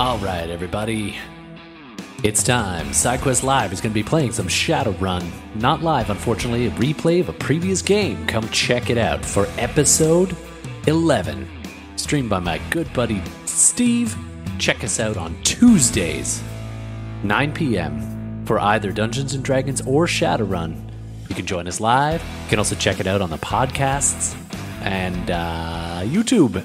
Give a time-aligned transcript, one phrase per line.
[0.00, 1.18] All right, everybody.
[2.22, 2.86] It's time.
[2.86, 5.30] SideQuest Live is going to be playing some Shadowrun.
[5.56, 8.26] Not live, unfortunately, a replay of a previous game.
[8.26, 10.34] Come check it out for episode
[10.86, 11.46] 11.
[11.96, 14.16] Streamed by my good buddy Steve.
[14.58, 16.42] Check us out on Tuesdays,
[17.22, 18.46] 9 p.m.
[18.46, 20.82] for either Dungeons and Dragons or Shadowrun.
[21.28, 22.22] You can join us live.
[22.44, 24.34] You can also check it out on the podcasts
[24.80, 26.64] and uh, YouTube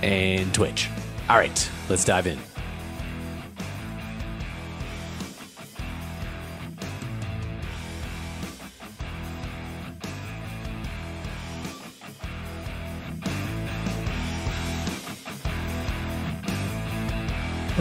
[0.00, 0.88] and Twitch.
[1.28, 2.38] All right, let's dive in.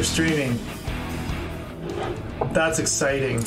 [0.01, 0.57] We're streaming.
[2.53, 3.45] That's exciting.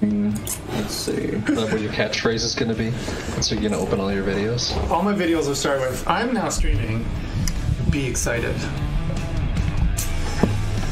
[0.00, 1.12] Let's see.
[1.12, 2.90] Is that what your catchphrase is going to be?
[3.42, 4.74] So you're going to open all your videos?
[4.90, 7.04] All my videos will start with I'm now streaming.
[7.90, 8.56] Be excited.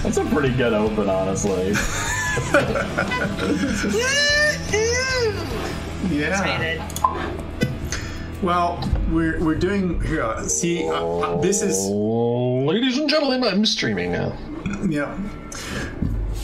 [0.03, 1.73] That's a pretty good open, honestly.
[6.11, 6.99] Yeah.
[8.43, 8.79] Well,
[9.11, 10.49] we're we're doing here.
[10.49, 11.77] See, uh, uh, this is
[12.69, 14.37] ladies and gentlemen, I'm streaming now.
[14.91, 15.19] yeah.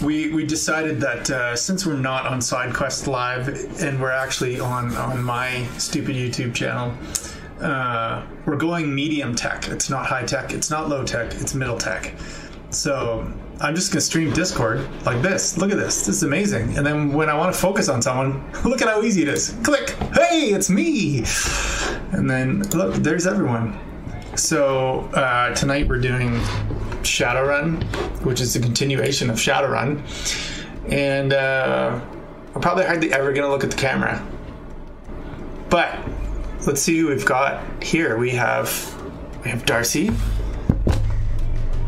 [0.02, 3.48] We we decided that uh, since we're not on SideQuest Live
[3.82, 6.94] and we're actually on on my stupid YouTube channel,
[7.60, 9.68] uh, we're going medium tech.
[9.68, 10.52] It's not high tech.
[10.52, 11.34] It's not low tech.
[11.34, 12.14] It's middle tech.
[12.70, 13.30] So
[13.60, 15.58] I'm just gonna stream Discord like this.
[15.58, 16.06] Look at this.
[16.06, 16.76] This is amazing.
[16.78, 19.54] And then when I want to focus on someone, look at how easy it is.
[19.62, 19.90] Click.
[20.14, 21.24] Hey, it's me.
[22.12, 23.78] And then look, there's everyone.
[24.36, 26.32] So uh, tonight we're doing
[27.02, 27.84] Shadowrun,
[28.24, 30.02] which is a continuation of Shadowrun,
[30.90, 32.00] and uh,
[32.52, 34.26] we're probably hardly ever gonna look at the camera.
[35.70, 35.96] But
[36.66, 38.18] let's see who we've got here.
[38.18, 38.92] We have
[39.44, 40.08] we have Darcy.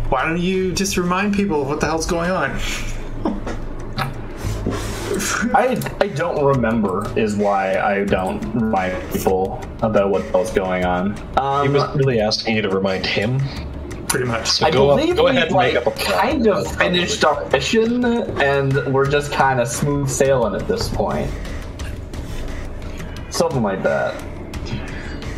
[0.08, 2.60] Why don't you just remind people what the hell's going on?
[5.54, 11.16] I I don't remember is why I don't remind people about what was going on.
[11.16, 13.40] He Um, was really asking you to remind him.
[14.08, 14.46] Pretty much.
[14.48, 16.20] So I go, up, believe go we ahead and like, make up a plan.
[16.20, 18.04] kind of finished our mission,
[18.40, 21.30] and we're just kind of smooth sailing at this point.
[23.30, 24.14] Something like that.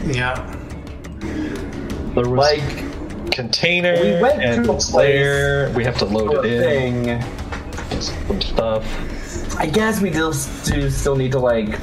[0.04, 0.34] Yeah.
[2.14, 5.70] There was Like container We went and to a it's place there.
[5.74, 7.04] We have to load it in.
[7.20, 8.00] thing.
[8.00, 8.84] Some stuff.
[9.58, 11.78] I guess we just do still need to like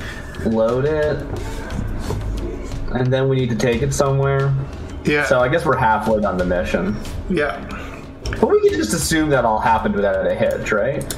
[0.46, 1.18] load it,
[2.94, 4.54] and then we need to take it somewhere.
[5.04, 5.26] Yeah.
[5.26, 6.98] So I guess we're halfway done the mission.
[7.30, 7.62] yeah.
[8.42, 11.16] But we can just assume that all happened without a hitch, right?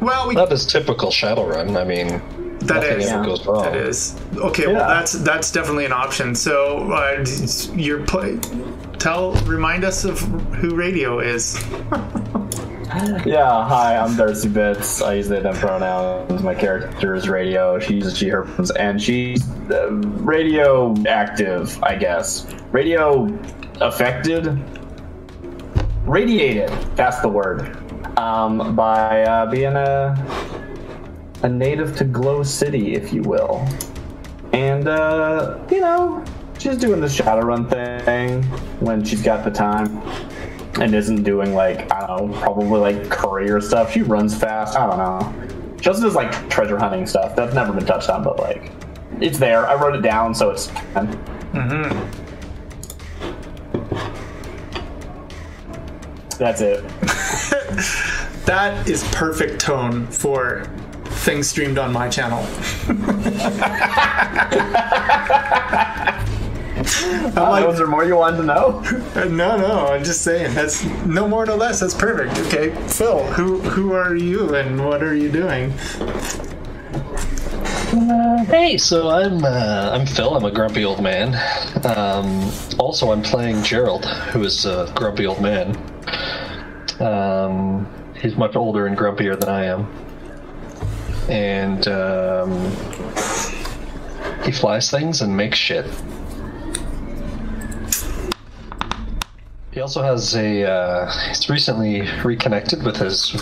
[0.00, 1.76] Well, we That is typical Shadowrun.
[1.78, 2.08] I mean,
[2.60, 3.08] That nothing is.
[3.08, 3.64] ever goes wrong.
[3.64, 4.66] That is okay.
[4.66, 6.34] Well, that's that's definitely an option.
[6.34, 7.24] So, uh,
[7.74, 8.38] your play.
[8.98, 10.20] Tell, remind us of
[10.54, 11.62] who Radio is.
[13.26, 15.02] Yeah, hi, I'm Darcy Bits.
[15.02, 16.40] I use they them pronouns.
[16.44, 17.80] My character is radio.
[17.80, 22.46] She uses she her pronouns, and she's uh, radio active, I guess.
[22.70, 23.36] Radio
[23.80, 24.62] affected,
[26.04, 26.68] radiated.
[26.94, 27.76] That's the word.
[28.18, 30.14] Um, by uh, being a
[31.42, 33.66] a native to Glow City, if you will,
[34.52, 36.24] and uh, you know,
[36.58, 37.68] she's doing the Shadowrun
[38.04, 38.44] thing
[38.78, 40.00] when she's got the time
[40.80, 43.92] and isn't doing like I don't know, probably like courier stuff.
[43.92, 44.76] She runs fast.
[44.76, 45.76] I don't know.
[45.80, 47.36] She also does like treasure hunting stuff.
[47.36, 48.70] That's never been touched on, but like
[49.20, 49.66] it's there.
[49.66, 50.68] I wrote it down, so it's.
[50.68, 52.22] Mm-hmm.
[56.38, 56.84] That's it.
[58.46, 60.70] That is perfect tone for
[61.06, 62.46] things streamed on my channel.
[66.76, 68.82] I'm like, Was there more you wanted to know?
[69.16, 70.54] Uh, No, no, I'm just saying.
[70.54, 71.80] That's no more, no less.
[71.80, 72.38] That's perfect.
[72.46, 75.72] Okay, Phil, who who are you and what are you doing?
[78.46, 80.36] Hey, so I'm uh, I'm Phil.
[80.36, 81.34] I'm a grumpy old man.
[81.84, 85.74] Um, also, I'm playing Gerald, who is a grumpy old man.
[87.00, 87.86] Um,
[88.20, 89.86] he's much older and grumpier than I am,
[91.30, 92.50] and um,
[94.44, 95.86] he flies things and makes shit.
[99.76, 100.64] He also has a.
[100.64, 103.34] Uh, he's recently reconnected with his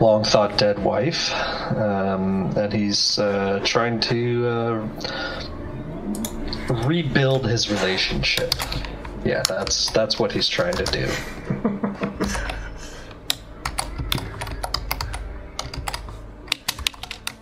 [0.00, 1.34] long thought dead wife,
[1.74, 4.88] um, and he's uh, trying to uh,
[6.86, 8.54] rebuild his relationship.
[9.24, 11.10] Yeah, that's that's what he's trying to do.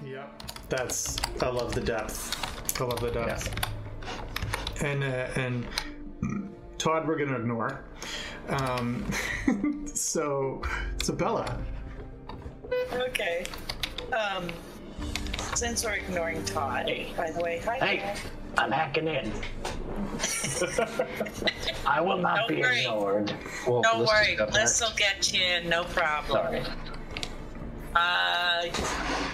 [0.06, 1.18] Yep, that's.
[1.42, 2.80] I love the depth.
[2.80, 3.50] I love the depth.
[4.82, 5.66] And uh, and
[6.78, 7.84] Todd, we're gonna ignore.
[8.48, 9.06] Um,
[9.86, 10.62] so,
[11.02, 11.58] so Bella,
[12.92, 13.44] Okay.
[14.12, 14.48] Um,
[15.54, 17.78] since we're ignoring Todd, by the way, hi.
[17.78, 18.18] Hey, Todd.
[18.56, 19.32] I'm hacking in.
[21.86, 22.80] I will not Don't be worry.
[22.80, 23.34] ignored.
[23.66, 26.64] Well, Don't Bliss worry, just got Bliss will get you in, no problem.
[26.64, 26.76] Sorry.
[27.94, 28.66] Uh,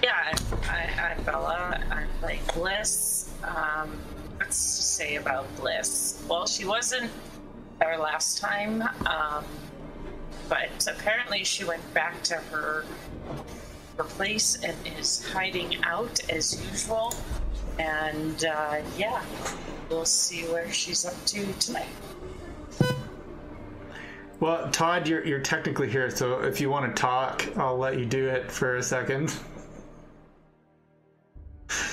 [0.02, 0.34] yeah,
[0.68, 1.82] I, I Bella.
[1.90, 3.30] I play Bliss.
[3.42, 3.90] Um,
[4.36, 6.22] what's to say about Bliss?
[6.28, 7.10] Well, she wasn't
[7.80, 9.44] there last time, um,
[10.48, 12.84] but apparently she went back to her
[13.96, 17.12] her place and is hiding out as usual.
[17.78, 19.22] And uh, yeah,
[19.88, 21.88] we'll see where she's up to tonight.
[24.38, 28.06] well, Todd, you're you're technically here, so if you want to talk, I'll let you
[28.06, 29.34] do it for a second.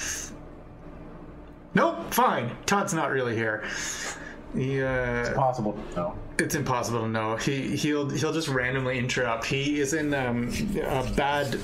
[1.73, 2.57] Nope, fine.
[2.65, 3.63] Todd's not really here.
[4.57, 5.77] He, uh, Possible.
[5.95, 6.15] No.
[6.39, 7.35] it's impossible to know.
[7.35, 9.45] He he'll he'll just randomly interrupt.
[9.45, 10.49] He is in um,
[10.83, 11.59] a bad.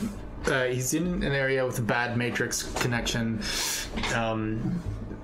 [0.46, 3.42] Uh, he's in an area with a bad matrix connection.
[4.14, 4.80] Um,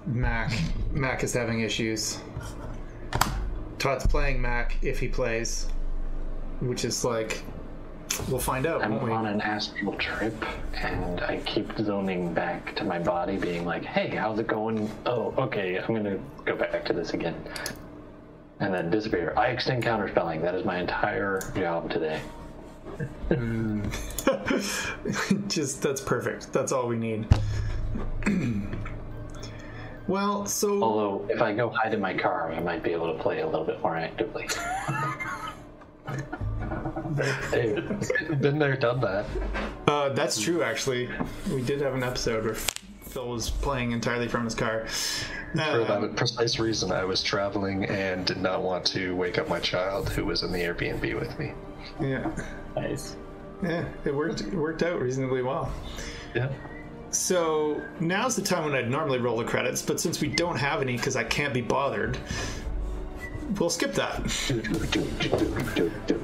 [0.07, 0.51] Mac
[0.91, 2.19] Mac is having issues.
[3.77, 5.67] Todd's playing Mac if he plays,
[6.61, 7.43] which is like
[8.27, 8.83] we'll find out.
[8.83, 10.33] I'm on an astral trip,
[10.75, 14.89] and I keep zoning back to my body, being like, "Hey, how's it going?
[15.05, 17.35] Oh, okay, I'm gonna go back to this again."
[18.59, 19.33] And then disappear.
[19.37, 20.41] I extend counterspelling.
[20.41, 22.21] That is my entire job today.
[23.29, 23.83] Hmm.
[25.47, 26.51] just that's perfect.
[26.51, 27.27] That's all we need.
[30.07, 33.21] well, so Although, if I go hide in my car, I might be able to
[33.21, 34.47] play a little bit more actively.
[37.51, 37.73] Hey,
[38.39, 39.25] been there, done that.
[39.87, 41.09] Uh, that's true, actually.
[41.53, 44.85] We did have an episode where Phil was playing entirely from his car.
[44.87, 49.49] For Uh, that precise reason, I was traveling and did not want to wake up
[49.49, 51.53] my child who was in the Airbnb with me.
[51.99, 52.29] yeah,
[52.75, 53.15] Nice.
[53.63, 54.41] yeah, it worked.
[54.41, 55.71] It worked out reasonably well.
[56.35, 56.49] Yeah.
[57.09, 60.81] So now's the time when I'd normally roll the credits, but since we don't have
[60.83, 62.19] any because I can't be bothered,
[63.59, 64.21] we'll skip that.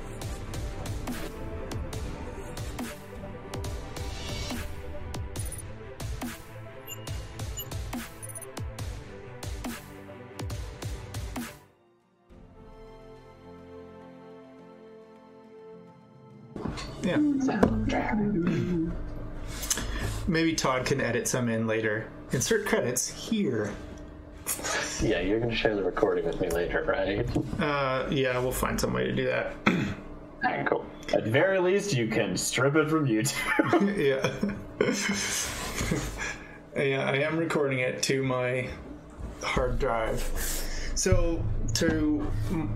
[17.05, 17.17] Yeah.
[20.27, 22.09] Maybe Todd can edit some in later.
[22.31, 23.71] Insert credits here.
[25.01, 27.61] Yeah, you're gonna share the recording with me later, right?
[27.61, 29.53] Uh, yeah, we'll find some way to do that.
[30.43, 30.85] Alright, cool.
[31.13, 33.95] At very least, you can strip it from YouTube.
[36.75, 36.83] yeah.
[36.83, 38.67] yeah, I am recording it to my
[39.41, 40.21] hard drive.
[40.95, 41.43] So,
[41.75, 42.25] to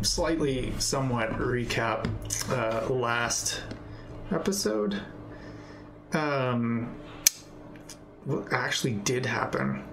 [0.02, 2.08] slightly, somewhat recap
[2.50, 3.62] uh, last
[4.31, 5.02] episode,
[6.14, 6.96] um,
[8.26, 9.84] what actually did happen?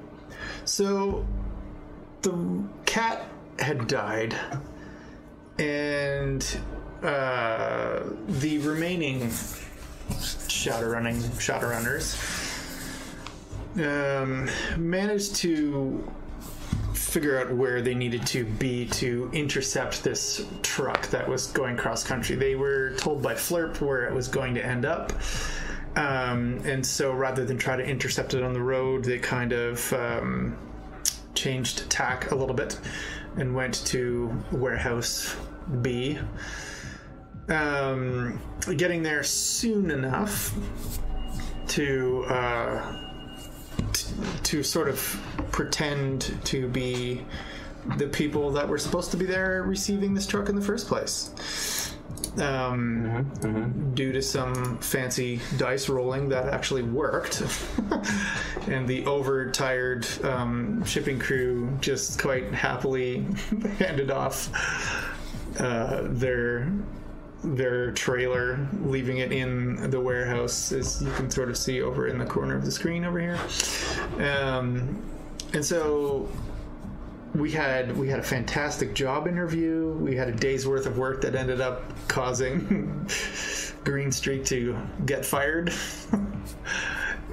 [0.65, 1.27] So,
[2.23, 3.25] the cat
[3.59, 4.37] had died,
[5.59, 6.45] and
[7.03, 9.21] uh, the remaining
[10.11, 12.17] Shadowrunning Shadowrunners
[13.77, 16.11] um, managed to
[17.17, 22.05] figure out where they needed to be to intercept this truck that was going cross
[22.05, 22.37] country.
[22.37, 25.15] They were told by Flirp where it was going to end up.
[25.97, 29.91] Um, and so rather than try to intercept it on the road, they kind of
[29.95, 30.59] um,
[31.35, 32.79] changed tack a little bit
[33.39, 35.35] and went to warehouse
[35.81, 36.19] B.
[37.49, 38.39] Um,
[38.77, 40.55] getting there soon enough
[41.69, 43.06] to uh,
[43.93, 44.13] t-
[44.45, 44.99] to sort of
[45.53, 47.25] pretend to be
[47.97, 51.95] the people that were supposed to be there receiving this truck in the first place.
[52.39, 57.41] Um, Due to some fancy dice rolling that actually worked,
[58.69, 63.25] and the overtired um, shipping crew just quite happily
[63.79, 64.51] handed off
[65.59, 66.71] uh, their
[67.45, 72.19] their trailer, leaving it in the warehouse, as you can sort of see over in
[72.19, 73.39] the corner of the screen over here.
[74.19, 75.03] Um,
[75.53, 76.29] and so
[77.35, 79.93] we had we had a fantastic job interview.
[80.01, 83.09] We had a day's worth of work that ended up causing
[83.85, 85.73] Green Streak to get fired.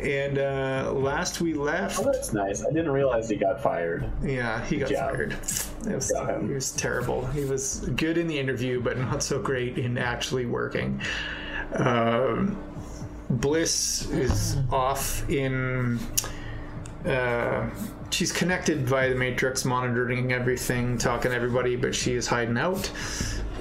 [0.02, 2.64] and uh, last we left, Oh, that's nice.
[2.66, 4.10] I didn't realize he got fired.
[4.24, 5.12] yeah, he got job.
[5.12, 5.32] fired.
[5.34, 7.26] It was, Got was terrible.
[7.28, 11.02] He was good in the interview, but not so great in actually working.
[11.74, 12.58] Um,
[13.30, 16.00] Bliss is off in.
[17.06, 17.70] Uh,
[18.12, 22.90] she's connected via the Matrix, monitoring everything, talking to everybody, but she is hiding out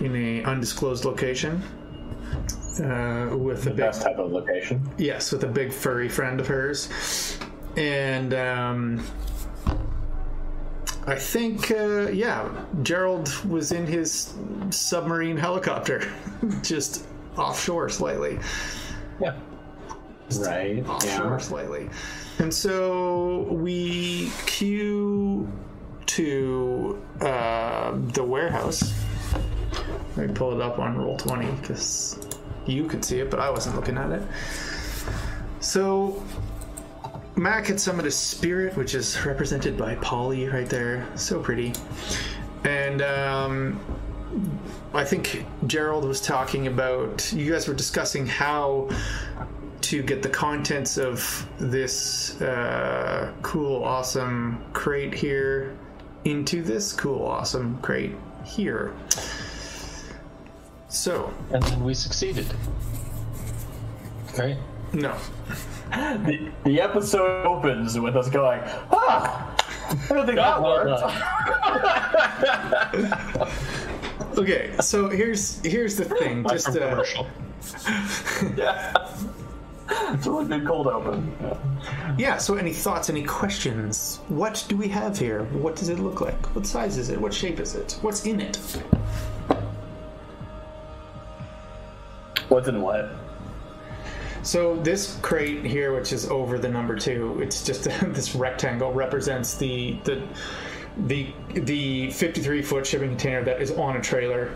[0.01, 1.63] in a undisclosed location
[2.81, 4.81] uh, with a big Best type of location.
[4.99, 7.39] Yes, with a big furry friend of hers.
[7.77, 9.05] And um,
[11.07, 12.49] I think, uh, yeah,
[12.83, 14.35] Gerald was in his
[14.71, 16.11] submarine helicopter,
[16.63, 18.39] just offshore slightly.
[19.21, 19.35] Yeah.
[20.39, 20.87] Right.
[20.87, 21.37] Offshore Yeah.
[21.39, 21.91] slightly.
[22.39, 25.51] And so we cue
[26.07, 28.93] to uh, the warehouse.
[30.17, 32.19] Let me pull it up on Roll20 because
[32.67, 34.23] you could see it, but I wasn't looking at it.
[35.61, 36.23] So
[37.37, 41.07] Mac had summoned a spirit, which is represented by Polly right there.
[41.15, 41.73] So pretty.
[42.65, 43.81] And um,
[44.95, 48.91] I think Gerald was talking about, you guys were discussing how
[49.83, 55.77] to get the contents of this uh, cool, awesome crate here
[56.25, 58.15] into this cool, awesome crate
[58.45, 58.95] here.
[60.93, 62.47] So, And then we succeeded.
[64.39, 64.59] Right?
[64.93, 65.17] no.
[65.91, 69.55] The, the episode opens with us going, ah!
[69.89, 71.01] I don't think that Well worked.
[72.93, 73.49] done.
[74.39, 76.43] Okay, so here's here's the thing.
[76.49, 77.27] Just uh, Commercial.
[80.15, 81.37] It's a really good cold open.
[82.17, 82.39] yeah.
[82.39, 83.11] So, any thoughts?
[83.11, 84.21] Any questions?
[84.29, 85.45] What do we have here?
[85.53, 86.47] What does it look like?
[86.55, 87.21] What size is it?
[87.21, 87.99] What shape is it?
[88.01, 88.59] What's in it?
[92.49, 93.11] What's in what?
[94.43, 99.55] So this crate here, which is over the number two, it's just this rectangle represents
[99.55, 100.23] the the
[101.07, 104.53] the the 53 foot shipping container that is on a trailer.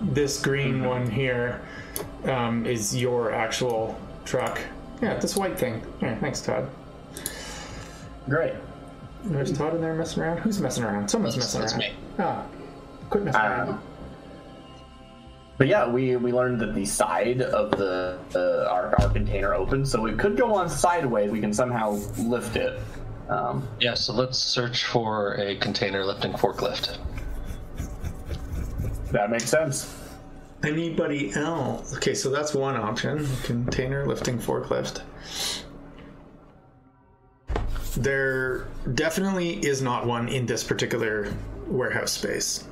[0.00, 1.62] This green one here
[2.24, 4.60] um, is your actual truck.
[5.00, 5.82] Yeah, this white thing.
[6.00, 6.68] Yeah, thanks, Todd.
[8.28, 8.54] Great.
[9.24, 10.38] There's Todd in there messing around.
[10.38, 11.08] Who's messing around?
[11.08, 12.44] Someone's That's- messing that's around.
[12.44, 12.46] Ah,
[13.10, 13.80] quit messing around.
[15.56, 19.86] But yeah, we, we learned that the side of the, the our, our container opened,
[19.88, 21.30] so it could go on sideways.
[21.30, 22.80] We can somehow lift it.
[23.28, 26.98] Um, Yeah, so let's search for a container lifting forklift.
[29.12, 29.94] that makes sense.
[30.64, 31.96] Anybody else?
[31.96, 33.26] Okay, so that's one option.
[33.44, 35.02] Container lifting forklift.
[37.96, 41.32] There definitely is not one in this particular
[41.66, 42.66] warehouse space.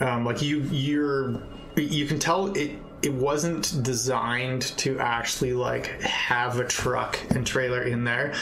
[0.00, 1.42] Um, like you, you're,
[1.76, 2.78] you can tell it.
[3.02, 8.34] It wasn't designed to actually like have a truck and trailer in there.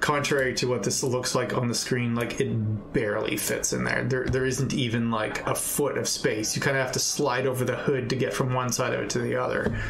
[0.00, 4.02] Contrary to what this looks like on the screen, like it barely fits in there.
[4.02, 6.56] There, there isn't even like a foot of space.
[6.56, 9.00] You kind of have to slide over the hood to get from one side of
[9.00, 9.80] it to the other.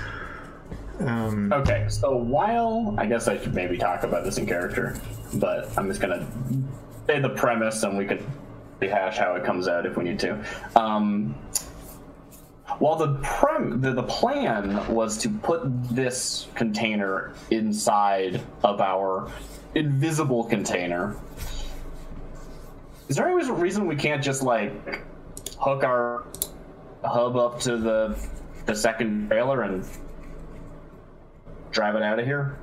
[1.00, 4.94] Um, Okay, so while I guess I should maybe talk about this in character,
[5.34, 6.26] but I'm just gonna
[7.06, 8.22] say the premise and we could
[8.82, 10.44] rehash how it comes out if we need to.
[10.76, 11.34] Um,
[12.78, 13.06] while the
[13.80, 15.62] the, the plan was to put
[15.94, 19.30] this container inside of our
[19.74, 21.16] invisible container,
[23.08, 25.04] is there any reason we can't just like
[25.58, 26.24] hook our
[27.04, 28.18] hub up to the
[28.66, 29.84] the second trailer and
[31.70, 32.58] drive it out of here?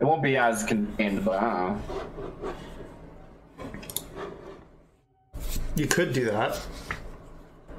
[0.00, 2.54] It won't be as contained, but I don't know.
[5.76, 6.60] You could do that.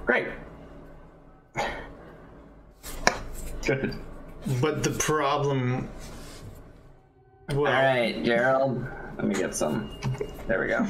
[0.06, 0.28] Great.
[3.66, 3.96] Good.
[4.62, 5.90] But the problem.
[7.50, 8.86] Well, All right, Gerald.
[9.18, 9.98] Let me get some.
[10.48, 10.86] There we go.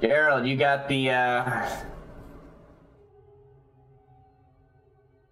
[0.00, 1.10] Gerald, you got the.
[1.10, 1.68] uh...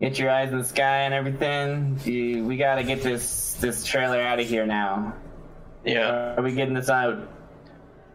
[0.01, 1.99] Get your eyes in the sky and everything.
[2.05, 5.15] You, we gotta get this this trailer out of here now.
[5.87, 7.31] Yeah, Are we getting this out?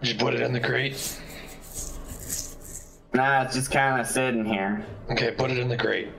[0.03, 1.19] just put it in the crate.
[3.13, 4.85] Nah, it's just kind of sitting here.
[5.11, 6.09] Okay, put it in the crate.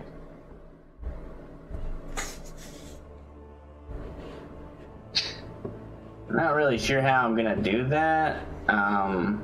[6.31, 8.45] Not really sure how I'm gonna do that.
[8.69, 9.43] Um,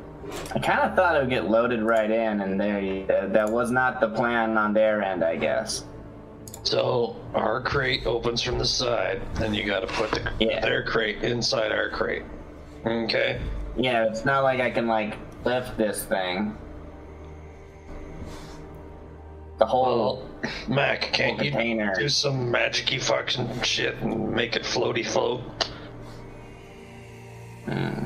[0.54, 3.48] I kind of thought it would get loaded right in, and there you, that, that
[3.50, 5.84] was not the plan on their end, I guess.
[6.62, 10.60] So our crate opens from the side, and you got to put the, Yeah.
[10.60, 12.24] their crate inside our crate.
[12.86, 13.40] Okay.
[13.76, 16.56] Yeah, it's not like I can like lift this thing.
[19.58, 21.94] The whole Well, Mac, can't you container.
[21.98, 25.40] do some magicy fucking shit and make it floaty float?
[27.64, 28.04] Hmm.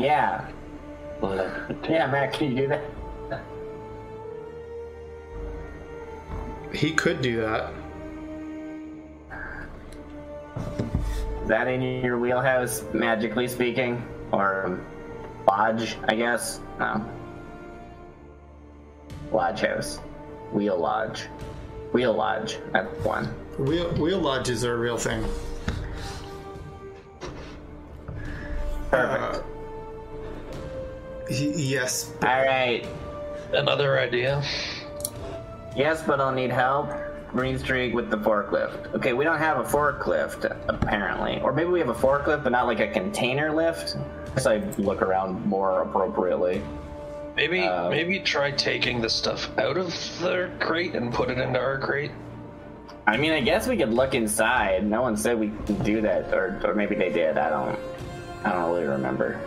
[0.00, 0.44] yeah,
[1.88, 2.82] yeah, Mac, can you do that?
[6.74, 7.72] he could do that.
[11.42, 14.86] Is that in your wheelhouse, magically speaking, or um,
[15.46, 15.96] lodge?
[16.08, 16.60] I guess.
[16.78, 17.06] No.
[19.32, 19.98] Lodge House.
[20.52, 21.26] Wheel Lodge.
[21.92, 22.58] Wheel Lodge.
[22.72, 23.26] That's one.
[23.58, 25.24] Wheel, wheel lodges are a real thing.
[28.90, 29.36] Perfect.
[29.36, 29.42] Uh,
[31.30, 32.12] y- yes.
[32.22, 32.86] All right.
[33.52, 34.42] Another idea.
[35.76, 36.90] Yes, but I'll need help.
[37.28, 38.94] Green Streak with the forklift.
[38.94, 42.66] Okay, we don't have a forklift apparently, or maybe we have a forklift, but not
[42.66, 43.96] like a container lift.
[44.36, 46.62] Guess I look around more appropriately.
[47.36, 51.58] Maybe Uh, maybe try taking the stuff out of their crate and put it into
[51.58, 52.12] our crate.
[53.06, 54.86] I mean, I guess we could look inside.
[54.86, 57.36] No one said we could do that, or or maybe they did.
[57.36, 57.78] I don't.
[58.44, 59.38] I don't really remember.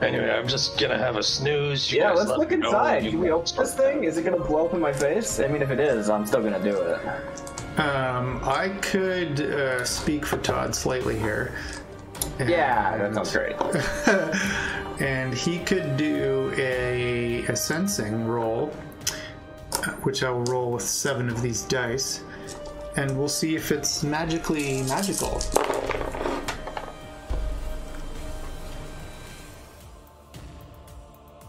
[0.00, 1.92] Anyway, I'm just gonna have a snooze.
[1.92, 3.04] You Yeah, let's let look inside.
[3.04, 4.02] Can we open this thing?
[4.02, 5.38] Is it gonna blow up in my face?
[5.38, 7.78] I mean, if it is, I'm still gonna do it.
[7.78, 11.54] Um, I could uh, speak for Todd slightly here.
[12.40, 13.54] Yeah, that sounds great.
[15.02, 18.68] and he could do a, a sensing roll,
[20.04, 22.22] which I will roll with seven of these dice,
[22.96, 25.42] and we'll see if it's magically magical.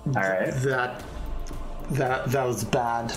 [0.07, 0.51] All right.
[0.63, 1.03] That
[1.91, 3.13] that that was bad.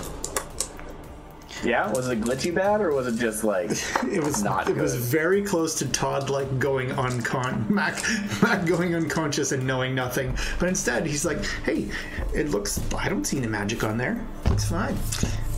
[1.64, 3.70] Yeah, was it glitchy bad or was it just like
[4.10, 8.02] It was Not it was very close to Todd like going uncon Mac
[8.42, 10.36] Mac going unconscious and knowing nothing.
[10.58, 11.88] But instead he's like, hey,
[12.34, 14.24] it looks I don't see any magic on there.
[14.48, 14.96] Looks fine.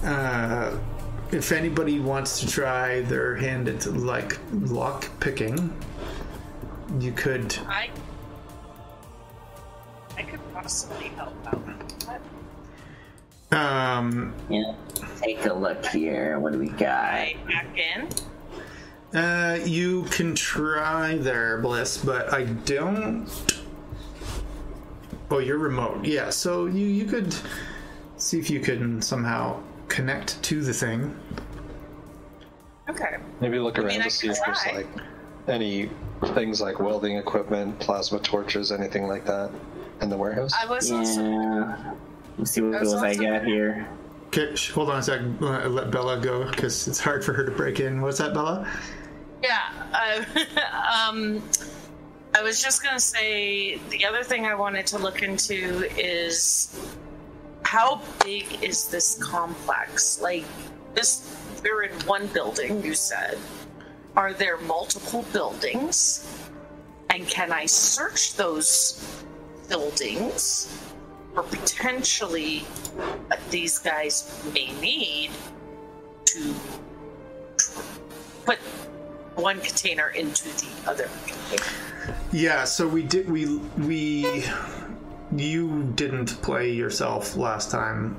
[0.05, 0.79] Uh,
[1.31, 5.77] if anybody wants to try their hand at like lock picking,
[6.99, 7.91] you could I
[10.17, 12.29] I could possibly help out.
[13.51, 14.75] But um Yeah.
[15.21, 16.39] Take a look here.
[16.39, 16.91] What do we got?
[16.91, 18.09] I back in.
[19.19, 23.29] uh you can try there, Bliss, but I don't
[25.31, 26.05] Oh, you're remote.
[26.05, 27.35] Yeah, so you you could
[28.17, 31.15] see if you can somehow connect to the thing.
[32.89, 33.19] Okay.
[33.41, 34.87] Maybe look around mean, I to see could if there's like
[35.47, 35.91] any
[36.35, 39.51] things like welding equipment, plasma torches, anything like that
[40.01, 40.53] in the warehouse.
[40.61, 41.95] I was also Yeah.
[42.39, 43.89] Let's see what That's else I got here.
[44.29, 45.21] Okay, sh- hold on a sec.
[45.41, 48.01] Uh, Let Bella go because it's hard for her to break in.
[48.01, 48.71] What's that, Bella?
[49.43, 49.59] Yeah.
[49.93, 51.43] I, um,
[52.35, 56.79] I was just going to say the other thing I wanted to look into is
[57.65, 60.21] how big is this complex?
[60.21, 60.45] Like,
[60.95, 63.39] this, we're in one building, you said.
[64.15, 66.49] Are there multiple buildings?
[67.11, 69.25] And can I search those
[69.69, 70.88] buildings
[71.39, 72.59] for potentially
[73.29, 75.31] what these guys may need
[76.25, 76.55] to
[78.45, 78.59] put
[79.37, 82.17] one container into the other container?
[82.33, 83.31] Yeah, so we did.
[83.31, 84.45] We we
[85.37, 88.17] you didn't play yourself last time.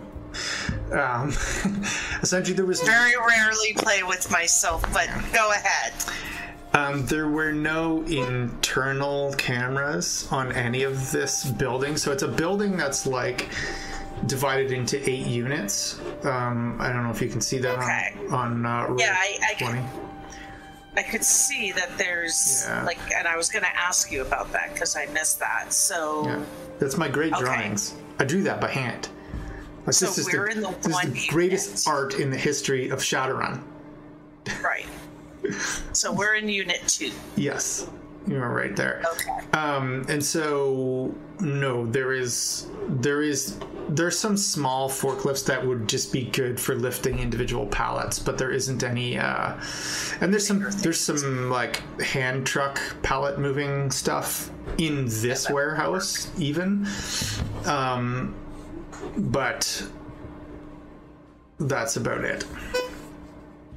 [0.92, 1.30] Um,
[2.22, 5.94] essentially, there was Very rarely play with myself, but go ahead.
[6.74, 12.78] Um, there were no internal cameras on any of this building, so it's a building
[12.78, 13.50] that's like
[14.28, 16.00] divided into eight units.
[16.24, 18.14] Um, I don't know if you can see that Okay.
[18.32, 19.88] on on uh, Yeah, I- I can- twenty.
[20.98, 22.84] I could see that there's Yeah.
[22.84, 25.72] like, and I was going to ask you about that because I missed that.
[25.72, 26.40] So, Yeah,
[26.80, 27.42] that's my great Okay.
[27.44, 27.94] drawings.
[28.20, 29.08] I drew that by hand.
[29.86, 31.88] Like, So this is we're in the this is the greatest unit.
[31.88, 33.62] art in the history of Shadowrun.
[34.62, 34.86] right.
[35.94, 37.12] So we're in unit two.
[37.36, 37.90] Yes,
[38.28, 39.04] you are right there.
[39.14, 39.58] Okay.
[39.58, 46.12] Um, and so no, there is there is there's some small forklifts that would just
[46.12, 49.18] be good for lifting individual pallets, but there isn't any.
[49.18, 49.54] Uh,
[50.22, 56.88] and there's some there's some like hand truck pallet moving stuff in this warehouse even,
[57.66, 58.36] um,
[59.18, 59.84] but
[61.60, 62.46] that's about it.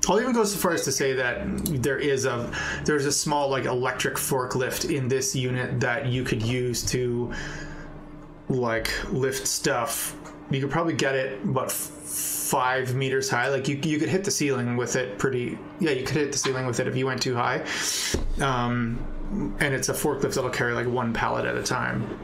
[0.09, 2.53] I'll even go so far as to say that there is a
[2.85, 7.33] there's a small like electric forklift in this unit that you could use to
[8.49, 10.17] like lift stuff.
[10.51, 13.49] You could probably get it about five meters high.
[13.49, 15.57] Like you you could hit the ceiling with it pretty.
[15.79, 17.65] Yeah, you could hit the ceiling with it if you went too high.
[18.41, 22.19] Um, and it's a forklift that'll carry like one pallet at a time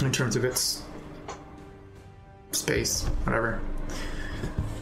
[0.00, 0.82] in terms of its
[2.52, 3.60] space, whatever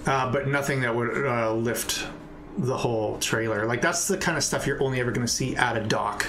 [0.08, 2.08] uh, but nothing that would uh, lift
[2.56, 3.66] the whole trailer.
[3.66, 6.26] Like that's the kind of stuff you're only ever going to see at a dock,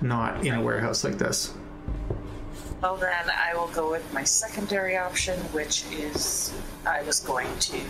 [0.00, 1.54] not in a warehouse like this.
[2.80, 6.54] Well, then I will go with my secondary option, which is
[6.86, 7.80] I was going to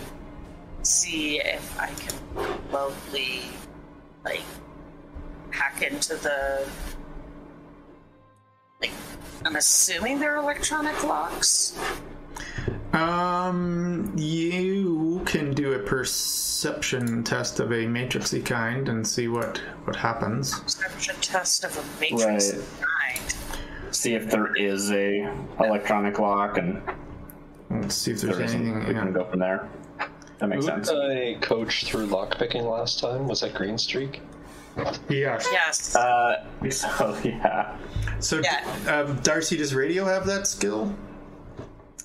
[0.81, 3.43] see if I can remotely,
[4.25, 4.41] like,
[5.51, 6.67] hack into the.
[8.81, 8.91] Like,
[9.45, 11.77] I'm assuming they're electronic locks.
[12.93, 19.95] Um, you can do a perception test of a matrixy kind and see what what
[19.95, 20.59] happens.
[20.59, 22.63] Perception test of a matrix Right.
[22.81, 23.35] kind.
[23.95, 26.81] See if there is a electronic lock, and
[27.69, 28.87] Let's see if there's there isn't, anything.
[28.87, 29.67] we can go from there.
[30.39, 30.89] That makes Who sense.
[30.89, 33.27] did I coach through lockpicking last time?
[33.27, 34.21] Was that Green Streak?
[35.09, 35.39] yeah.
[35.51, 35.95] Yes.
[35.95, 37.75] Uh, so yeah,
[38.19, 38.65] So, Yeah.
[38.87, 40.95] um, Darcy, does radio have that skill?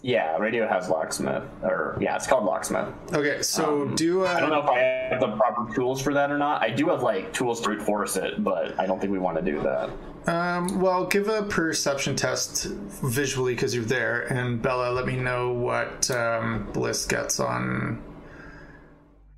[0.04, 0.36] Yeah.
[0.36, 2.88] Radio has locksmith, or yeah, it's called locksmith.
[3.12, 4.26] Okay, so do.
[4.26, 6.62] Uh, I don't know if I have the proper tools for that or not.
[6.62, 9.38] I do have like tools to brute force it, but I don't think we want
[9.38, 9.90] to do that.
[10.26, 15.52] Um, well, give a perception test visually because you're there, and Bella, let me know
[15.52, 18.02] what um, Bliss gets on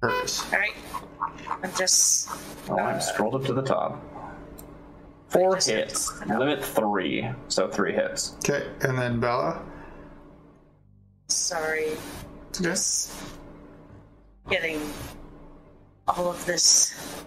[0.03, 0.45] hers.
[0.53, 0.75] All right.
[1.63, 2.29] I'm just.
[2.69, 4.03] Oh, I'm scrolled up to the top.
[5.29, 6.21] Four hits.
[6.27, 8.35] Limit three, so three hits.
[8.39, 9.63] Okay, and then Bella.
[11.29, 11.93] Sorry.
[12.53, 13.13] Okay.
[14.49, 14.81] Getting
[16.09, 17.25] all of this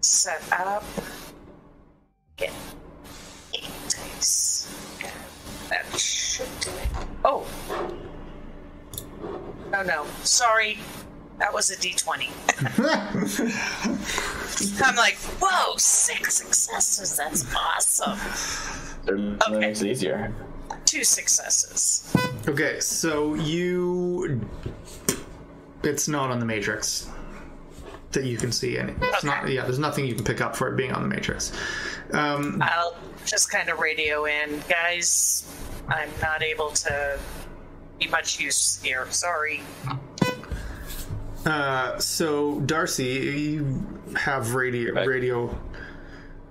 [0.00, 0.84] set up.
[2.36, 2.52] Get
[3.54, 4.74] eight dice.
[5.68, 6.88] That should do it.
[7.24, 7.46] Oh.
[9.72, 10.06] No, no.
[10.22, 10.78] Sorry.
[11.38, 12.30] That was a d20.
[14.82, 17.16] I'm like, whoa, six successes.
[17.16, 18.18] That's awesome.
[19.04, 19.58] That Okay.
[19.58, 20.32] makes it easier.
[20.88, 22.10] Two successes.
[22.48, 24.40] Okay, so you.
[25.82, 27.10] It's not on the matrix
[28.12, 29.50] that you can see, and it's not.
[29.50, 31.52] Yeah, there's nothing you can pick up for it being on the matrix.
[32.14, 32.96] Um, I'll
[33.26, 35.46] just kind of radio in, guys.
[35.88, 37.18] I'm not able to
[37.98, 39.06] be much use here.
[39.10, 39.60] Sorry.
[41.44, 44.94] Uh, so Darcy, you have radio.
[45.04, 45.60] Radio.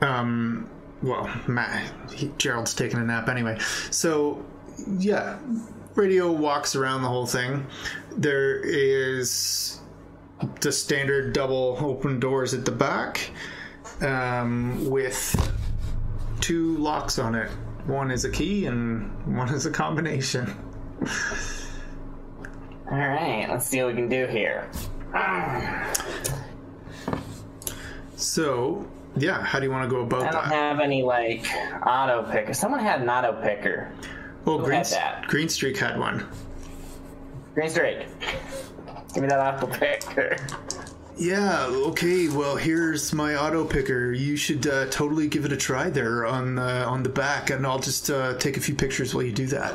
[0.01, 0.69] Um,
[1.01, 3.57] well, Matt, he, Gerald's taking a nap anyway.
[3.91, 4.43] So,
[4.97, 5.39] yeah,
[5.95, 7.65] radio walks around the whole thing.
[8.15, 9.79] There is
[10.61, 13.31] the standard double open doors at the back,
[14.01, 15.51] um, with
[16.39, 17.49] two locks on it.
[17.85, 20.53] One is a key, and one is a combination.
[22.91, 24.69] All right, let's see what we can do here.
[28.15, 28.87] So,
[29.19, 30.35] yeah, how do you want to go about that?
[30.35, 30.55] I don't that?
[30.55, 31.47] have any like
[31.85, 32.53] auto picker.
[32.53, 33.91] Someone had an auto picker.
[34.45, 34.83] Well, Green?
[35.27, 36.25] Green Streak had one.
[37.53, 38.07] Green Streak.
[39.13, 40.37] Give me that auto picker.
[41.17, 42.29] Yeah, okay.
[42.29, 44.11] Well, here's my auto picker.
[44.13, 47.65] You should uh, totally give it a try there on the on the back, and
[47.65, 49.73] I'll just uh, take a few pictures while you do that.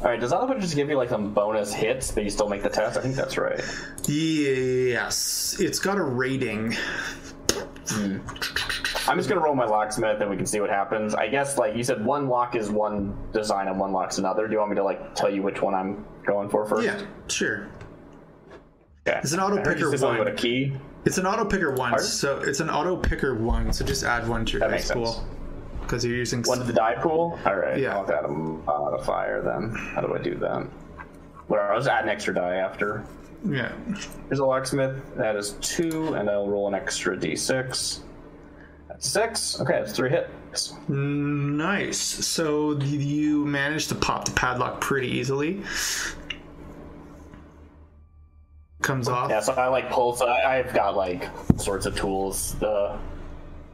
[0.00, 2.48] All right, does auto picker just give you like some bonus hits, but you still
[2.48, 2.96] make the test?
[2.96, 3.60] I think that's right.
[4.08, 6.74] Yes, it's got a rating.
[7.92, 9.08] Mm.
[9.08, 11.14] I'm just gonna roll my locksmith and we can see what happens.
[11.14, 14.46] I guess like you said, one lock is one design and one lock's another.
[14.46, 16.84] Do you want me to like tell you which one I'm going for first?
[16.84, 17.68] Yeah, sure.
[19.08, 19.20] Okay.
[19.22, 20.18] It's an auto I heard you picker one.
[20.18, 20.72] with a key.
[21.04, 22.06] It's an auto picker one, Pardon?
[22.06, 23.72] so it's an auto picker one.
[23.72, 25.26] So just add one to your That dice makes pool sense.
[25.82, 26.42] because you're using.
[26.42, 27.38] One to the die pool.
[27.46, 27.78] All right.
[27.78, 27.96] Yeah.
[27.96, 29.70] I'll add a modifier then.
[29.94, 30.66] How do I do that?
[31.46, 33.04] Well, I'll just add an extra die after.
[33.48, 33.72] Yeah.
[34.28, 35.14] Here's a locksmith.
[35.16, 38.00] That is two, and I'll roll an extra d6.
[38.88, 39.60] That's six.
[39.60, 40.74] Okay, that's three hits.
[40.88, 41.98] Nice.
[41.98, 45.62] So you managed to pop the padlock pretty easily.
[48.82, 49.30] Comes off.
[49.30, 50.14] Yeah, so I like pull.
[50.14, 51.28] So I, I've got like
[51.58, 52.98] sorts of tools, the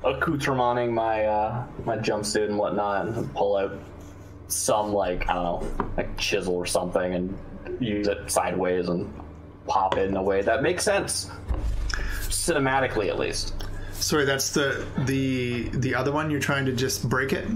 [0.03, 3.79] accoutremaning my uh, my jumpsuit and whatnot, and pull out
[4.49, 5.45] some like I don't
[5.79, 7.39] know, like chisel or something, and
[7.81, 9.13] use it sideways and
[9.67, 11.31] pop it in a way that makes sense,
[12.29, 13.55] cinematically at least.
[13.93, 16.31] Sorry, that's the the the other one.
[16.31, 17.47] You're trying to just break it.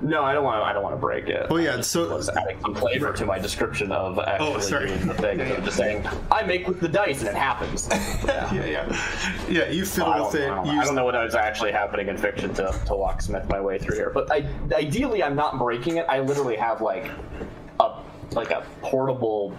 [0.00, 0.60] No, I don't want.
[0.60, 1.46] to I don't want to break it.
[1.48, 1.80] Oh yeah.
[1.80, 4.86] So was adding some flavor to my description of oh, actually Oh, sorry.
[4.88, 5.40] doing the thing.
[5.40, 7.88] I'm just saying I make with the dice and it happens.
[8.26, 9.00] yeah, yeah,
[9.48, 9.68] yeah.
[9.68, 10.50] You I fiddle with it.
[10.50, 13.60] I don't- I don't know what is actually happening in fiction to, to locksmith my
[13.60, 16.06] way through here, but I, ideally I'm not breaking it.
[16.08, 17.08] I literally have like
[17.78, 18.00] a
[18.32, 19.56] like a portable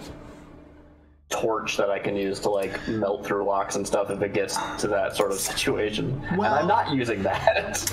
[1.33, 4.57] torch that I can use to like melt through locks and stuff if it gets
[4.77, 6.21] to that sort of situation.
[6.37, 7.91] Well- and I'm not using that.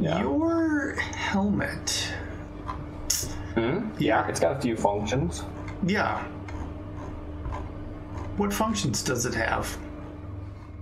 [0.00, 0.20] yeah.
[0.20, 2.12] Your helmet.
[3.54, 3.88] Hmm?
[3.98, 5.42] yeah, it's got a few functions.
[5.86, 6.22] Yeah.
[8.36, 9.76] What functions does it have?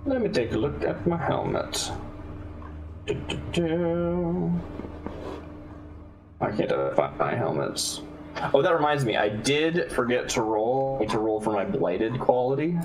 [0.05, 1.91] Let me take a look at my helmet.
[3.07, 3.13] I
[6.51, 8.01] can't find my helmets.
[8.53, 9.17] Oh, that reminds me.
[9.17, 11.05] I did forget to roll.
[11.07, 12.77] To roll for my blighted quality.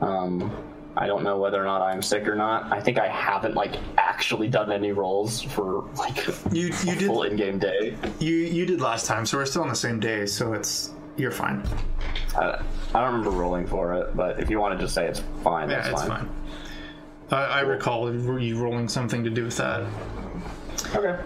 [0.00, 0.50] Um,
[0.96, 2.72] I don't know whether or not I'm sick or not.
[2.72, 7.22] I think I haven't like actually done any rolls for like You you a full
[7.22, 7.96] did in-game day.
[8.20, 11.30] you you did last time, so we're still on the same day, so it's you're
[11.32, 11.62] fine.
[12.36, 12.60] I,
[12.94, 15.68] I don't remember rolling for it, but if you want to just say it's fine,
[15.68, 16.28] Yeah, that's it's fine.
[16.28, 16.30] fine.
[17.30, 19.84] I, I recall you rolling something to do with that.
[20.94, 21.20] Okay.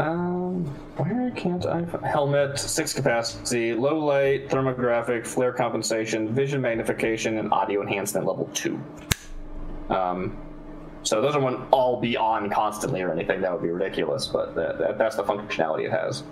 [0.00, 0.64] Um,
[0.96, 1.84] where can't I?
[1.84, 2.06] Find?
[2.06, 8.80] Helmet, six capacity, low light, thermographic, flare compensation, vision magnification, and audio enhancement level two.
[9.90, 10.38] Um,
[11.02, 13.42] so those wouldn't all be on constantly or anything.
[13.42, 16.22] That would be ridiculous, but that, that, that's the functionality it has.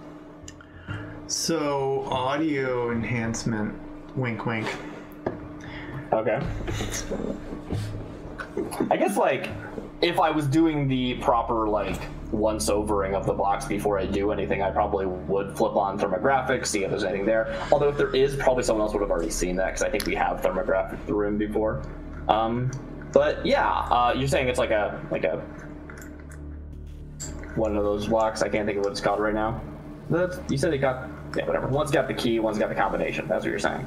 [1.27, 3.75] So audio enhancement,
[4.17, 4.67] wink wink.
[6.11, 6.41] Okay.
[8.91, 9.51] I guess like
[10.01, 14.31] if I was doing the proper like once overing of the box before I do
[14.31, 17.57] anything, I probably would flip on thermographic, see if there's anything there.
[17.73, 20.07] Although if there is, probably someone else would have already seen that because I think
[20.07, 21.83] we have thermographic the room before.
[22.29, 22.71] Um,
[23.13, 25.39] but yeah, uh, you're saying it's like a like a
[27.57, 28.43] one of those blocks.
[28.43, 29.61] I can't think of what it's called right now.
[30.11, 31.67] That you said it got yeah whatever.
[31.67, 33.27] One's got the key, one's got the combination.
[33.27, 33.87] That's what you're saying.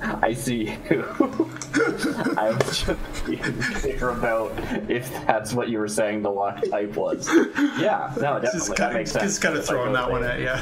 [0.22, 1.04] I see you.
[2.36, 4.52] I was just being clear about
[4.88, 7.28] if that's what you were saying the lock type was.
[7.78, 8.50] Yeah, no, definitely.
[8.52, 9.24] Just that makes sense.
[9.24, 10.54] just kind of throwing that one at you.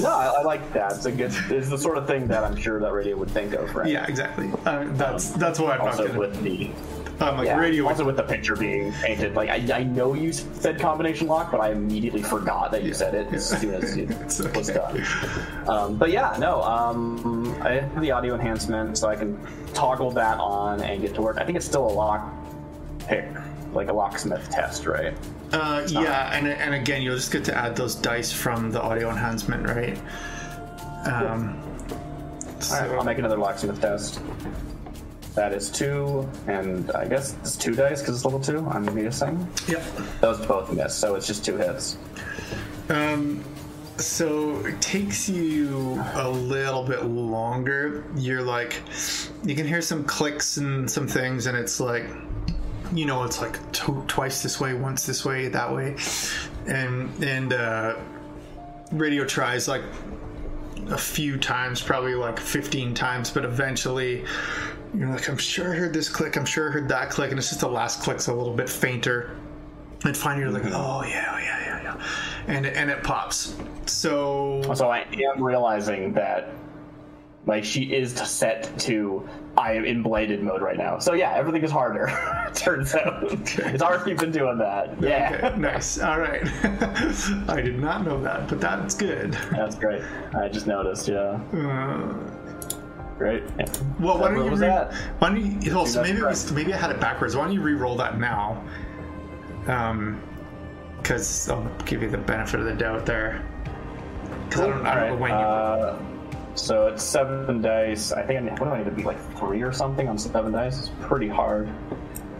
[0.00, 0.92] No, I, I like that.
[0.92, 1.32] It's a good.
[1.50, 3.90] It's the sort of thing that I'm sure that radio would think of, right?
[3.90, 4.50] yeah, exactly.
[4.64, 6.18] Uh, that's that's why I'm not Also gonna.
[6.18, 6.70] with the
[7.22, 7.88] I'm like yeah, radio.
[7.88, 9.34] also with the picture being painted.
[9.34, 13.14] Like I, I know you said combination lock, but I immediately forgot that you said
[13.14, 15.04] it as soon as it It's was done.
[15.68, 16.62] Um, but yeah, no.
[16.62, 19.38] Um, I have the audio enhancement, so I can
[19.74, 21.38] toggle that on and get to work.
[21.38, 22.32] I think it's still a lock
[23.00, 23.26] pick,
[23.72, 25.14] like a locksmith test, right?
[25.52, 29.10] Uh, yeah, and and again, you'll just get to add those dice from the audio
[29.10, 29.98] enhancement, right?
[31.04, 31.60] Um,
[32.70, 34.20] All right, I'll make another locksmith test.
[35.34, 38.66] That is two, and I guess it's two dice because it's level two.
[38.70, 39.82] I'm guessing Yep.
[40.20, 41.96] those both miss, so it's just two hits.
[42.90, 43.42] Um,
[43.96, 48.04] so it takes you a little bit longer.
[48.16, 48.82] You're like,
[49.44, 52.04] you can hear some clicks and some things, and it's like,
[52.92, 55.96] you know, it's like tw- twice this way, once this way, that way,
[56.66, 57.94] and and uh,
[58.92, 59.82] radio tries like
[60.90, 64.24] a few times, probably like 15 times, but eventually
[64.94, 67.38] you're like, I'm sure I heard this click, I'm sure I heard that click, and
[67.38, 69.36] it's just the last click's a little bit fainter.
[70.04, 72.04] And finally you're like, oh yeah, oh, yeah, yeah, yeah.
[72.48, 73.56] And, and it pops.
[73.86, 76.50] So So I am realizing that,
[77.46, 80.98] like, she is set to I am in bladed mode right now.
[80.98, 82.06] So yeah, everything is harder.
[82.54, 85.00] Turns out it's already been doing that.
[85.00, 85.98] Yeah, Okay, nice.
[86.00, 86.42] All right.
[87.48, 89.32] I did not know that, but that's good.
[89.50, 90.02] that's great.
[90.34, 91.06] I just noticed.
[91.08, 92.14] Yeah, Uh,
[93.22, 93.42] great.
[93.58, 93.66] Yeah.
[94.00, 94.92] well, why What don't you was re- that?
[95.18, 95.72] why don't you?
[95.76, 97.36] Oh, so maybe it was, maybe I had it backwards.
[97.36, 98.62] Why don't you re-roll that now?
[99.68, 100.20] Um,
[100.98, 103.44] because I'll give you the benefit of the doubt there.
[104.48, 105.36] Because I don't, I don't know when you.
[105.36, 105.98] Uh,
[106.54, 108.12] so it's seven dice.
[108.12, 110.18] I think I need, what do I need to be like three or something on
[110.18, 110.78] seven dice?
[110.78, 111.68] It's pretty hard.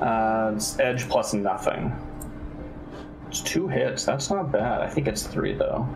[0.00, 1.92] Uh, it's edge plus nothing.
[3.28, 4.04] It's two hits.
[4.04, 4.80] That's not bad.
[4.82, 5.88] I think it's three though.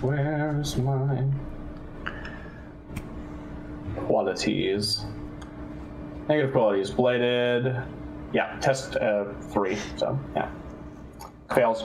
[0.00, 1.24] Where's my
[3.96, 5.04] qualities?
[6.28, 6.90] Negative qualities.
[6.90, 7.76] Bladed.
[8.32, 9.76] Yeah, test uh, three.
[9.96, 10.50] So yeah,
[11.54, 11.84] fails.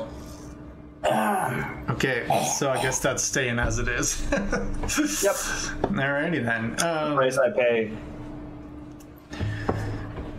[1.90, 2.26] Okay,
[2.58, 4.22] so I guess that's staying as it is.
[4.32, 5.36] Yep.
[5.94, 6.72] Alrighty then.
[6.88, 7.92] Um, Price I pay.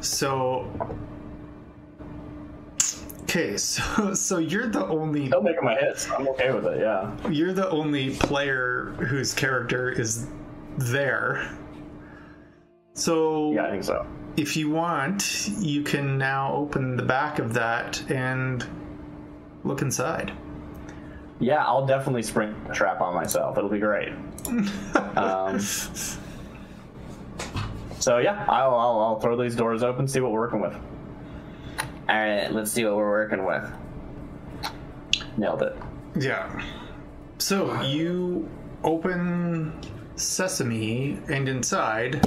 [0.01, 0.67] so.
[3.35, 6.11] Okay, so so you're the only Still making my hits.
[6.11, 6.81] I'm okay with it.
[6.81, 7.11] Yeah.
[7.31, 10.27] you're the only player whose character is
[10.77, 11.51] there.
[12.93, 14.07] So Yeah, I think so.
[14.37, 18.67] if you want, you can now open the back of that and
[19.65, 20.33] look inside.
[21.41, 23.57] Yeah, I'll definitely spring a trap on myself.
[23.57, 24.13] It'll be great.
[25.17, 25.59] um,
[27.99, 30.77] so yeah, I'll, I'll I'll throw these doors open, see what we're working with.
[32.09, 33.65] All right, let's see what we're working with.
[35.37, 35.77] Nailed it.
[36.19, 36.63] Yeah.
[37.39, 38.49] So you
[38.85, 39.81] open
[40.17, 42.21] sesame, and inside,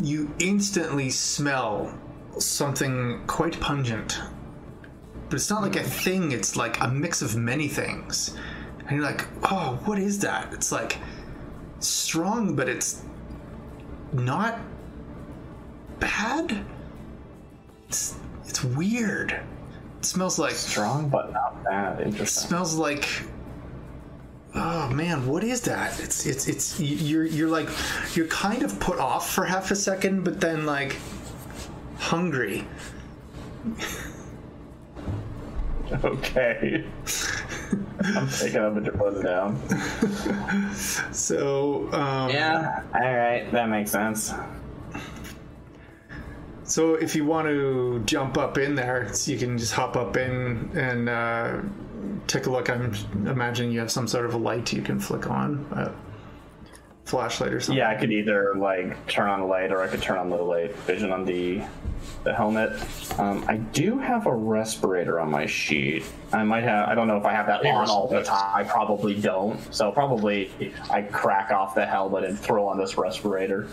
[0.00, 1.96] you instantly smell
[2.38, 4.20] something quite pungent.
[5.28, 8.36] But it's not like a thing, it's like a mix of many things.
[8.80, 10.52] And you're like, oh, what is that?
[10.52, 10.98] It's like
[11.80, 13.02] strong, but it's
[14.12, 14.58] not
[15.98, 16.64] bad.
[17.94, 18.14] It's,
[18.46, 19.32] it's weird.
[19.32, 22.00] It smells like Strong, but not bad.
[22.00, 22.48] Interesting.
[22.48, 23.08] smells like
[24.54, 25.98] oh man, what is that?
[26.00, 27.68] It's it's it's you're you're like
[28.14, 30.96] you're kind of put off for half a second, but then like
[31.98, 32.66] hungry.
[36.02, 36.84] Okay.
[38.16, 39.60] I'm picking up and putting it down.
[41.12, 42.82] So um, Yeah.
[42.94, 43.48] All right.
[43.52, 44.32] That makes sense.
[46.64, 50.70] So if you want to jump up in there, you can just hop up in
[50.74, 51.60] and uh,
[52.26, 52.70] take a look.
[52.70, 52.94] I'm
[53.26, 55.92] imagining you have some sort of a light you can flick on, a
[57.04, 57.78] flashlight or something.
[57.78, 60.36] Yeah, I could either like turn on the light or I could turn on the
[60.36, 61.62] light vision on the
[62.22, 62.72] the helmet.
[63.18, 66.04] Um, I do have a respirator on my sheet.
[66.32, 66.88] I might have.
[66.88, 68.52] I don't know if I have that on all the time.
[68.54, 69.58] I probably don't.
[69.74, 70.50] So probably
[70.90, 73.68] I crack off the helmet and throw on this respirator.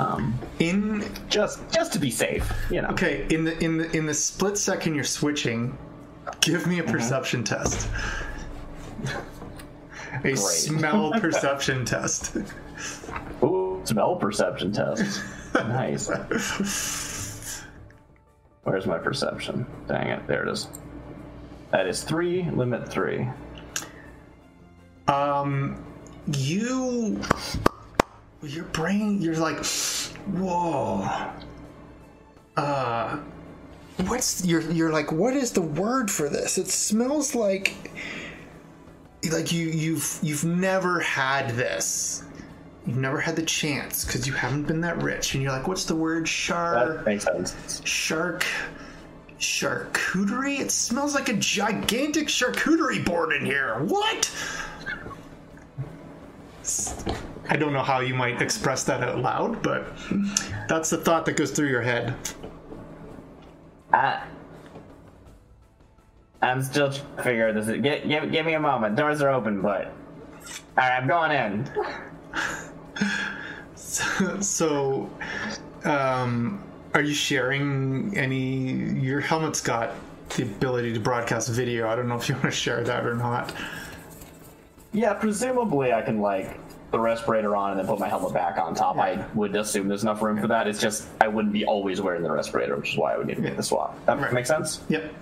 [0.00, 2.88] Um, In just just to be safe, you know.
[2.88, 5.76] okay, in the in the in the split second you're switching,
[6.40, 7.86] give me a perception test.
[10.24, 12.34] A smell perception test.
[13.42, 15.22] Ooh, smell perception test.
[15.54, 16.08] nice.
[18.62, 19.66] Where's my perception?
[19.86, 20.68] Dang it, there it is.
[21.72, 23.28] That is three, limit three.
[25.08, 25.84] Um,
[26.32, 27.20] you,
[28.42, 29.64] your brain, you're like,
[30.26, 31.30] whoa.
[32.56, 33.18] Uh,
[34.06, 36.58] what's you're you're like, what is the word for this?
[36.58, 37.74] It smells like,
[39.30, 42.24] like you you've you've never had this.
[42.86, 45.84] You've never had the chance because you haven't been that rich, and you're like, what's
[45.84, 46.26] the word?
[46.26, 46.96] Shark.
[46.98, 47.82] That makes sense.
[47.84, 48.46] shark
[49.38, 54.30] charcuterie it smells like a gigantic charcuterie board in here what
[57.50, 59.86] i don't know how you might express that out loud but
[60.68, 62.14] that's the thought that goes through your head
[63.92, 64.22] I,
[66.42, 67.68] I'm still figuring this.
[67.68, 67.82] out.
[67.82, 68.94] Give, give, give me a moment.
[68.96, 69.92] Doors are open, but all
[70.78, 71.68] right, I'm going in.
[74.40, 75.10] so
[75.84, 76.62] um
[76.94, 79.92] are you sharing any your helmet's got
[80.36, 83.14] the ability to broadcast video i don't know if you want to share that or
[83.16, 83.52] not
[84.92, 86.58] Yeah, presumably I can like
[86.90, 88.98] the respirator on and then put my helmet back on top.
[88.98, 90.66] I would assume there's enough room for that.
[90.66, 93.36] It's just I wouldn't be always wearing the respirator, which is why I would need
[93.36, 93.96] to get the swap.
[94.06, 94.32] That Right.
[94.32, 94.82] makes sense.
[94.88, 95.12] yep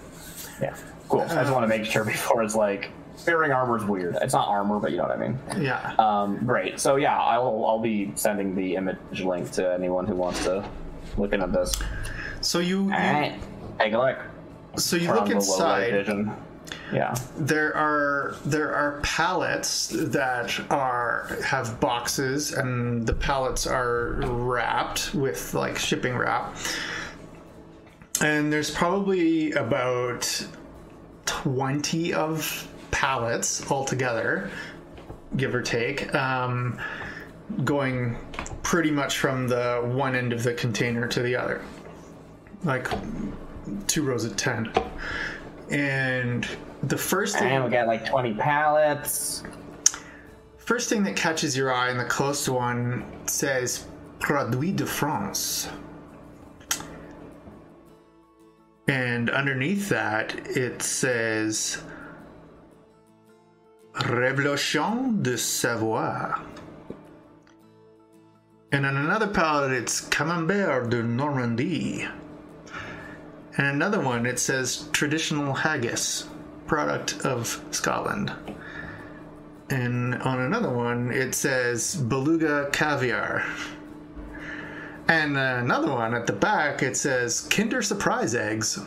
[0.63, 0.75] Yeah,
[1.09, 1.21] cool.
[1.23, 2.91] I just want to make sure before it's like
[3.27, 4.17] wearing armor is weird.
[4.23, 5.39] It's not armor, but you know what I mean.
[5.59, 6.81] yeah Um, great.
[6.81, 10.67] So yeah, I'll I'll be sending the image link to anyone who wants to
[11.19, 11.75] look into this.
[12.41, 13.33] so you, you
[13.79, 14.19] take a look.
[14.77, 16.33] so you look on the low light inside vision.
[16.93, 17.15] Yeah.
[17.37, 25.55] there are there are pallets that are have boxes and the pallets are wrapped with
[25.55, 26.57] like shipping wrap.
[28.21, 30.47] And there's probably about
[31.27, 34.51] 20 of pallets altogether
[35.37, 36.79] give or take um,
[37.65, 38.17] going
[38.63, 41.63] pretty much from the one end of the container to the other.
[42.65, 42.89] Like
[43.87, 44.73] two rows of 10
[45.71, 46.49] and
[46.83, 49.43] the first thing And we got like 20 pallets.
[50.57, 53.87] First thing that catches your eye, and the close one says
[54.19, 55.69] Produit de France.
[58.87, 61.83] And underneath that, it says
[63.95, 66.41] Reblochon de Savoie.
[68.71, 72.07] And on another palette, it's Camembert de Normandie.
[73.57, 76.29] And another one, it says Traditional Haggis,
[76.69, 78.33] product of Scotland.
[79.71, 83.45] And on another one, it says Beluga Caviar.
[85.09, 88.79] And another one at the back, it says Kinder Surprise Eggs.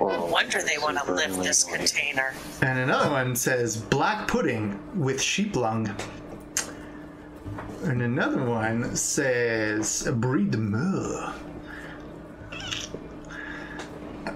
[0.00, 2.32] No wonder they want to lift this container.
[2.62, 5.94] And another one says Black Pudding with sheep lung.
[7.84, 10.58] And another one says Brie de.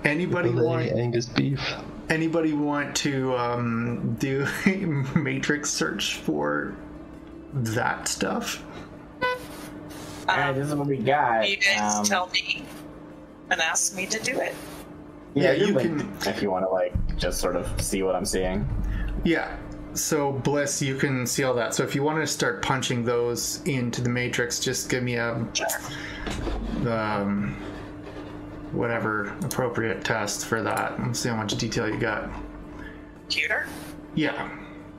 [0.06, 1.60] Anybody want Angus beef.
[2.08, 4.76] anybody want to um, do a
[5.18, 6.74] matrix search for
[7.52, 8.62] that stuff?
[10.28, 11.48] Alright, this is what we got.
[11.48, 12.64] You guys Um, tell me
[13.50, 14.54] and ask me to do it.
[15.34, 15.98] Yeah, Yeah, you you can.
[16.18, 18.66] can- If you want to, like, just sort of see what I'm seeing.
[19.24, 19.56] Yeah.
[19.94, 21.74] So Bliss, you can see all that.
[21.74, 25.32] So if you want to start punching those into the matrix, just give me a
[26.86, 27.56] um,
[28.76, 30.98] whatever appropriate test for that.
[30.98, 32.30] and see how much detail you got.
[33.22, 33.66] Computer?
[34.14, 34.48] Yeah.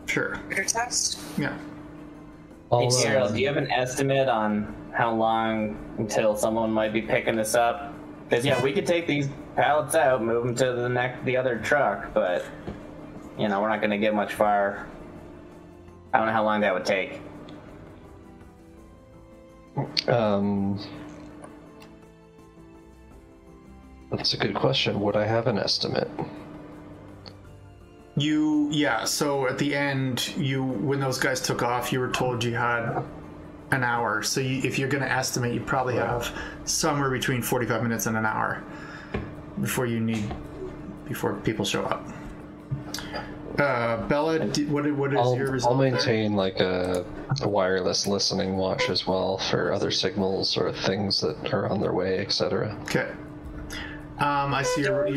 [0.07, 0.31] Sure.
[0.35, 1.19] Computer test?
[1.37, 1.57] Yeah.
[2.71, 6.91] I'll, Hey, Cyril, uh, do you have an estimate on how long until someone might
[6.91, 7.93] be picking this up?
[8.27, 11.59] Because yeah, we could take these pallets out, move them to the next, the other
[11.59, 12.43] truck, but
[13.37, 14.85] you know, we're not gonna get much far.
[16.13, 17.21] I don't know how long that would take.
[20.07, 20.79] Um,
[24.11, 24.99] that's a good question.
[25.01, 26.09] Would I have an estimate?
[28.15, 29.03] You, yeah.
[29.05, 33.03] So at the end, you when those guys took off, you were told you had
[33.71, 34.23] an hour.
[34.23, 36.33] So you, if you're going to estimate, you probably have
[36.65, 38.63] somewhere between 45 minutes and an hour
[39.61, 40.33] before you need
[41.07, 42.07] before people show up.
[43.59, 45.75] Uh, Bella, di- what what is I'll, your result?
[45.75, 45.79] I'll result?
[45.79, 45.91] there?
[45.91, 47.05] maintain like a,
[47.41, 51.93] a wireless listening watch as well for other signals or things that are on their
[51.93, 52.77] way, etc.
[52.83, 53.11] Okay.
[54.19, 55.07] Um, I see your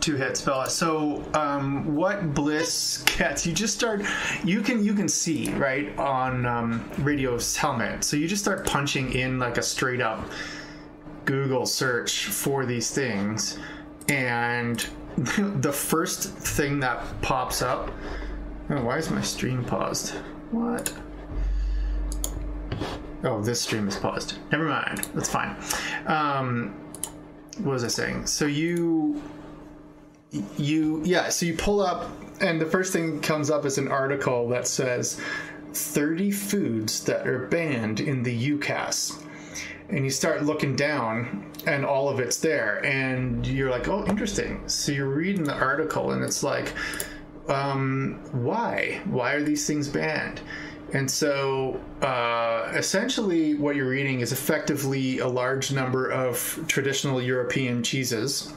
[0.00, 0.70] two hits, Bella.
[0.70, 4.02] So, um, what Bliss gets, you just start.
[4.42, 8.04] You can you can see right on um, radio's helmet.
[8.04, 10.24] So you just start punching in like a straight up
[11.26, 13.58] Google search for these things,
[14.08, 17.90] and the first thing that pops up.
[18.70, 20.14] Oh, why is my stream paused?
[20.52, 20.92] What?
[23.24, 24.38] Oh, this stream is paused.
[24.50, 25.08] Never mind.
[25.14, 25.56] That's fine.
[26.06, 26.74] Um,
[27.62, 28.26] what was I saying?
[28.26, 29.22] So you,
[30.56, 31.28] you, yeah.
[31.28, 32.10] So you pull up,
[32.40, 35.20] and the first thing comes up is an article that says
[35.74, 39.24] 30 foods that are banned in the UCAS.
[39.88, 44.66] And you start looking down, and all of it's there, and you're like, "Oh, interesting."
[44.66, 46.72] So you're reading the article, and it's like,
[47.48, 49.02] um, "Why?
[49.04, 50.40] Why are these things banned?"
[50.94, 52.06] And so, uh,
[52.74, 58.52] essentially, what you're eating is effectively a large number of traditional European cheeses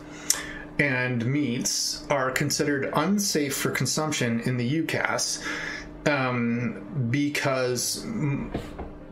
[0.79, 5.43] and meats are considered unsafe for consumption in the UCAS
[6.05, 8.05] um, because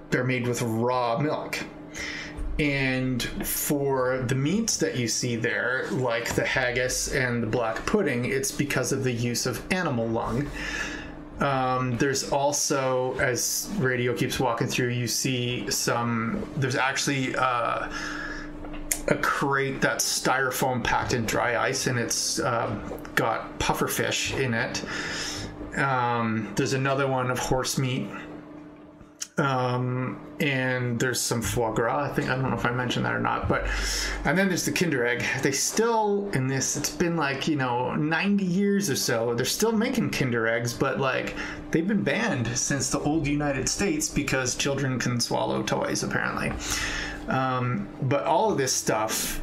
[0.10, 1.60] they're made with raw milk.
[2.60, 8.26] And for the meats that you see there, like the haggis and the black pudding,
[8.26, 10.48] it's because of the use of animal lung.
[11.40, 16.48] Um, there's also, as radio keeps walking through, you see some.
[16.56, 17.90] There's actually uh,
[19.08, 22.82] a crate that's styrofoam packed in dry ice, and it's um,
[23.16, 24.84] got pufferfish in it.
[25.78, 28.08] Um, there's another one of horse meat.
[29.36, 32.12] Um, and there's some foie gras.
[32.12, 33.68] I think I don't know if I mentioned that or not, but
[34.26, 35.24] and then there's the Kinder Egg.
[35.42, 36.78] They still in this.
[36.78, 39.34] It's been like you know 90 years or so.
[39.34, 41.36] They're still making Kinder Eggs, but like
[41.72, 46.52] they've been banned since the old United States because children can swallow toys apparently.
[47.28, 49.42] Um, but all of this stuff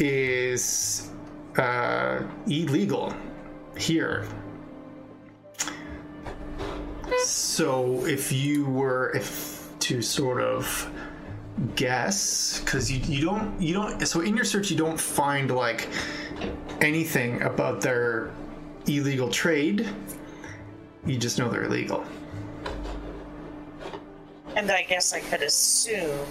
[0.00, 1.10] is
[1.56, 3.14] uh, illegal
[3.76, 4.26] here.
[7.18, 10.90] So if you were if to sort of
[11.76, 15.88] guess because you, you don't you don't so in your search you don't find like
[16.80, 18.30] anything about their
[18.86, 19.88] illegal trade
[21.04, 22.04] you just know they're illegal
[24.54, 26.26] And I guess I could assume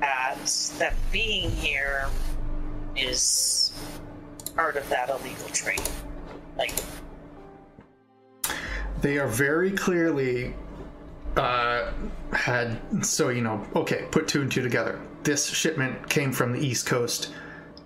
[0.00, 0.36] that
[0.78, 2.08] that being here
[2.94, 3.72] is
[4.54, 5.80] part of that illegal trade.
[6.58, 6.72] Like,
[9.00, 10.54] they are very clearly
[11.36, 11.90] uh,
[12.32, 16.58] had so you know okay put two and two together this shipment came from the
[16.58, 17.32] east coast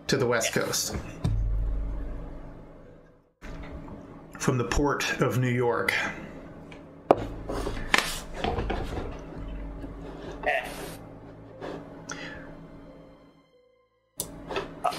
[0.07, 0.97] to the west coast
[4.39, 5.93] from the port of new york.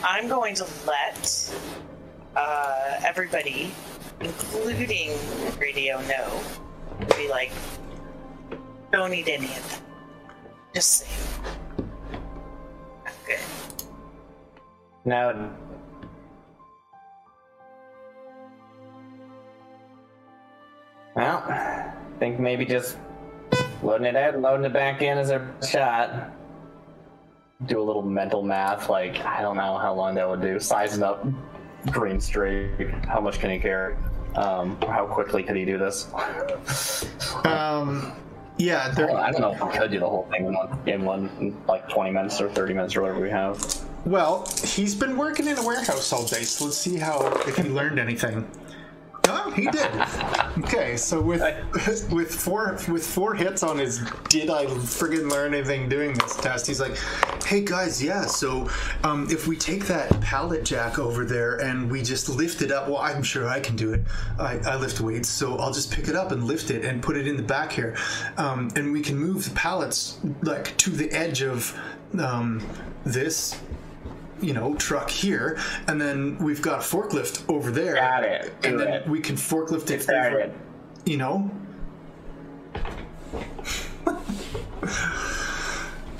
[0.03, 1.55] I'm going to let
[2.35, 3.71] uh, everybody,
[4.19, 5.11] including
[5.59, 6.41] radio, No,
[6.99, 7.51] would Be like,
[8.91, 9.81] don't eat any of them.
[10.73, 11.07] Just say,
[13.25, 13.39] good.
[15.05, 15.51] No.
[21.15, 22.97] Well, I think maybe just
[23.83, 26.31] loading it out and loading it back in is a shot.
[27.65, 30.59] Do a little mental math, like I don't know how long that would do.
[30.59, 31.25] Sizing up
[31.89, 32.89] Green streak.
[33.05, 33.95] how much can he carry?
[34.35, 36.07] Um, how quickly could he do this?
[37.45, 38.13] um,
[38.57, 41.03] yeah Well, I don't know if we could do the whole thing in one, in
[41.05, 43.57] one, like 20 minutes or 30 minutes or whatever we have.
[44.05, 47.63] well he's been working in a warehouse all day so let's see how if he
[47.69, 48.47] learned anything
[49.27, 49.91] Oh, he did.
[50.65, 51.41] Okay, so with
[52.11, 53.99] with four with four hits on his
[54.29, 56.67] did I friggin' learn anything doing this test?
[56.67, 56.97] He's like,
[57.45, 58.25] hey guys, yeah.
[58.25, 58.69] So
[59.03, 62.87] um, if we take that pallet jack over there and we just lift it up,
[62.87, 64.01] well, I'm sure I can do it.
[64.39, 67.17] I, I lift weights, so I'll just pick it up and lift it and put
[67.17, 67.95] it in the back here,
[68.37, 71.77] um, and we can move the pallets like to the edge of
[72.19, 72.61] um,
[73.05, 73.59] this
[74.41, 77.95] you know, truck here, and then we've got a forklift over there.
[77.95, 78.53] Got it.
[78.63, 79.07] And Do then it.
[79.07, 80.51] we can forklift it over,
[81.05, 81.49] you know?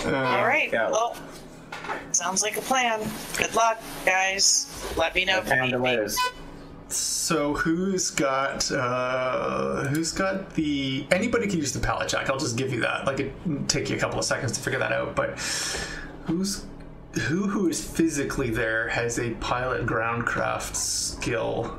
[0.06, 0.12] All
[0.46, 0.72] right.
[0.72, 0.90] go.
[0.92, 1.18] Well,
[2.12, 3.00] sounds like a plan.
[3.38, 4.68] Good luck, guys.
[4.98, 6.18] Let me know if you Time need to lose.
[6.90, 12.30] So who's got uh who's got the anybody can use the pallet jack.
[12.30, 13.06] I'll just give you that.
[13.06, 13.34] Like it
[13.70, 15.40] take you a couple of seconds to figure that out, but
[16.26, 16.66] who's
[17.14, 21.78] who who is physically there has a pilot groundcraft skill.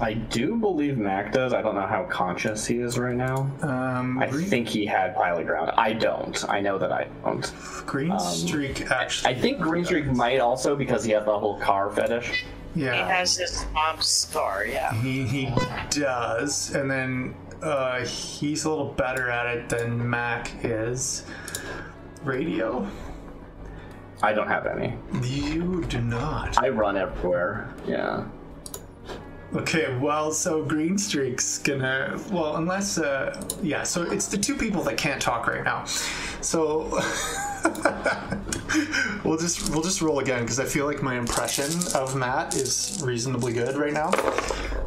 [0.00, 1.52] I do believe Mac does.
[1.52, 3.50] I don't know how conscious he is right now.
[3.62, 5.70] Um I green, think he had pilot ground.
[5.76, 6.44] I don't.
[6.48, 7.52] I know that I don't.
[7.86, 11.90] green streak actually I think Green Streak might also because he has the whole car
[11.90, 12.44] fetish.
[12.74, 12.94] Yeah.
[12.94, 14.94] He has his mom's scar, yeah.
[14.94, 15.52] He he
[15.90, 21.24] does, and then uh, he's a little better at it than Mac is.
[22.24, 22.88] Radio?
[24.22, 24.94] I don't have any.
[25.22, 26.62] You do not.
[26.62, 27.74] I run everywhere.
[27.86, 28.24] Yeah.
[29.54, 32.18] Okay, well, so Green Streak's gonna.
[32.30, 32.98] Well, unless.
[32.98, 35.84] Uh, yeah, so it's the two people that can't talk right now.
[35.84, 36.98] So.
[39.24, 43.00] we'll just we'll just roll again because I feel like my impression of Matt is
[43.04, 44.10] reasonably good right now.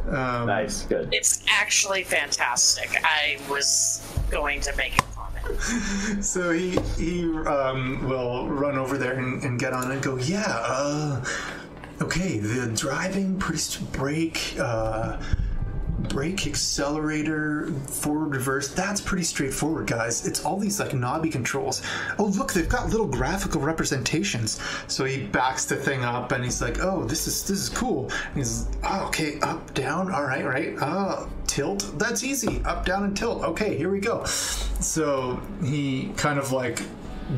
[0.08, 0.82] Um, Nice.
[0.84, 1.08] Good.
[1.12, 2.90] It's actually fantastic.
[3.02, 5.15] I was going to make a comment.
[6.20, 10.44] So he he um, will run over there and, and get on and go, yeah,
[10.46, 11.24] uh,
[12.00, 15.20] okay, the driving, pretty st- brake, uh,
[16.08, 18.68] brake, accelerator, forward, reverse.
[18.68, 20.26] That's pretty straightforward, guys.
[20.26, 21.82] It's all these like knobby controls.
[22.18, 24.60] Oh, look, they've got little graphical representations.
[24.88, 28.10] So he backs the thing up and he's like, oh, this is this is cool.
[28.28, 30.74] And he's oh, okay, up, down, all right, right.
[30.80, 31.98] Oh, tilt.
[31.98, 32.62] That's easy.
[32.64, 33.42] Up, down, and tilt.
[33.42, 34.24] Okay, here we go.
[34.80, 36.82] So he kind of like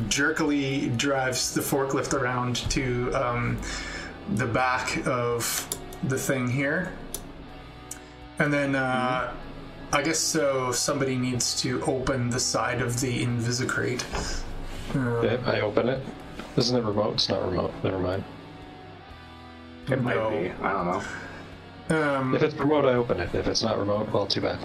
[0.07, 3.57] jerkily drives the forklift around to um,
[4.35, 5.67] the back of
[6.03, 6.91] the thing here.
[8.39, 9.33] And then uh,
[9.91, 14.03] I guess so somebody needs to open the side of the Invisicrate.
[14.95, 16.01] Okay, I open it.
[16.57, 17.15] Isn't it remote?
[17.15, 17.73] It's not remote.
[17.83, 18.23] Never mind.
[19.89, 20.51] It might be.
[20.61, 21.03] I don't know.
[21.89, 23.33] Um, If it's remote, I open it.
[23.33, 24.59] If it's not remote, well, too bad.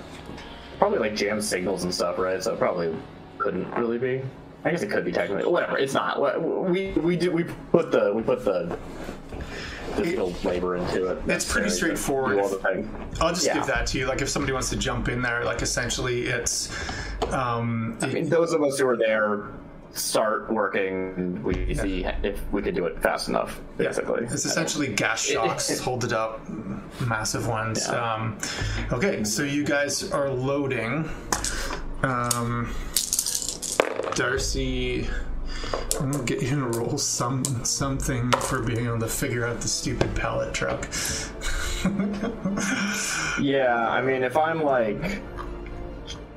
[0.79, 2.43] Probably like jam signals and stuff, right?
[2.43, 2.95] So it probably
[3.39, 4.23] couldn't really be.
[4.65, 5.51] I guess it could be technically.
[5.51, 5.79] Whatever.
[5.79, 6.21] It's not.
[6.71, 8.77] We we do we put the we put the
[9.95, 11.19] physical labor into it.
[11.29, 12.39] It's pretty straightforward.
[12.41, 12.91] All the thing.
[13.21, 13.55] I'll just Yeah.
[13.55, 14.07] give that to you.
[14.07, 16.71] Like if somebody wants to jump in there, like essentially it's
[17.33, 19.49] um, I mean, those of us who are there
[19.95, 21.43] start working.
[21.43, 23.61] We see if we could do it fast enough.
[23.77, 26.41] Basically, It's essentially gas shocks, hold it up,
[27.01, 27.87] massive ones.
[27.89, 28.15] Yeah.
[28.15, 28.39] Um,
[28.93, 31.09] okay, so you guys are loading.
[32.03, 32.75] Um,
[34.15, 35.09] Darcy,
[36.01, 39.69] I'm gonna get you to roll some something for being able to figure out the
[39.69, 40.89] stupid pallet truck.
[43.41, 45.21] Yeah, I mean, if I'm like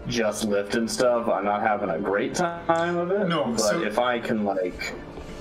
[0.08, 3.28] just lifting stuff, I'm not having a great time of it.
[3.28, 4.93] No, but so- if I can like,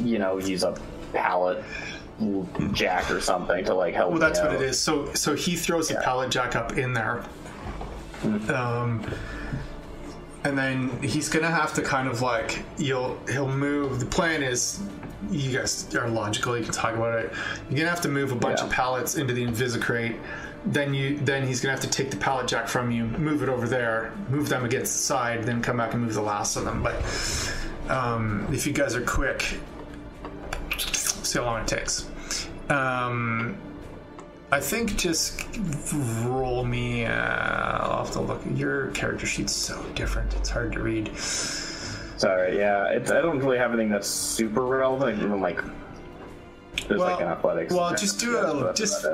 [0.02, 0.74] you know, use a
[1.12, 1.62] pallet
[2.72, 4.10] jack or something to like help.
[4.10, 4.78] Well, that's what it is.
[4.78, 6.02] So, so he throws the Yeah.
[6.02, 7.22] pallet jack up in there,
[8.48, 9.02] um,
[10.44, 14.00] and then he's gonna have to kind of like you'll he'll move.
[14.00, 14.80] The plan is,
[15.30, 16.56] you guys are logical.
[16.56, 17.32] You can talk about it.
[17.68, 18.66] You're gonna have to move a bunch Yeah.
[18.66, 20.16] of pallets into the Invisicrate.
[20.66, 23.48] Then you then he's gonna have to take the pallet jack from you, move it
[23.48, 26.64] over there, move them against the side, then come back and move the last of
[26.64, 26.82] them.
[26.82, 26.96] But
[27.88, 29.58] um, if you guys are quick,
[30.78, 32.08] see how long it takes.
[32.68, 33.56] Um,
[34.50, 35.44] I think just
[36.24, 37.04] roll me.
[37.04, 38.42] Uh, I'll have to look.
[38.54, 41.16] Your character sheet's so different; it's hard to read.
[41.16, 45.22] Sorry, yeah, it's, I don't really have anything that's super relevant.
[45.22, 45.60] Even like
[46.88, 47.72] there's like an athletics.
[47.72, 49.04] well, just do a just.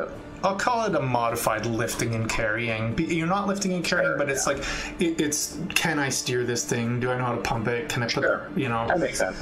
[0.45, 2.99] I'll call it a modified lifting and carrying.
[2.99, 4.59] You're not lifting and carrying, Sure, but it's like
[5.01, 5.59] it, it's.
[5.75, 7.01] Can I steer this thing?
[7.01, 7.89] Do I know how to pump it?
[7.89, 8.25] Can I put?
[8.25, 8.49] Sure.
[8.57, 9.37] You know, That makes sense.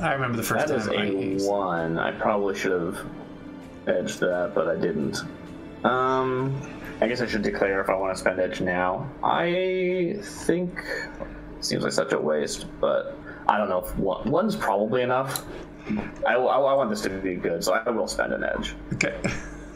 [0.00, 0.98] I remember the first That is time.
[0.98, 1.98] I a used- one.
[1.98, 2.98] I probably should have
[3.86, 5.18] edged that, but I didn't.
[5.84, 6.60] Um,
[7.00, 9.08] I guess I should declare if I want to spend edge now.
[9.24, 10.80] I think
[11.60, 13.16] seems like such a waste, but
[13.48, 15.44] I don't know if one, one's probably enough.
[16.26, 18.74] I, I, I want this to be good, so I will spend an edge.
[18.94, 19.20] Okay.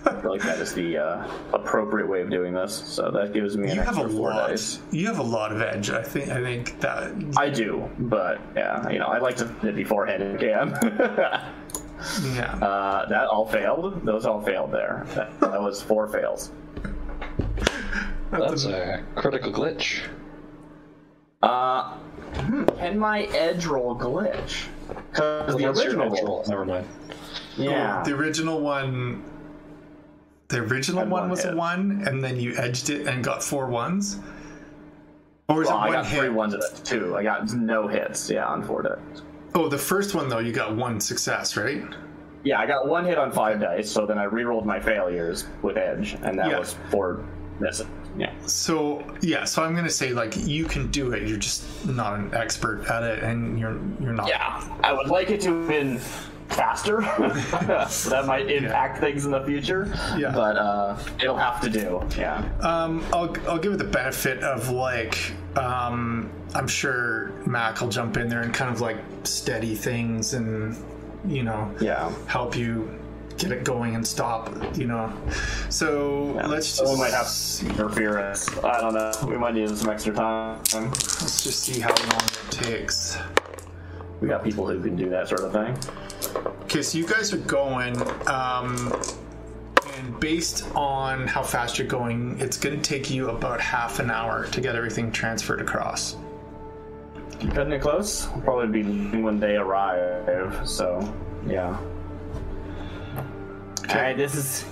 [0.06, 2.74] I feel like that is the uh, appropriate way of doing this.
[2.74, 4.48] So that gives me an You have a four lot.
[4.50, 4.78] dice.
[4.90, 5.90] You have a lot of edge.
[5.90, 6.30] I think.
[6.30, 7.12] I think that.
[7.36, 11.52] I do, but yeah, you know, I like to fit beforehand if I can.
[12.34, 12.54] Yeah.
[12.56, 14.04] Uh, that all failed.
[14.04, 15.06] Those all failed there.
[15.14, 16.52] That, that was four fails.
[18.30, 20.02] That's a critical glitch.
[21.42, 21.94] Uh,
[22.34, 24.66] hmm, can my edge roll glitch?
[25.10, 26.36] Because the original natural.
[26.40, 26.48] one.
[26.48, 26.86] Never mind.
[27.56, 28.02] Yeah.
[28.04, 29.24] The original one.
[30.48, 33.66] The original one one was a one, and then you edged it and got four
[33.66, 34.20] ones.
[35.48, 36.18] Or was Well, it I one got hit?
[36.20, 37.16] three ones of it too.
[37.16, 38.30] I got no hits.
[38.30, 39.22] Yeah, on four dice.
[39.54, 41.82] Oh, the first one though, you got one success, right?
[42.44, 43.90] Yeah, I got one hit on five dice.
[43.90, 46.58] So then I re-rolled my failures with edge, and that Yeah.
[46.60, 47.24] was four
[47.58, 47.86] misses.
[48.16, 48.30] Yeah.
[48.46, 51.26] So yeah, so I'm gonna say like you can do it.
[51.28, 54.28] You're just not an expert at it, and you're you're not.
[54.28, 56.00] Yeah, I would like it to have been
[56.48, 57.00] faster.
[58.10, 59.86] that might impact things in the future.
[60.16, 60.30] Yeah.
[60.32, 62.02] But uh, it'll have to do.
[62.18, 62.44] Yeah.
[62.60, 68.16] Um, I'll I'll give it the benefit of like um, I'm sure Mac will jump
[68.16, 70.76] in there and kind of like steady things and
[71.26, 72.12] you know Yeah.
[72.26, 72.88] help you
[73.38, 74.50] get it going and stop.
[74.76, 75.12] You know,
[75.68, 77.28] so let's just we might have
[77.76, 78.48] interference.
[78.64, 79.12] I don't know.
[79.28, 80.58] We might need some extra time.
[80.72, 83.18] let's just see how long it takes.
[84.20, 85.76] We got people who can do that sort of thing.
[86.62, 87.96] Okay, so you guys are going,
[88.28, 88.92] um,
[89.94, 94.10] and based on how fast you're going, it's going to take you about half an
[94.10, 96.16] hour to get everything transferred across.
[97.40, 98.28] Cutting it close.
[98.30, 100.66] Will probably be when they arrive.
[100.66, 101.14] So
[101.46, 101.78] yeah.
[103.88, 104.64] Alright, this is.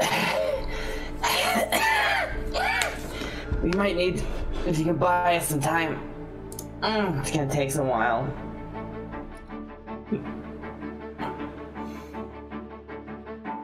[3.62, 4.22] we might need.
[4.66, 6.00] If you can buy us some time.
[6.80, 8.32] Mm, it's gonna take some while.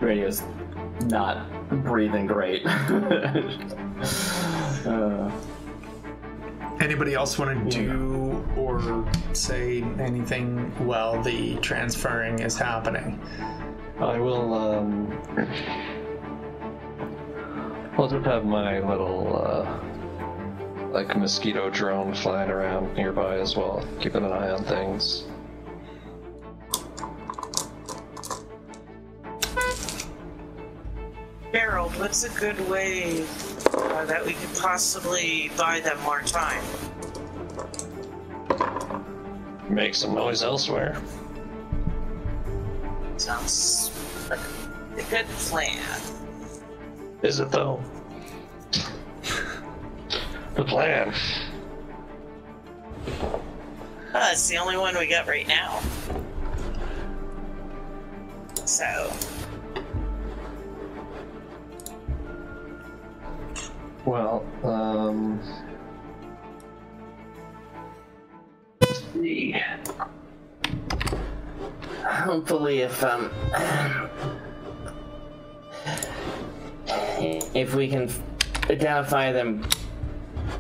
[0.09, 0.43] Radio's
[1.03, 1.51] not
[1.85, 2.65] breathing great.
[4.87, 5.31] uh,
[6.81, 9.05] Anybody else want to do or
[9.35, 13.21] say anything while the transferring is happening?
[14.01, 15.13] I will, um.
[17.99, 19.81] I'll just have my little, uh.
[20.91, 25.27] Like mosquito drone flying around nearby as well, keeping an eye on things.
[31.59, 33.27] Harold, what's a good way
[33.75, 36.63] uh, that we could possibly buy them more time?
[39.69, 41.03] Make some noise elsewhere.
[43.17, 43.91] Sounds
[44.31, 44.39] like
[44.99, 46.01] a good plan.
[47.23, 47.83] Is it though?
[50.55, 51.13] the plan.
[54.15, 55.81] Uh, it's the only one we got right now.
[58.65, 59.13] So,
[64.09, 65.39] Well, um.
[69.13, 69.55] see.
[72.07, 73.31] Hopefully, if um,
[77.55, 78.11] if we can
[78.71, 79.69] identify them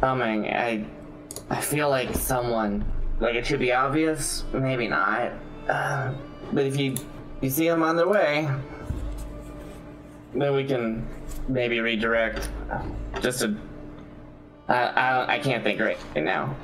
[0.03, 0.85] coming, I
[1.49, 2.85] I feel like someone
[3.19, 5.33] like it should be obvious, maybe not.
[5.67, 6.13] Uh,
[6.53, 6.97] but if you
[7.41, 8.47] you see them on their way,
[10.35, 11.09] then we can
[11.49, 12.49] maybe redirect.
[13.21, 13.57] Just to
[14.69, 16.55] I I, I can't think right now.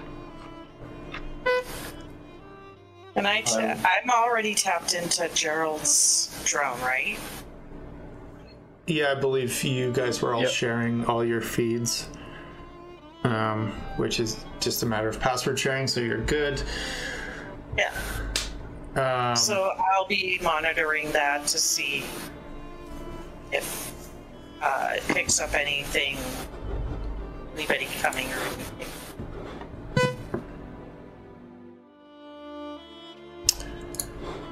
[3.16, 7.16] and I t- Um, I'm already tapped into Gerald's drone, right?
[8.86, 10.50] Yeah, I believe you guys were all Yep.
[10.50, 12.08] sharing all your feeds,
[13.22, 16.62] um, which is just a matter of password sharing, so you're good.
[17.78, 17.92] Yeah.
[18.96, 22.04] Um, So I'll be monitoring that to see
[23.52, 23.93] if
[24.64, 26.16] uh, it picks up anything,
[27.54, 28.86] anybody coming or anything.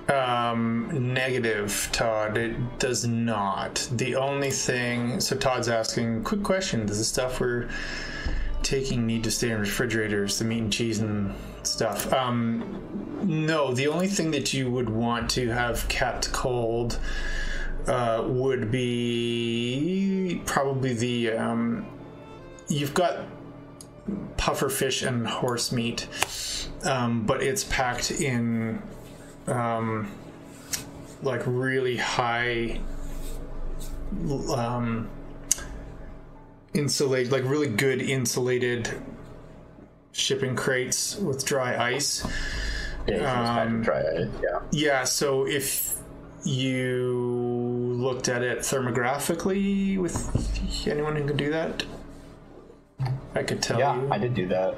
[0.08, 2.36] Um, negative, Todd.
[2.36, 3.88] It does not.
[3.92, 5.20] The only thing.
[5.20, 7.70] So Todd's asking, quick question: Does the stuff we're
[8.62, 12.12] taking need to stay in refrigerators, the meat and cheese and stuff?
[12.12, 13.72] Um, no.
[13.72, 16.98] The only thing that you would want to have kept cold
[17.86, 21.32] uh, would be probably the.
[21.32, 21.86] Um,
[22.68, 23.26] you've got
[24.36, 26.06] puffer fish and horse meat,
[26.84, 28.82] um, but it's packed in
[29.46, 30.10] um,
[31.22, 32.80] like really high
[34.54, 35.08] um,
[36.74, 38.90] insulate, like really good insulated
[40.12, 42.26] shipping crates with dry ice.
[43.06, 44.30] Yeah, you can just kind of try it.
[44.42, 44.60] Yeah.
[44.70, 45.96] Yeah, so if
[46.44, 47.61] you
[47.92, 51.84] looked at it thermographically with anyone who could do that,
[53.34, 54.08] I could tell Yeah, you.
[54.12, 54.74] I did do that.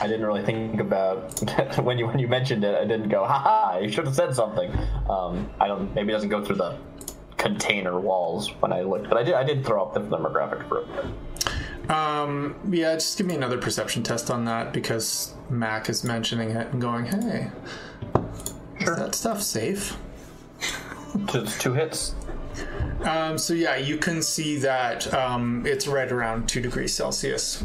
[0.00, 1.38] I didn't really think about
[1.82, 2.74] when you when you mentioned it.
[2.76, 3.78] I didn't go, ha ha!
[3.78, 4.70] you should have said something.
[5.08, 5.94] Um, I don't.
[5.94, 6.76] Maybe it doesn't go through the
[7.36, 9.34] container walls when I looked, but I did.
[9.34, 11.90] I did throw up the thermographic for it.
[11.90, 16.68] Um, yeah, just give me another perception test on that because Mac is mentioning it
[16.72, 17.50] and going, "Hey,
[18.80, 19.96] Is that stuff safe?
[21.26, 22.14] Just two hits.
[23.02, 27.62] Um, so yeah, you can see that um, it's right around two degrees Celsius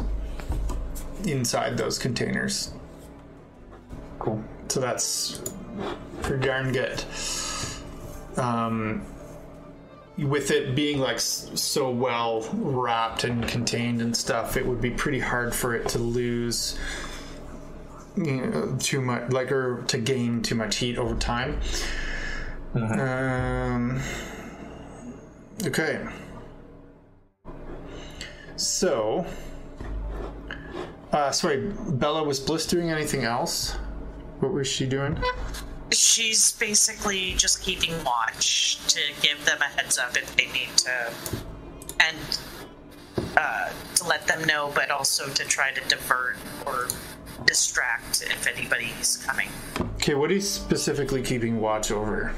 [1.24, 2.72] inside those containers.
[4.18, 4.42] Cool.
[4.68, 5.42] So that's
[6.22, 7.02] pretty darn good.
[8.36, 9.04] Um,
[10.18, 15.20] with it being like so well wrapped and contained and stuff, it would be pretty
[15.20, 16.78] hard for it to lose
[18.16, 21.58] you know, too much, like or to gain too much heat over time.
[22.74, 24.00] Um,
[25.66, 26.06] okay.
[28.56, 29.26] So,
[31.12, 33.72] uh, sorry, Bella was Bliss doing anything else?
[34.40, 35.18] What was she doing?
[35.92, 41.12] She's basically just keeping watch to give them a heads up if they need to,
[42.00, 42.38] and
[43.36, 46.36] uh, to let them know, but also to try to divert
[46.66, 46.88] or
[47.46, 49.48] distract if anybody's coming.
[49.96, 52.34] Okay, what are you specifically keeping watch over?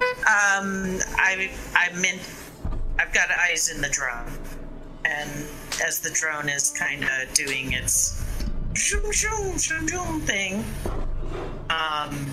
[0.00, 2.18] Um, I I'm in.
[2.98, 4.32] I've got eyes in the drone,
[5.04, 5.30] and
[5.84, 8.22] as the drone is kind of doing its
[8.76, 10.64] zoom zoom zoom zoom thing,
[11.70, 12.26] um,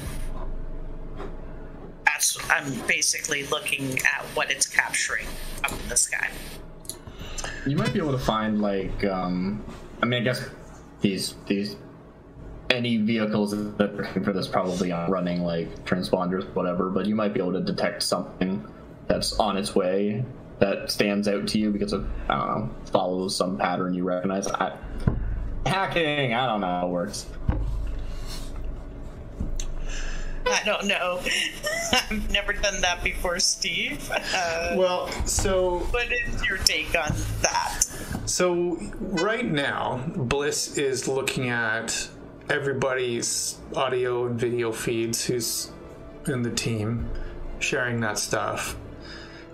[2.05, 5.27] that's I'm basically looking at what it's capturing
[5.63, 6.29] up in the sky.
[7.65, 9.63] You might be able to find like um
[10.01, 10.49] I mean I guess
[11.01, 11.75] these these
[12.71, 17.15] any vehicles that are looking for this probably aren't running like transponders whatever, but you
[17.15, 18.65] might be able to detect something
[19.07, 20.23] that's on its way
[20.59, 24.47] that stands out to you because it I don't know, follows some pattern you recognize.
[24.47, 24.77] I,
[25.65, 27.25] hacking, I don't know how it works.
[30.45, 31.21] I don't know.
[31.93, 34.09] I've never done that before, Steve.
[34.11, 37.83] Uh, Well, so what is your take on that?
[38.25, 42.07] So right now, Bliss is looking at
[42.51, 45.71] everybody's audio and video feeds who's
[46.27, 47.09] in the team,
[47.59, 48.75] sharing that stuff.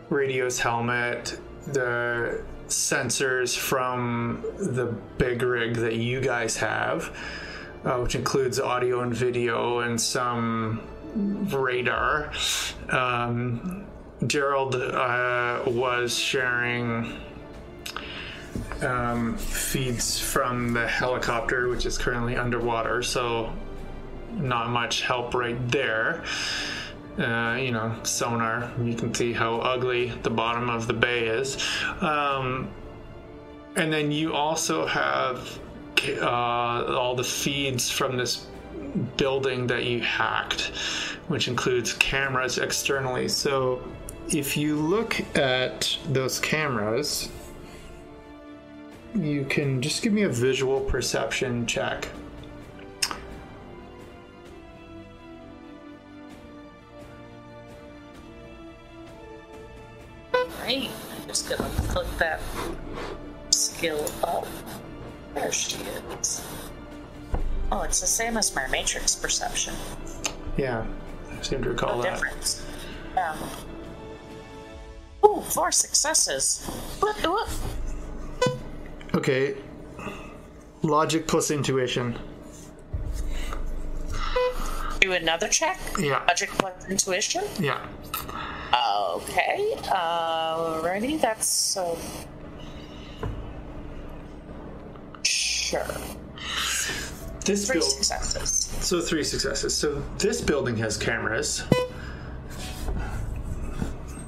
[0.10, 4.86] Radio's helmet, the sensors from the
[5.20, 7.16] big rig that you guys have,
[7.86, 10.82] uh, which includes audio and video and some
[11.16, 12.32] radar.
[12.90, 13.86] Um,
[14.26, 17.14] Gerald uh, was sharing
[18.82, 23.54] um, feeds from the helicopter, which is currently underwater, so
[24.32, 26.24] not much help right there.
[27.18, 31.58] Uh, you know, sonar, you can see how ugly the bottom of the bay is.
[32.00, 32.70] Um,
[33.76, 35.60] and then you also have
[36.22, 36.26] uh,
[36.96, 38.48] all the feeds from this
[39.18, 40.72] building that you hacked,
[41.28, 43.28] which includes cameras externally.
[43.28, 43.84] So
[44.30, 47.30] if you look at those cameras,
[49.18, 52.08] you can just give me a visual perception check.
[60.62, 60.90] Right.
[61.22, 62.42] I'm just gonna click that
[63.52, 64.46] skill up.
[65.34, 65.78] There she
[66.20, 66.46] is.
[67.72, 69.74] Oh, it's the same as my matrix perception.
[70.58, 70.86] Yeah,
[71.38, 72.14] I seem to recall No that.
[72.16, 72.66] difference.
[73.16, 73.36] Yeah.
[75.26, 76.66] Ooh, four successes.
[77.00, 77.16] What?
[77.28, 77.50] What?
[79.18, 79.56] Okay.
[80.84, 82.18] Logic plus intuition.
[85.00, 85.80] Do another check.
[86.00, 86.24] Yeah.
[86.28, 87.44] Logic plus intuition.
[87.60, 87.84] Yeah.
[89.16, 89.74] Okay.
[89.86, 91.98] Alrighty, that's so.
[95.24, 95.84] Sure.
[97.44, 97.90] This Three build.
[97.92, 98.70] successes.
[98.86, 99.74] So three successes.
[99.76, 101.64] So this building has cameras.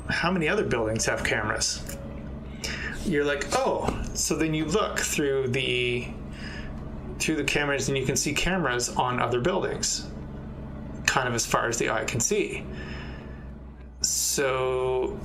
[0.09, 1.83] How many other buildings have cameras?
[3.09, 6.07] You're like, oh, so then you look through the
[7.17, 10.07] through the cameras and you can see cameras on other buildings.
[11.07, 12.63] Kind of as far as the eye can see.
[14.01, 15.19] So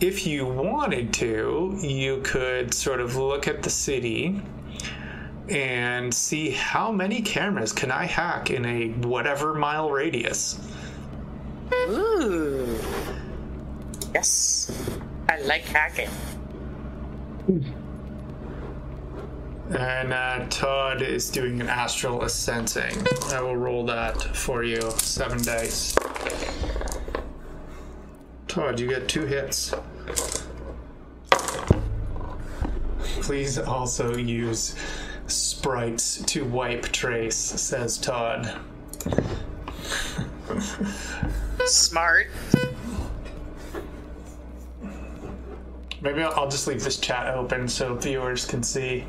[0.00, 4.42] if you wanted to, you could sort of look at the city
[5.48, 10.60] and see how many cameras can I hack in a whatever mile radius.
[11.72, 12.76] Ooh.
[14.12, 14.70] Yes.
[15.28, 16.10] I like hacking.
[19.70, 23.06] And uh, Todd is doing an astral ascending.
[23.32, 24.80] I will roll that for you.
[24.98, 25.94] Seven dice.
[28.48, 29.72] Todd, you get two hits.
[33.22, 34.74] Please also use
[35.28, 38.58] sprites to wipe trace, says Todd.
[41.64, 42.26] Smart.
[46.02, 49.04] Maybe I'll, I'll just leave this chat open so viewers can see,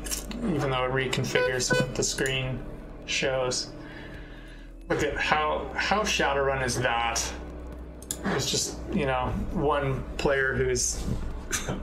[0.54, 2.58] even though it reconfigures what the screen
[3.06, 3.70] shows.
[4.88, 7.32] Look at how how Shadowrun is that?
[8.26, 11.02] It's just you know one player who's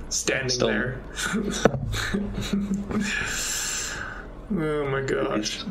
[0.09, 1.01] standing Still- there.
[4.51, 5.63] oh my gosh.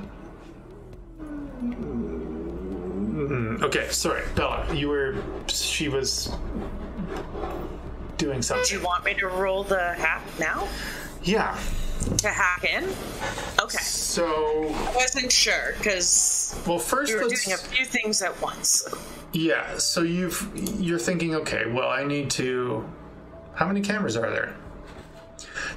[1.60, 4.66] Mm, Okay, sorry, Bella.
[4.74, 5.16] You were.
[5.48, 6.32] She was
[8.18, 8.66] doing something.
[8.66, 10.68] Do you want me to roll the hack now?
[11.22, 11.58] Yeah.
[12.18, 12.84] To hack in?
[13.60, 13.78] Okay.
[13.78, 17.44] So, I wasn't sure because well, first we were let's.
[17.44, 18.86] doing a few things at once.
[19.32, 20.50] Yeah, so you've
[20.80, 22.88] you're thinking, okay, well, I need to.
[23.54, 24.54] How many cameras are there?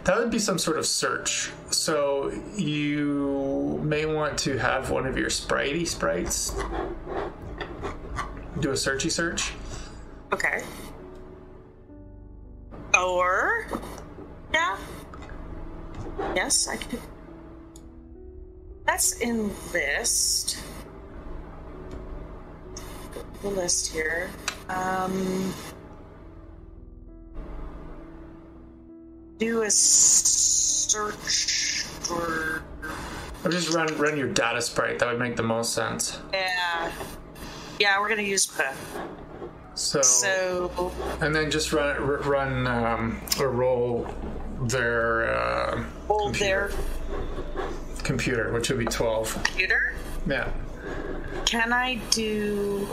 [0.06, 1.52] That would be some sort of search.
[1.70, 6.54] So you may want to have one of your spritey sprites
[8.60, 9.54] do a searchy search.
[10.34, 10.64] Okay.
[12.94, 13.68] Or,
[14.54, 14.78] yeah.
[16.36, 17.00] Yes, I could.
[18.86, 20.58] That's in list.
[23.42, 24.30] The list here.
[24.70, 25.54] Um.
[29.38, 32.64] Do a search for.
[33.44, 35.00] Or just run run your data sprite.
[35.00, 36.20] That would make the most sense.
[36.34, 36.92] Yeah.
[37.80, 38.64] Yeah, we're gonna use P.
[39.74, 40.92] So, So
[41.22, 44.08] and then just run run um, or roll
[44.64, 46.72] their uh, hold their
[48.04, 49.34] computer, which would be twelve.
[49.34, 49.94] computer.
[50.28, 50.50] Yeah.
[51.46, 52.88] Can I do.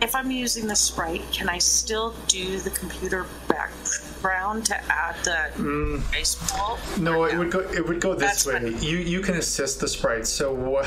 [0.00, 6.00] If I'm using the sprite, can I still do the computer background to add the
[6.12, 6.78] ice ball?
[7.00, 7.60] No, it would go.
[7.60, 8.70] It would go this That's way.
[8.72, 8.82] fine.
[8.82, 10.26] You you can assist the sprite.
[10.28, 10.86] So what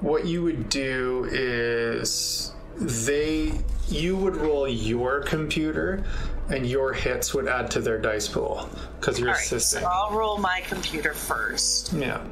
[0.00, 3.52] what you would do is they
[3.88, 6.04] you would roll your computer,
[6.50, 8.68] and your hits would add to their dice pool
[9.00, 9.80] because you're All right, assisting.
[9.82, 11.92] so I'll roll my computer first.
[11.92, 12.22] Yeah.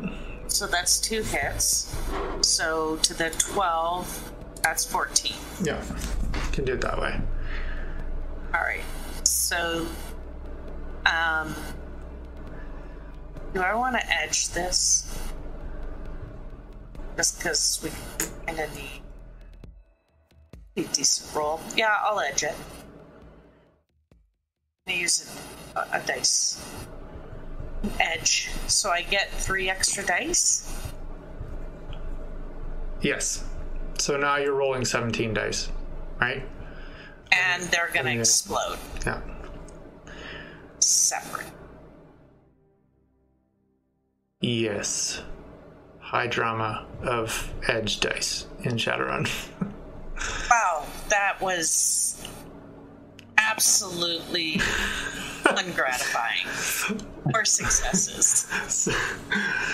[0.49, 1.95] So that's two hits.
[2.43, 4.33] So to the 12,
[4.63, 5.33] that's 14.
[5.63, 5.83] Yeah.
[6.53, 7.21] Can do it that way.
[8.53, 8.83] All right.
[9.25, 9.87] So,
[11.07, 11.55] um,
[13.55, 15.07] do I want to edge this?
[17.17, 17.91] Just because we
[18.47, 19.00] kind of need
[20.85, 21.61] a decent roll.
[21.77, 22.55] Yeah, I'll edge it.
[24.87, 25.31] I'm gonna use
[25.77, 26.63] a, a dice
[27.99, 30.71] edge, so I get three extra dice.
[33.01, 33.45] Yes.
[33.99, 35.71] So now you're rolling 17 dice,
[36.21, 36.43] right?
[37.33, 38.21] And they're gonna Yeah.
[38.21, 39.21] explode Yeah.
[40.81, 41.47] separate.
[44.41, 45.23] Yes.
[46.01, 49.29] High drama of edge dice in Shadowrun.
[50.51, 50.70] Wow,
[51.11, 52.27] that was
[53.39, 54.55] absolutely
[55.45, 56.47] ungratifying.
[57.33, 58.89] Four successes.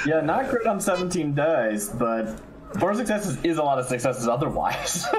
[0.07, 2.41] Yeah, not great on 17 dice, but
[2.79, 5.07] four successes is a lot of successes otherwise.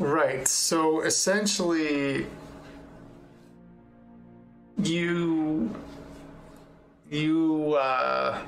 [0.00, 0.48] Right.
[0.48, 2.26] So essentially,
[4.82, 5.74] you
[7.10, 8.40] you uh,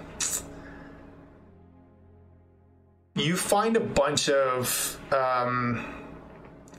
[3.15, 5.85] you find a bunch of um,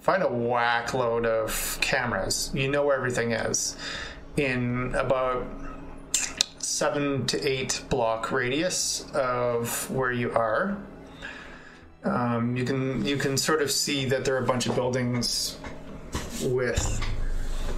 [0.01, 2.51] find a whack load of cameras.
[2.53, 3.77] You know where everything is
[4.37, 5.45] in about
[6.57, 10.77] seven to eight block radius of where you are.
[12.03, 15.57] Um, you can you can sort of see that there are a bunch of buildings
[16.41, 16.99] with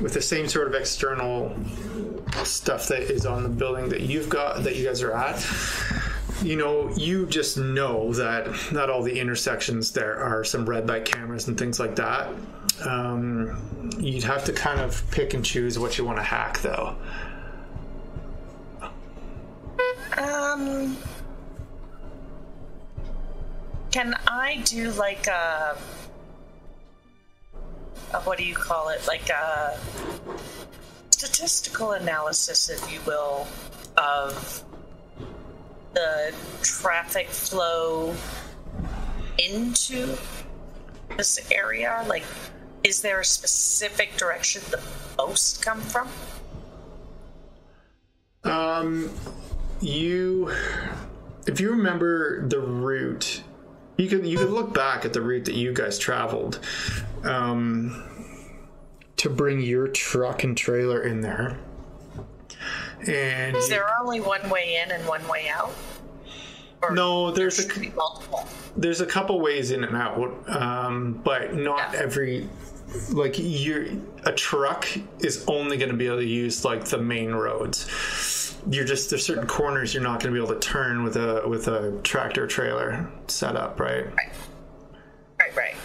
[0.02, 1.56] with the same sort of external
[2.44, 5.46] stuff that is on the building that you've got that you guys are at.
[6.46, 11.04] You know, you just know that not all the intersections there are some red light
[11.04, 12.30] cameras and things like that.
[12.86, 16.96] Um, you'd have to kind of pick and choose what you want to hack, though.
[20.18, 20.96] Um,
[23.90, 25.76] can I do like a,
[28.14, 29.08] a what do you call it?
[29.08, 29.80] Like a
[31.10, 33.48] statistical analysis, if you will,
[33.98, 34.65] of
[35.96, 38.14] the traffic flow
[39.40, 40.16] into
[41.18, 42.06] this area?
[42.08, 42.24] Like,
[42.84, 44.82] is there a specific direction the
[45.18, 46.08] most come from?
[48.44, 49.10] Um,
[49.82, 50.52] you,
[51.48, 53.42] if you remember the route,
[53.98, 56.60] you could you could look back at the route that you guys traveled,
[57.24, 58.04] um,
[59.18, 61.58] to bring your truck and trailer in there.
[63.08, 65.72] And Is there only one way in and one way out?
[66.82, 68.48] Or no, there's should a be multiple.
[68.78, 72.00] there's a couple ways in and out, um, but not Yeah.
[72.02, 72.50] every.
[73.10, 73.88] Like you're
[74.26, 74.88] a truck
[75.20, 78.56] is only going to be able to use like the main roads.
[78.70, 81.44] you're just there's certain corners you're not going to be able to turn with a
[81.48, 84.06] with a tractor trailer setup, right?
[85.40, 85.76] Right, right.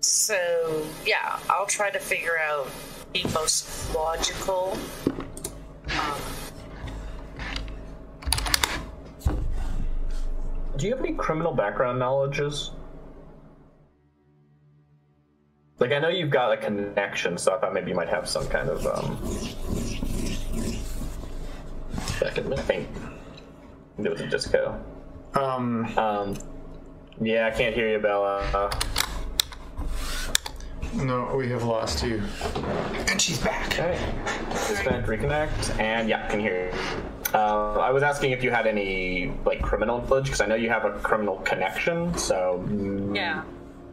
[0.00, 2.68] So, yeah, I'll try to figure out
[3.12, 4.78] the most logical.
[5.90, 6.20] Um,
[10.76, 12.72] Do you have any criminal background knowledges?
[15.78, 18.46] Like, I know you've got a connection, so I thought maybe you might have some
[18.48, 19.16] kind of um.
[22.20, 22.88] Back in I think
[23.98, 24.78] it was a disco.
[25.34, 26.34] Um, Um,
[27.20, 28.70] yeah, I can't hear you, Bella.
[30.94, 32.22] No, we have lost you,
[33.08, 33.66] and she's back.
[33.66, 33.98] Okay.
[34.50, 36.78] Disconnect, reconnect, and yeah, can hear you.
[37.34, 40.70] Uh, I was asking if you had any like criminal knowledge because I know you
[40.70, 42.16] have a criminal connection.
[42.16, 43.42] So mm, yeah.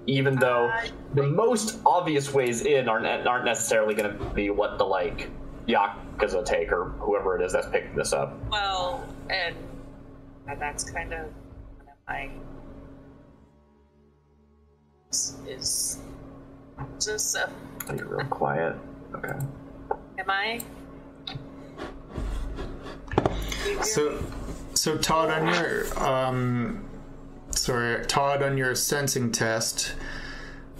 [0.08, 4.78] even though Uh, the most obvious ways in aren't aren't necessarily going to be what
[4.78, 5.30] the like
[5.68, 8.34] yakuza take or whoever it is that's picking this up.
[8.50, 9.56] Well, and,
[10.48, 11.26] and that's kind of
[11.78, 12.30] one of my
[15.48, 16.00] is
[16.99, 17.47] just uh,
[17.95, 18.76] You're real quiet.
[19.15, 19.34] Okay.
[20.17, 20.59] am I?
[23.82, 24.21] So,
[24.74, 26.86] so Todd, on your um,
[27.51, 29.95] sorry, Todd, on your sensing test,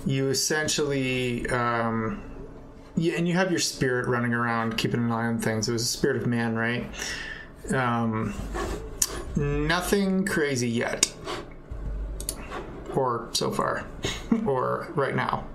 [0.06, 2.22] you essentially um,
[2.96, 5.68] yeah, and you have your spirit running around, keeping an eye on things.
[5.68, 6.86] It was a spirit of man, right?
[7.74, 8.34] Um,
[9.36, 11.12] nothing crazy yet,
[12.96, 13.86] or so far,
[14.46, 15.48] or right now.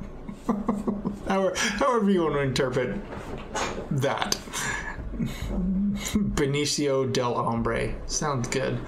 [1.28, 2.98] however, however you want to interpret
[3.90, 4.36] that.
[6.34, 7.94] Benicio del Hombre.
[8.06, 8.78] Sounds good.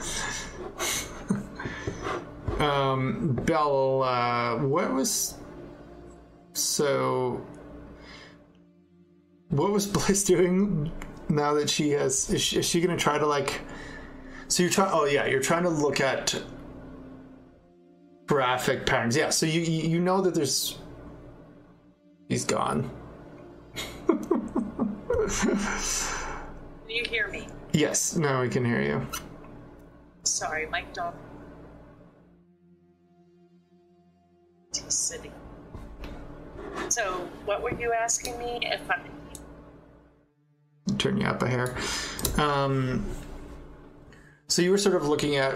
[2.61, 5.35] um, Bell, uh, what was.
[6.53, 7.45] So.
[9.49, 10.93] What was Bliss doing
[11.29, 12.31] now that she has.
[12.31, 13.61] Is she, is she going to try to, like.
[14.49, 14.91] So you're trying.
[14.93, 16.41] Oh, yeah, you're trying to look at
[18.27, 19.17] graphic patterns.
[19.17, 20.79] Yeah, so you, you, you know that there's.
[22.31, 22.89] He's gone.
[24.07, 25.29] Can
[26.89, 27.49] you hear me?
[27.73, 29.05] Yes, now we can hear you.
[30.23, 31.17] Sorry, Mike don't.
[34.73, 35.33] He's sitting.
[36.89, 38.61] So, what were you asking me?
[38.63, 39.01] If I
[40.99, 41.77] turn you up a hair.
[42.39, 43.05] Um,
[44.51, 45.55] so you were sort of looking at.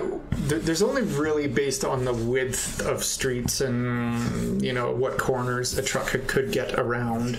[0.48, 5.82] There's only really based on the width of streets and you know what corners a
[5.82, 7.36] truck could- get around.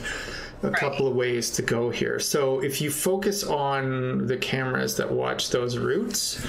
[0.63, 2.19] A couple of ways to go here.
[2.19, 6.43] So if you focus on the cameras that watch those routes,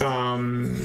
[0.00, 0.80] um,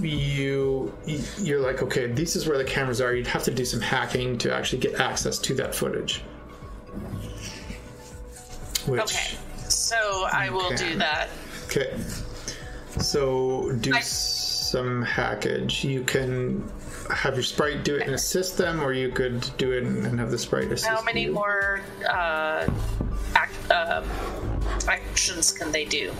[0.00, 0.92] you
[1.38, 3.12] you're like, okay, this is where the cameras are.
[3.14, 6.22] You'd have to do some hacking to actually get access to that footage.
[8.86, 9.36] Which, Okay,
[9.68, 10.92] so I will Okay.
[10.92, 11.28] do that.
[11.66, 11.92] Okay.
[12.98, 14.00] So do I-
[14.66, 15.84] some hackage.
[15.84, 16.68] You can
[17.10, 20.30] have your sprite do it and assist them, or you could do it and have
[20.30, 20.86] the sprite assist.
[20.86, 21.32] How many you.
[21.32, 22.68] more uh,
[23.36, 24.02] act, uh,
[24.88, 26.12] actions can they do?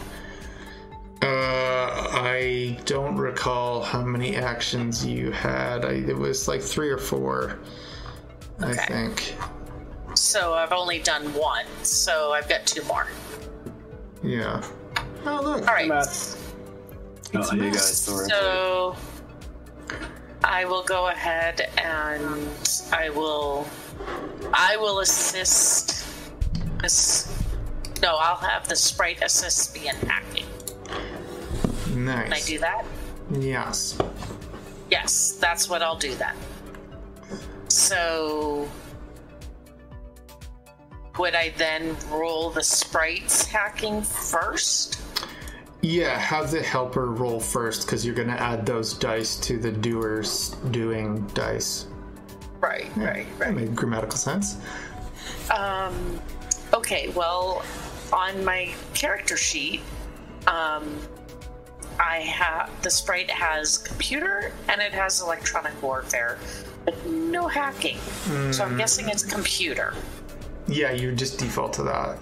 [1.22, 5.84] Uh, I don't recall how many actions you had.
[5.84, 7.58] I, it was like three or four,
[8.62, 8.70] okay.
[8.70, 9.34] I think.
[10.14, 13.08] So I've only done one, so I've got two more.
[14.22, 14.62] Yeah.
[15.24, 15.66] Oh look.
[15.66, 15.88] All right.
[17.38, 17.98] Oh, you guys.
[18.00, 18.96] So
[20.44, 22.48] I will go ahead and
[22.92, 23.66] I will
[24.52, 26.04] I will assist
[26.80, 27.32] this
[28.02, 30.46] no, I'll have the sprite assist me in hacking.
[31.86, 32.84] Can I do that?
[33.30, 33.98] Yes.
[34.90, 36.36] Yes, that's what I'll do then.
[37.68, 38.68] So
[41.18, 45.00] would I then roll the sprites hacking first?
[45.86, 49.70] Yeah, have the helper roll first because you're going to add those dice to the
[49.70, 51.86] doer's doing dice.
[52.60, 53.54] Right, right, That right.
[53.54, 54.56] made grammatical sense.
[55.48, 56.20] Um,
[56.74, 57.64] okay, well,
[58.12, 59.80] on my character sheet,
[60.48, 60.98] um,
[62.00, 66.36] I have the sprite has computer and it has electronic warfare,
[66.84, 67.98] but no hacking.
[68.50, 69.94] So I'm guessing it's computer.
[70.66, 72.18] Yeah, you just default to that,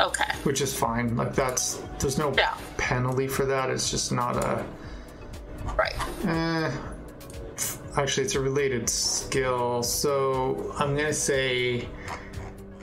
[0.00, 0.32] Okay.
[0.44, 1.16] which is fine.
[1.16, 2.54] Like that's there's no Yeah.
[2.76, 3.70] penalty for that.
[3.70, 4.64] It's just not a.
[5.76, 5.94] Right.
[6.26, 6.70] Eh,
[7.96, 9.82] actually, it's a related skill.
[9.82, 11.88] So I'm gonna say,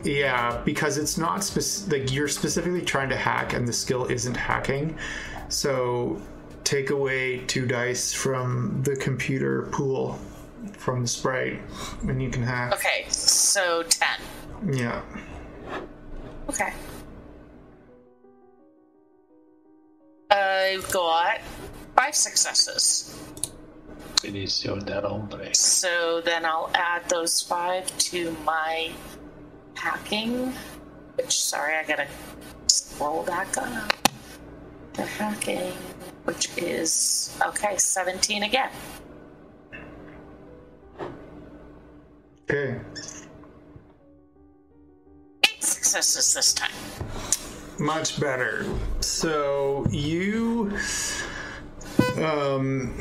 [0.03, 4.35] yeah, because it's not spec- like you're specifically trying to hack, and the skill isn't
[4.35, 4.97] hacking.
[5.49, 6.21] So
[6.63, 10.19] take away two dice from the computer pool
[10.77, 11.61] from the sprite,
[12.07, 12.73] and you can hack.
[12.73, 14.09] Okay, so 10.
[14.73, 15.01] Yeah.
[16.49, 16.73] Okay.
[20.35, 21.39] I've got
[21.95, 23.17] five successes.
[24.23, 25.53] Inicio del hombre.
[25.53, 28.91] So then I'll add those five to my
[29.75, 30.51] hacking.
[31.15, 32.07] Which, sorry, I gotta
[32.67, 33.93] scroll back up.
[34.93, 35.71] The hacking,
[36.25, 38.69] which is, okay, 17 again.
[42.49, 42.79] Okay.
[45.43, 46.71] Eight successes this time.
[47.79, 48.65] Much better.
[49.01, 50.77] So you
[52.17, 52.93] um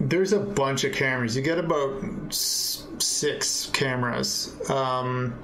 [0.00, 1.36] there's a bunch of cameras.
[1.36, 4.54] You get about six cameras.
[4.70, 5.34] Um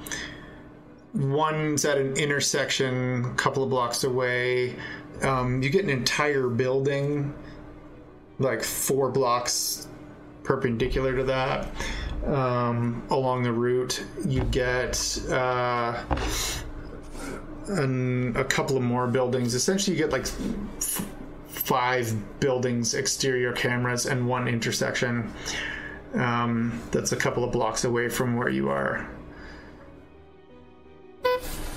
[1.14, 4.76] one's at an intersection a couple of blocks away.
[5.22, 7.34] Um, you get an entire building
[8.39, 9.89] like four blocks
[10.43, 11.68] perpendicular to that
[12.26, 14.05] um, along the route.
[14.26, 16.03] You get uh,
[17.69, 19.55] and a couple of more buildings.
[19.55, 20.27] Essentially, you get like
[20.79, 21.07] f-
[21.49, 25.33] five buildings, exterior cameras, and one intersection
[26.14, 29.09] um, that's a couple of blocks away from where you are.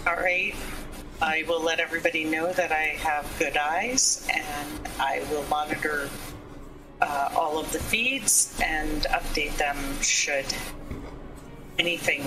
[0.07, 0.55] All right.
[1.21, 6.09] I will let everybody know that I have good eyes and I will monitor
[7.01, 10.45] uh, all of the feeds and update them should
[11.77, 12.21] anything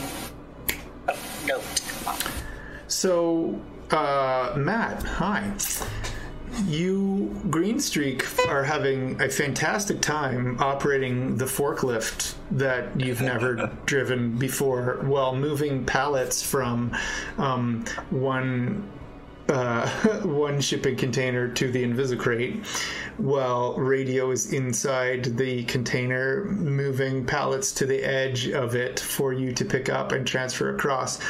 [1.08, 2.51] of note come up.
[2.92, 3.58] So,
[3.90, 5.50] uh, Matt, hi.
[6.66, 14.36] You, Green Streak, are having a fantastic time operating the forklift that you've never driven
[14.36, 16.94] before while moving pallets from
[17.38, 18.86] um, one
[19.48, 19.88] uh,
[20.22, 22.64] one shipping container to the Invisicrate,
[23.18, 29.52] while radio is inside the container, moving pallets to the edge of it for you
[29.52, 31.20] to pick up and transfer across.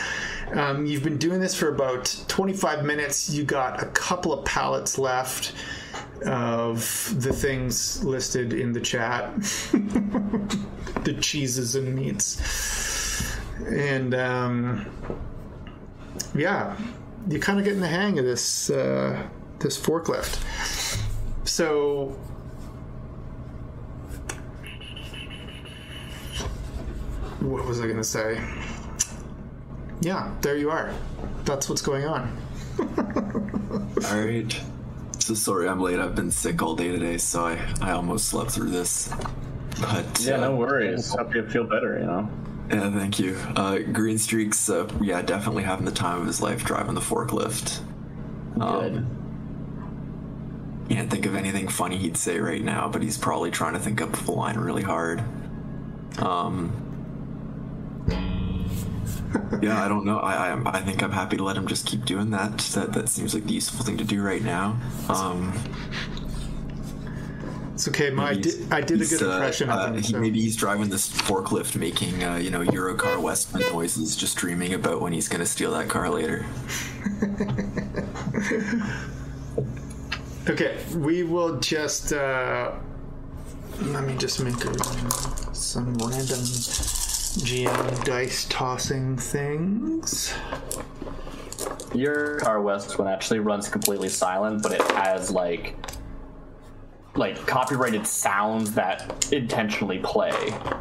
[0.52, 3.30] Um, you've been doing this for about 25 minutes.
[3.30, 5.54] You got a couple of pallets left
[6.26, 9.34] of the things listed in the chat
[11.04, 13.36] the cheeses and meats.
[13.66, 14.86] And um,
[16.34, 16.76] yeah,
[17.28, 19.26] you're kind of getting the hang of this uh,
[19.58, 20.38] this forklift.
[21.44, 22.16] So
[27.40, 28.40] what was I going to say?
[30.00, 30.92] Yeah, there you are.
[31.44, 32.36] That's what's going on.
[34.08, 34.60] All right.
[35.18, 36.00] So sorry I'm late.
[36.00, 39.12] I've been sick all day today, so I, I almost slept through this.
[39.80, 41.14] But Yeah, uh, no worries.
[41.14, 42.28] Hope you feel better, you know.
[42.72, 43.36] Yeah, thank you.
[43.54, 47.80] Uh, Green Streak's, uh, yeah, definitely having the time of his life driving the forklift.
[48.58, 49.06] Good.
[50.88, 54.00] Can't think of anything funny he'd say right now, but he's probably trying to think
[54.00, 55.22] up a line really hard.
[56.18, 56.72] Um.
[59.62, 60.18] Yeah, I don't know.
[60.18, 62.58] I, I I think I'm happy to let him just keep doing that.
[62.74, 64.78] That that seems like the useful thing to do right now.
[65.08, 65.52] Um,
[67.82, 68.10] It's okay.
[68.10, 69.96] My, I did, I did a good uh, impression uh, of him.
[69.96, 74.36] he, so- Maybe he's driving this forklift, making uh, you know Eurocar Westwind noises, just
[74.36, 76.46] dreaming about when he's gonna steal that car later.
[80.48, 82.12] Okay, we will just.
[82.12, 82.72] Uh,
[83.80, 84.74] let me just make a,
[85.54, 86.40] some random
[87.46, 90.32] GM dice tossing things.
[91.94, 95.76] Eurocar Westwind actually runs completely silent, but it has like
[97.14, 100.32] like copyrighted sounds that intentionally play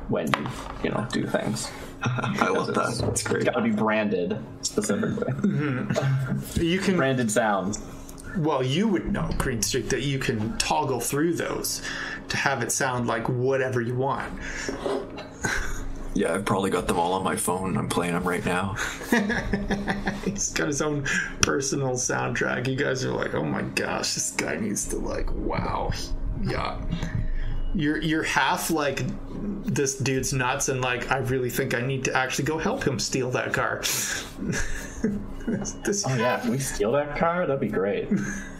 [0.08, 0.48] when you
[0.84, 1.70] you know do things.
[2.04, 2.96] I love that.
[3.00, 3.44] That's great.
[3.44, 5.32] It's got to be branded specifically.
[5.34, 6.62] Mm-hmm.
[6.62, 6.98] You can.
[6.98, 7.80] branded sounds.
[8.38, 11.82] Well, you would know, Green Streak, that you can toggle through those
[12.30, 14.32] to have it sound like whatever you want.
[16.14, 17.78] Yeah, I've probably got them all on my phone.
[17.78, 18.76] I'm playing them right now.
[20.26, 21.06] He's got his own
[21.42, 22.68] personal soundtrack.
[22.68, 25.92] You guys are like, oh my gosh, this guy needs to like, wow,
[26.44, 26.80] yeah.
[27.74, 29.04] You're you're half like
[29.66, 33.00] this dude's nuts, and like I really think I need to actually go help him
[33.00, 33.80] steal that car.
[35.48, 38.10] this, Oh yeah, if we steal that car, that'd be great.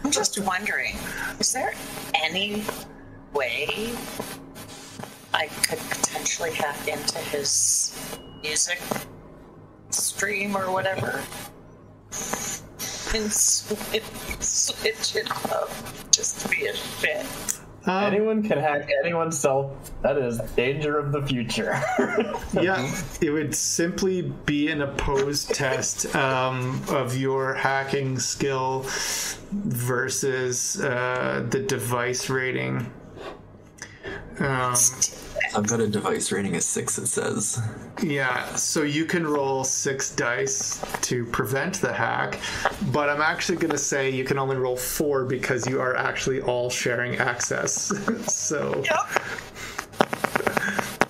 [0.04, 0.96] I'm just wondering,
[1.38, 1.74] is there
[2.14, 2.64] any
[3.34, 3.92] way
[5.34, 8.80] I could potentially hack into his music
[9.90, 11.22] stream or whatever?
[13.14, 14.02] And switch,
[14.40, 15.70] switch it up
[16.10, 17.61] just to be a fit.
[17.86, 19.76] Um, Anyone can hack anyone's cell.
[20.02, 21.80] That is danger of the future.
[22.60, 28.84] yeah, it would simply be an opposed test um, of your hacking skill
[29.52, 32.90] versus uh, the device rating.
[34.38, 34.74] Um,
[35.54, 36.98] I've got a device rating of six.
[36.98, 37.60] It says.
[38.02, 42.38] Yeah, so you can roll six dice to prevent the hack,
[42.92, 46.40] but I'm actually going to say you can only roll four because you are actually
[46.42, 47.92] all sharing access.
[48.32, 48.82] so.
[48.84, 49.22] Yep.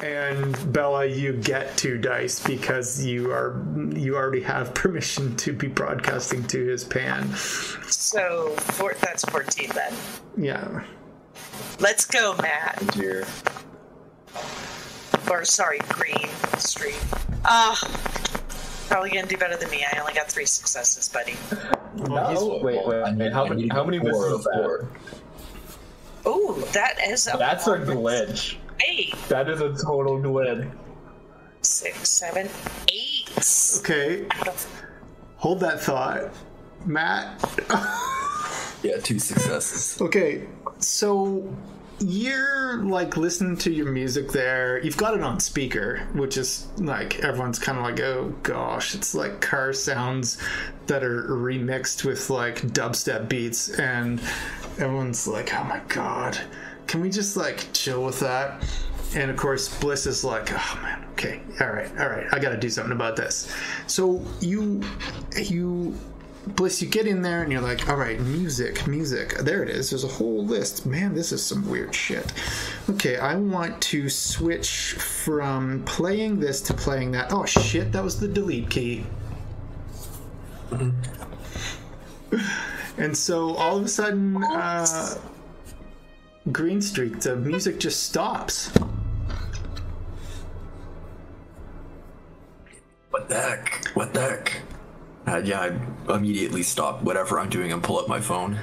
[0.03, 3.65] And Bella, you get two dice because you are
[3.95, 7.33] you already have permission to be broadcasting to his PAN.
[7.35, 9.95] So four, that's 14 then.
[10.37, 10.83] Yeah.
[11.79, 12.85] Let's go, Matt.
[12.95, 13.27] Dear.
[15.31, 16.29] Or sorry, Green
[16.59, 16.99] Streak.
[17.45, 17.79] Ah,
[18.89, 19.85] probably gonna do better than me.
[19.91, 21.35] I only got three successes, buddy.
[21.97, 23.33] No, wait, wait, I need- wait.
[23.33, 23.63] How many?
[23.63, 24.55] need How many four misses that?
[24.55, 24.89] four.
[26.25, 28.57] Oh, that is a That's a glitch.
[28.89, 30.71] Eight, That is a total glitch.
[31.63, 32.49] six, seven,
[32.89, 33.31] eight.
[33.79, 34.27] Okay.
[35.37, 36.31] Hold that thought,
[36.85, 37.41] Matt.
[38.83, 40.01] Yeah, two successes.
[40.01, 40.47] Okay,
[40.79, 41.49] so
[42.03, 44.83] you're like listening to your music there.
[44.83, 49.15] You've got it on speaker, which is like everyone's kind of like, oh gosh, it's
[49.15, 50.39] like car sounds
[50.87, 54.21] that are remixed with like dubstep beats, and
[54.79, 56.39] everyone's like, oh my god,
[56.87, 58.65] can we just like chill with that?
[59.15, 62.51] And of course, Bliss is like, oh man, okay, all right, all right, I got
[62.51, 63.55] to do something about this.
[63.87, 64.83] So you,
[65.37, 65.95] you
[66.47, 69.37] Bliss, you get in there and you're like, all right, music, music.
[69.39, 69.91] There it is.
[69.91, 70.85] There's a whole list.
[70.85, 72.33] Man, this is some weird shit.
[72.91, 77.33] Okay, I want to switch from playing this to playing that.
[77.33, 79.07] Oh shit, that was the delete key.
[82.99, 85.15] and so all of a sudden, uh,
[86.51, 88.73] Green Streak, the music just stops.
[93.11, 93.87] What the heck?
[93.95, 94.63] What the heck?
[95.27, 95.79] Uh, yeah,
[96.09, 98.59] I immediately stop whatever I'm doing and pull up my phone.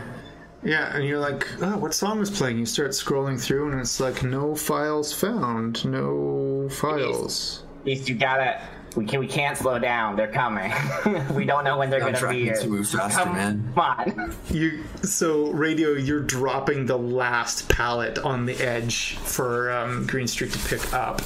[0.62, 2.58] Yeah, and you're like, oh, what song is playing?
[2.60, 7.64] You start scrolling through, and it's like, no files found, no files.
[7.82, 8.60] At least you gotta.
[8.96, 9.20] We can.
[9.20, 10.16] We can't slow down.
[10.18, 10.74] They're coming.
[11.36, 12.56] we don't know when they're I'm gonna be here.
[12.56, 13.74] to move faster, Come man.
[13.78, 14.36] on.
[14.50, 20.52] You so radio, you're dropping the last pallet on the edge for um, Green Streak
[20.54, 21.22] to pick up.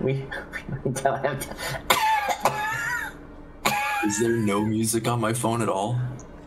[0.00, 0.24] We,
[0.84, 1.54] we don't have to.
[4.06, 5.98] Is there no music on my phone at all?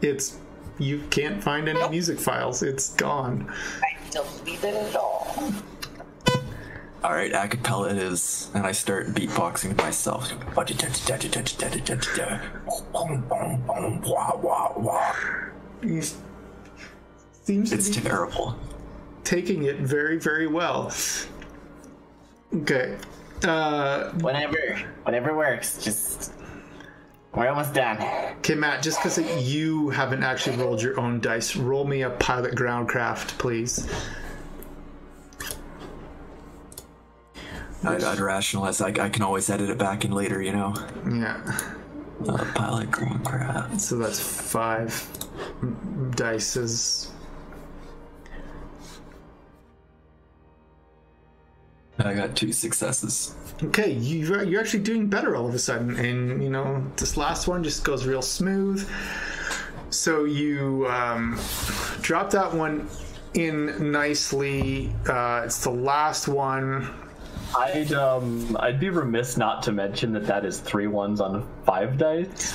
[0.02, 0.38] It's
[0.80, 2.64] you can't find any music files.
[2.64, 3.52] It's gone.
[3.84, 5.52] I don't it at all.
[7.04, 10.32] All right, acapella it is, and I start beatboxing myself.
[15.82, 16.02] He
[17.44, 18.56] seems It's terrible.
[19.24, 20.92] taking it very, very well.
[22.54, 22.98] Okay.
[23.44, 24.58] Uh, Whenever,
[25.04, 25.84] whatever works.
[25.84, 26.34] Just.
[27.34, 27.98] We're almost done.
[28.40, 28.84] okay, Matt.
[28.84, 33.88] Just because you haven't actually rolled your own dice, roll me a pilot groundcraft, please.
[37.84, 38.82] I'd, I'd rationalize.
[38.82, 40.76] I, I can always edit it back in later, you know.
[41.10, 41.42] Yeah.
[42.28, 43.80] Uh, pilot crap.
[43.80, 44.94] So that's five
[46.12, 47.11] dices.
[52.08, 53.36] I got two successes.
[53.64, 57.48] Okay, you, you're actually doing better all of a sudden, and you know this last
[57.48, 58.88] one just goes real smooth.
[59.92, 61.40] So you um,
[62.02, 62.88] drop that one
[63.34, 64.94] in nicely.
[65.08, 66.90] Uh, it's the last one.
[67.58, 71.98] I'd um I'd be remiss not to mention that that is three ones on five
[71.98, 72.54] dice.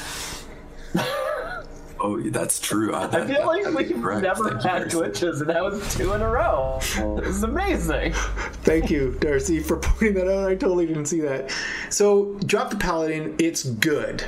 [1.99, 2.95] Oh, that's true.
[2.95, 4.23] I, I feel like that'd we've correct.
[4.23, 6.79] never Thank had glitches, and that was two in a row.
[6.81, 8.13] This is amazing.
[8.65, 10.49] Thank you, Darcy, for pointing that out.
[10.49, 11.51] I totally didn't see that.
[11.91, 13.35] So drop the paladin.
[13.39, 14.25] It's good.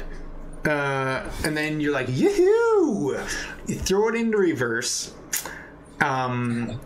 [0.64, 3.18] Uh, and then you're like, yoo
[3.66, 5.12] You throw it into reverse.
[6.00, 6.80] Um,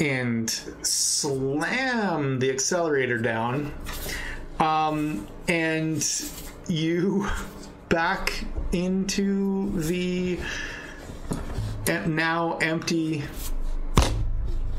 [0.00, 0.48] and
[0.82, 3.72] slam the accelerator down.
[4.58, 6.04] Um, and
[6.68, 7.28] you
[7.90, 10.38] back into the
[12.06, 13.22] now empty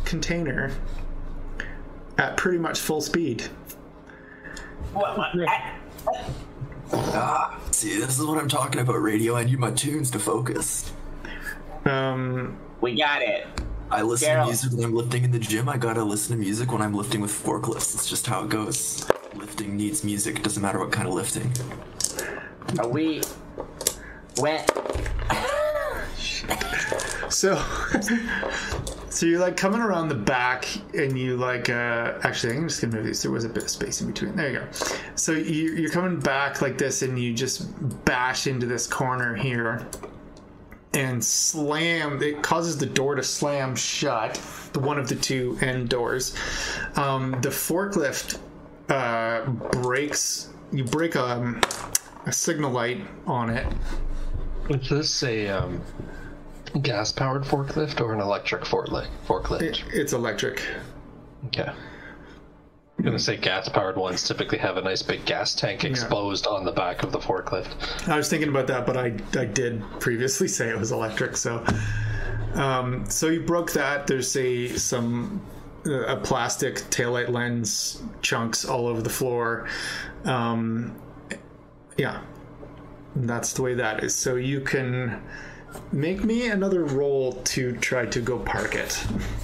[0.06, 0.72] container
[2.18, 3.42] at pretty much full speed.
[4.94, 5.78] What, what, I-
[6.94, 9.36] Ah, see, this is what I'm talking about, radio.
[9.36, 10.92] I need my tunes to focus.
[11.86, 13.48] Um, we got it.
[13.90, 14.48] I listen Gerald.
[14.48, 15.70] to music when I'm lifting in the gym.
[15.70, 17.94] I gotta listen to music when I'm lifting with forklifts.
[17.96, 19.06] It's just how it goes.
[19.36, 20.38] Lifting needs music.
[20.38, 21.52] It doesn't matter what kind of lifting.
[22.80, 23.22] Are we.
[24.38, 24.70] wet?
[27.30, 27.56] so,
[29.10, 31.70] so you're like coming around the back, and you like.
[31.70, 33.22] Uh, actually, I'm just gonna move these.
[33.22, 34.36] There was a bit of space in between.
[34.36, 34.68] There you go.
[35.16, 37.66] So you, you're coming back like this, and you just
[38.06, 39.86] bash into this corner here,
[40.94, 42.22] and slam.
[42.22, 44.42] It causes the door to slam shut.
[44.74, 46.36] The one of the two end doors.
[46.96, 48.40] Um, the forklift
[48.90, 49.46] uh,
[49.82, 50.50] breaks.
[50.72, 51.60] You break a,
[52.26, 53.66] a signal light on it.
[54.70, 55.82] Is this a um,
[56.82, 59.08] gas powered forklift or an electric forklift?
[59.28, 59.62] Forklift.
[59.62, 60.62] It- it's electric.
[61.48, 61.70] Okay.
[63.00, 66.66] I'm gonna say gas powered ones typically have a nice big gas tank exposed on
[66.66, 68.08] the back of the forklift.
[68.08, 69.06] I was thinking about that, but I,
[69.40, 71.36] I did previously say it was electric.
[71.36, 71.66] So,
[72.54, 74.06] um, so you broke that.
[74.06, 75.42] There's a some
[75.88, 79.68] uh, a plastic taillight lens chunks all over the floor.
[80.26, 80.96] Um,
[82.02, 82.22] yeah,
[83.16, 84.16] that's the way that is.
[84.16, 85.22] So you can
[85.92, 89.06] make me another roll to try to go park it.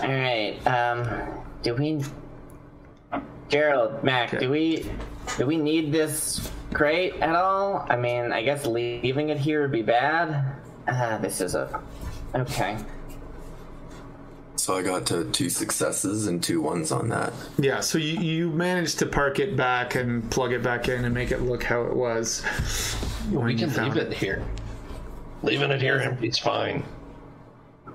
[0.00, 0.56] All right.
[0.66, 1.10] Um,
[1.62, 2.04] do we,
[3.48, 4.88] Gerald, Mac, do we,
[5.36, 7.84] do we need this crate at all?
[7.90, 10.54] I mean, I guess leaving it here would be bad.
[10.88, 11.82] Ah, this is a,
[12.34, 12.78] okay.
[14.60, 17.32] So I got to two successes and two ones on that.
[17.58, 21.14] Yeah, so you, you managed to park it back and plug it back in and
[21.14, 22.44] make it look how it was.
[23.30, 24.44] We can leave it here.
[25.42, 26.84] Leaving it here empty's fine.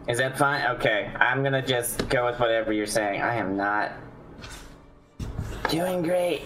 [0.07, 0.65] Is that fine?
[0.77, 3.21] Okay, I'm gonna just go with whatever you're saying.
[3.21, 3.91] I am not
[5.69, 6.41] doing great.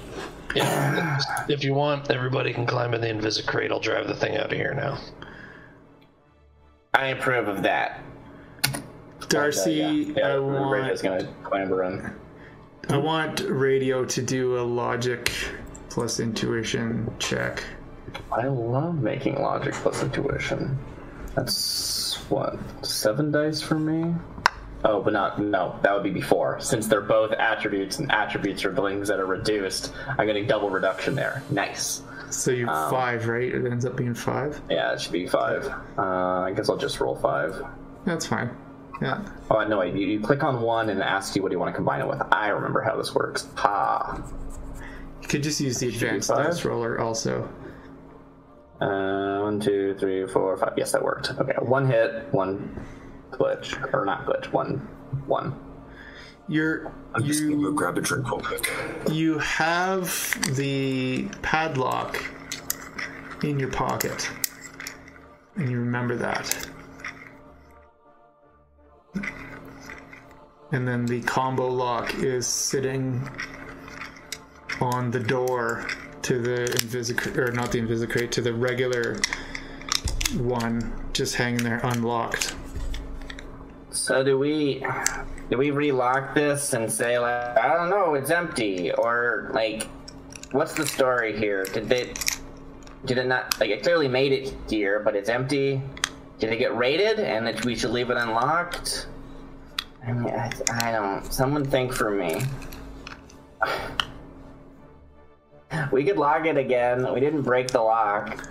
[0.54, 1.18] Yeah,
[1.48, 3.72] if you want, everybody can climb in the Invisicrate.
[3.72, 4.98] I'll drive the thing out of here now.
[6.94, 8.02] I approve of that.
[9.30, 12.12] Darcy, Uh, yeah, yeah, I Radio's want gonna clamber in.
[12.90, 15.32] I want radio to do a logic
[15.90, 17.64] plus intuition check.
[18.32, 20.78] I love making logic plus intuition.
[21.36, 24.16] That's what seven dice for me.
[24.84, 25.78] Oh, but not no.
[25.84, 29.94] That would be before, since they're both attributes, and attributes are things that are reduced.
[30.18, 31.44] I'm getting double reduction there.
[31.52, 32.02] Nice.
[32.32, 33.54] So you Um, five, right?
[33.54, 34.60] It ends up being five.
[34.70, 35.68] Yeah, it should be five.
[35.98, 36.02] Uh,
[36.42, 37.62] I guess I'll just roll five.
[38.06, 38.50] That's fine.
[39.02, 39.26] Yeah.
[39.50, 39.80] Oh no!
[39.80, 41.76] Wait, you, you click on one and it asks you what do you want to
[41.76, 42.22] combine it with.
[42.32, 43.48] I remember how this works.
[43.56, 44.22] Ha.
[45.22, 47.50] You could just use the advanced dice roller also.
[48.82, 50.74] Uh, one, two, three, four, five.
[50.78, 51.32] Yes, that worked.
[51.32, 52.86] Okay, one hit, one
[53.32, 54.52] glitch, or not glitch.
[54.52, 54.78] One,
[55.28, 55.58] one.
[56.48, 58.72] You're I'm just gonna go you grab a drink real quick.
[59.12, 60.10] you have
[60.56, 62.24] the padlock
[63.44, 64.30] in your pocket,
[65.56, 66.68] and you remember that.
[70.72, 73.28] And then the combo lock is sitting
[74.82, 75.88] on the door
[76.22, 79.20] to the invisicrate, or not the invisicrate, to the regular
[80.38, 82.56] one, just hanging there unlocked.
[83.90, 84.86] So do we
[85.50, 89.88] do we relock this and say like I don't know, it's empty or like
[90.52, 91.64] what's the story here?
[91.66, 92.14] Did they
[93.06, 95.82] did it not like it clearly made it here, but it's empty?
[96.38, 99.08] Did it get raided and that we should leave it unlocked?
[100.10, 101.32] I mean, I, I don't.
[101.32, 102.42] Someone think for me.
[105.92, 107.12] We could lock it again.
[107.14, 108.48] We didn't break the lock.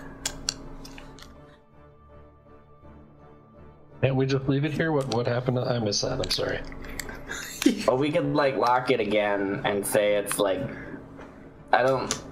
[4.03, 4.93] Can't we just leave it here?
[4.93, 5.59] What what happened?
[5.59, 6.21] I missed that.
[6.21, 6.61] I'm sorry.
[7.85, 10.63] But we could like lock it again and say it's like
[11.73, 12.23] I don't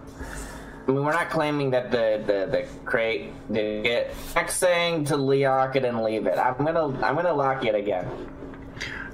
[0.86, 4.14] I mean we're not claiming that the the, the crate did it.
[4.36, 6.38] Max saying to lock it and leave it.
[6.38, 8.08] I'm gonna I'm gonna lock it again.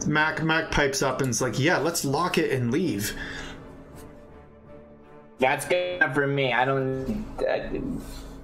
[0.07, 3.17] Mac Mac pipes up and is like, "Yeah, let's lock it and leave."
[5.39, 6.53] That's good enough for me.
[6.53, 7.79] I don't uh,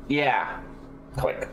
[0.09, 0.61] yeah.
[1.17, 1.49] Click.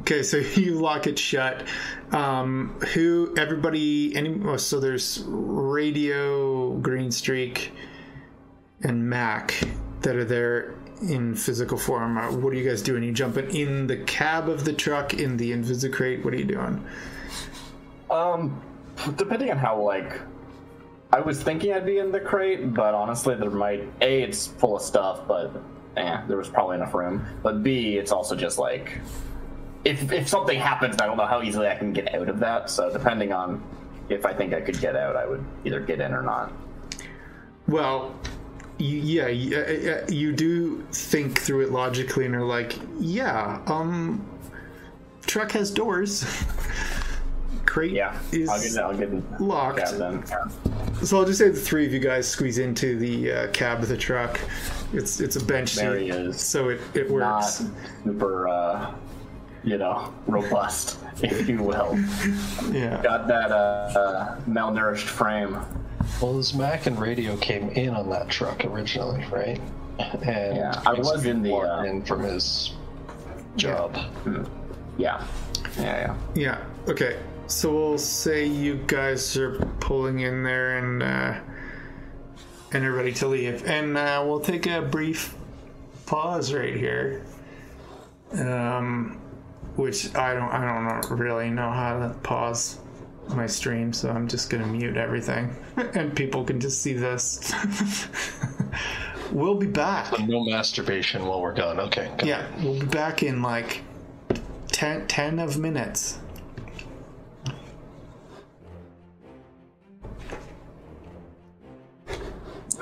[0.00, 1.66] Okay, so you lock it shut.
[2.12, 3.34] Um, who?
[3.36, 4.14] Everybody?
[4.14, 4.40] Any?
[4.44, 7.72] Oh, so there's Radio, Green Streak,
[8.82, 9.54] and Mac
[10.02, 12.18] that are there in physical form.
[12.18, 13.02] Uh, what are you guys doing?
[13.02, 16.24] you jumping in the cab of the truck in the Invisicrate?
[16.24, 16.84] What are you doing?
[18.14, 18.62] Um,
[19.16, 20.20] depending on how like,
[21.12, 24.76] I was thinking I'd be in the crate, but honestly, there might a it's full
[24.76, 25.52] of stuff, but
[25.96, 27.26] eh, there was probably enough room.
[27.42, 29.00] But b it's also just like,
[29.84, 32.70] if if something happens, I don't know how easily I can get out of that.
[32.70, 33.62] So depending on
[34.08, 36.52] if I think I could get out, I would either get in or not.
[37.66, 38.14] Well,
[38.78, 44.24] yeah, you, uh, uh, you do think through it logically, and are like, yeah, um,
[45.26, 46.24] truck has doors.
[47.66, 48.60] Crate Yeah, is I'll
[48.96, 49.78] get I'll get locked.
[49.78, 50.24] Yeah, then.
[51.04, 53.88] So I'll just say the three of you guys squeeze into the uh, cab of
[53.88, 54.40] the truck.
[54.92, 56.40] It's it's a bench There seat, he is.
[56.40, 57.64] so it, it Not works.
[58.04, 58.94] super, uh,
[59.64, 61.98] you know, robust, if you will.
[62.70, 63.00] Yeah.
[63.02, 63.54] Got that uh,
[63.98, 65.58] uh, malnourished frame.
[66.20, 69.60] Well, this Mac and radio came in on that truck originally, right?
[69.98, 72.74] And Yeah, I was in the, uh, in from his
[73.56, 73.96] job.
[74.98, 75.24] Yeah.
[75.78, 76.16] Yeah, yeah.
[76.34, 76.64] Yeah.
[76.88, 77.18] Okay.
[77.46, 81.40] So we'll say you guys are pulling in there and uh,
[82.72, 85.34] and are ready to leave, and uh, we'll take a brief
[86.06, 87.24] pause right here.
[88.32, 89.20] Um,
[89.76, 92.78] which I don't I don't really know how to pause
[93.28, 97.52] my stream, so I'm just gonna mute everything, and people can just see this.
[99.32, 100.18] we'll be back.
[100.20, 101.78] No masturbation while we're gone.
[101.78, 102.10] Okay.
[102.22, 103.82] Yeah, we'll be back in like
[104.68, 106.18] 10, 10 of minutes.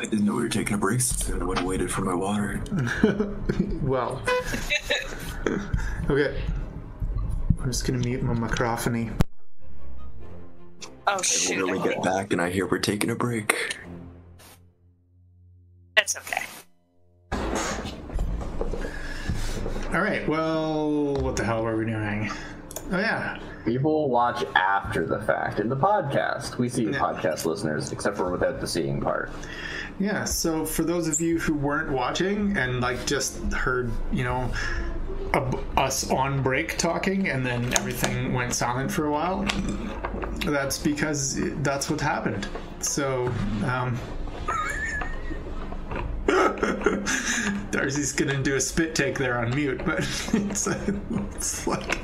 [0.03, 2.15] I didn't know we were taking a break, so I would have waited for my
[2.15, 2.61] water.
[3.83, 4.23] Well,
[6.09, 6.41] okay.
[7.61, 9.11] I'm just gonna mute my microphony.
[11.07, 11.67] Oh shoot!
[11.67, 13.77] When we get back and I hear we're taking a break.
[15.97, 16.45] That's okay.
[19.93, 20.27] All right.
[20.27, 22.31] Well, what the hell were we doing?
[22.93, 23.39] Oh yeah.
[23.65, 26.57] People watch after the fact in the podcast.
[26.57, 29.31] We see you podcast listeners, except for without the seeing part.
[30.03, 34.53] Yeah, so for those of you who weren't watching and like just heard, you know,
[35.77, 39.45] us on break talking and then everything went silent for a while,
[40.45, 42.49] that's because that's what happened.
[42.81, 43.33] So,
[43.65, 43.97] um,
[47.71, 50.01] Darcy's gonna do a spit take there on mute, but
[50.33, 52.01] it's, it's like,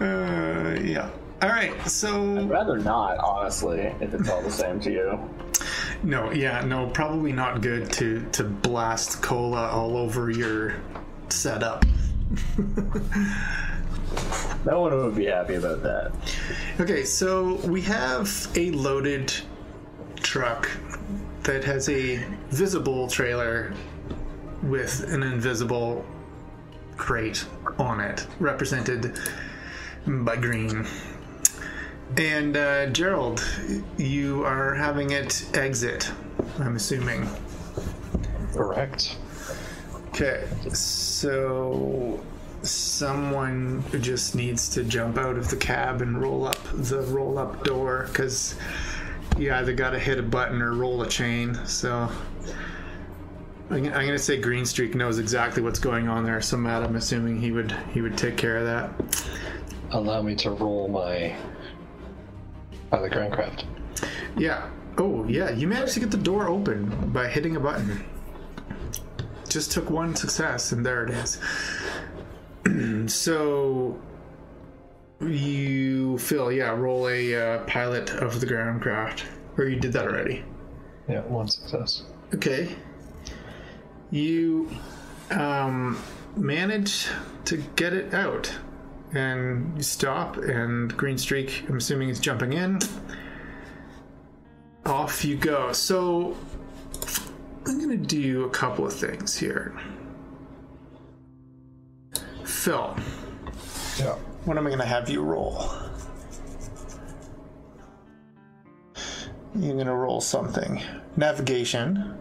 [0.00, 1.10] uh, yeah.
[1.42, 5.30] All right, so I'd rather not, honestly, if it's all the same to you.
[6.02, 10.76] No, yeah, no, probably not good to to blast cola all over your
[11.28, 11.84] setup.
[14.64, 16.12] No one would be happy about that.
[16.80, 19.32] Okay, so we have a loaded
[20.16, 20.68] truck
[21.44, 22.16] that has a
[22.50, 23.72] visible trailer
[24.62, 26.04] with an invisible
[26.96, 27.46] crate
[27.78, 29.18] on it, represented
[30.06, 30.86] by green.
[32.16, 33.44] And uh, Gerald,
[33.96, 36.10] you are having it exit,
[36.58, 37.28] I'm assuming.
[38.52, 39.16] Correct.
[40.08, 42.20] Okay, so
[42.62, 47.62] someone just needs to jump out of the cab and roll up the roll up
[47.62, 48.56] door because
[49.38, 51.54] you either got to hit a button or roll a chain.
[51.66, 52.08] So
[53.70, 56.40] I'm, going to say Green Streak knows exactly what's going on there.
[56.40, 58.90] So Matt, I'm assuming he would he would take care of that.
[59.90, 61.36] Allow me to roll my
[62.90, 63.64] pilot groundcraft.
[64.36, 64.68] Yeah.
[64.96, 68.04] Oh yeah, you managed to get the door open by hitting a button.
[69.48, 71.40] Just took one success, and there it is.
[73.12, 73.98] so
[75.20, 79.24] you Phil, yeah, roll a uh, pilot of the ground craft,
[79.56, 80.44] or you did that already.
[81.08, 82.04] Yeah, one success.
[82.34, 82.76] Okay.
[84.10, 84.70] You
[85.30, 86.00] um,
[86.36, 87.08] manage
[87.46, 88.52] to get it out,
[89.14, 92.78] and you stop, and Green Streak, I'm assuming, is jumping in.
[94.86, 95.72] Off you go.
[95.72, 96.36] So
[97.66, 99.74] I'm gonna do a couple of things here.
[102.44, 102.96] Phil,
[103.98, 104.14] Yeah.
[104.44, 105.64] what am I gonna have you roll?
[109.54, 110.80] You're gonna roll something.
[111.16, 112.14] Navigation.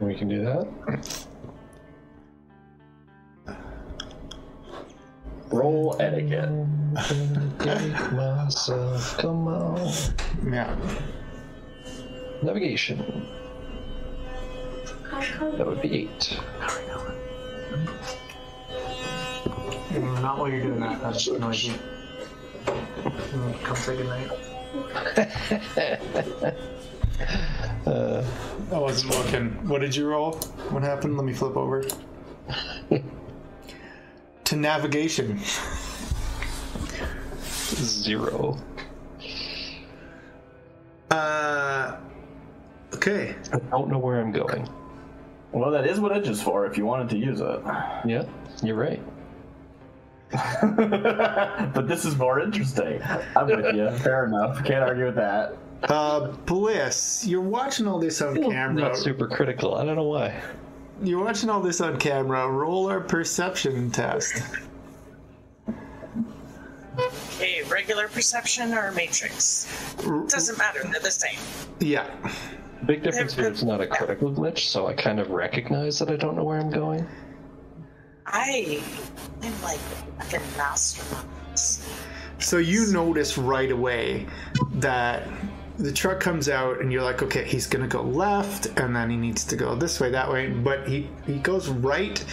[0.00, 1.26] We can do that.
[5.54, 6.50] Roll etiquette.
[7.60, 9.92] Take myself, come on.
[10.44, 10.76] Yeah.
[12.42, 13.24] Navigation.
[15.56, 16.38] That would be eight.
[19.92, 21.00] Not while you're doing that.
[21.00, 21.72] That's noisy.
[23.62, 24.30] Come say goodnight.
[27.86, 28.24] Uh,
[28.72, 29.68] I wasn't looking.
[29.68, 30.32] What did you roll?
[30.70, 31.16] What happened?
[31.18, 31.84] Let me flip over.
[34.54, 35.40] to navigation.
[37.42, 38.56] zero.
[41.10, 41.96] Uh.
[42.94, 43.34] Okay.
[43.52, 44.68] I don't know where I'm going.
[45.52, 47.60] Well, that is what Edge is for if you wanted to use it.
[48.04, 48.24] Yeah,
[48.62, 49.02] you're right.
[50.32, 53.00] but this is more interesting.
[53.36, 53.90] I'm with you.
[53.98, 54.64] Fair enough.
[54.64, 55.56] Can't argue with that.
[55.84, 58.82] Uh, Bliss, you're watching all this on camera.
[58.82, 59.74] Not super critical.
[59.76, 60.40] I don't know why.
[61.02, 62.48] You're watching all this on camera.
[62.48, 64.42] Roll our perception test.
[66.98, 69.94] Okay, regular perception or matrix?
[70.28, 70.80] Doesn't matter.
[70.84, 71.38] They're the same.
[71.80, 72.08] Yeah.
[72.86, 73.48] Big difference here.
[73.48, 76.58] It's not a critical glitch, so I kind of recognize that I don't know where
[76.58, 77.06] I'm going.
[78.26, 78.82] I
[79.42, 79.80] am like
[80.32, 81.02] a master.
[81.16, 81.86] of this.
[82.38, 84.26] So you notice right away
[84.74, 85.26] that
[85.78, 89.16] the truck comes out and you're like, okay, he's gonna go left, and then he
[89.16, 92.24] needs to go this way, that way, but he he goes right,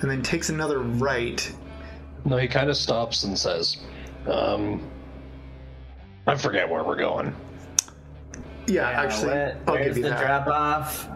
[0.00, 1.50] and then takes another right.
[2.24, 3.78] No, he kind of stops and says,
[4.26, 4.82] um,
[6.26, 7.34] I forget where we're going.
[8.66, 10.20] Yeah, Yeah, actually, where- I'll where's give you the that.
[10.24, 11.08] drop off?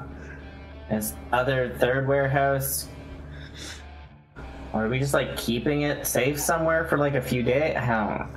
[0.90, 2.88] Is other third warehouse?
[4.72, 7.76] Or are we just like keeping it safe somewhere for like a few days?
[7.76, 8.28] How?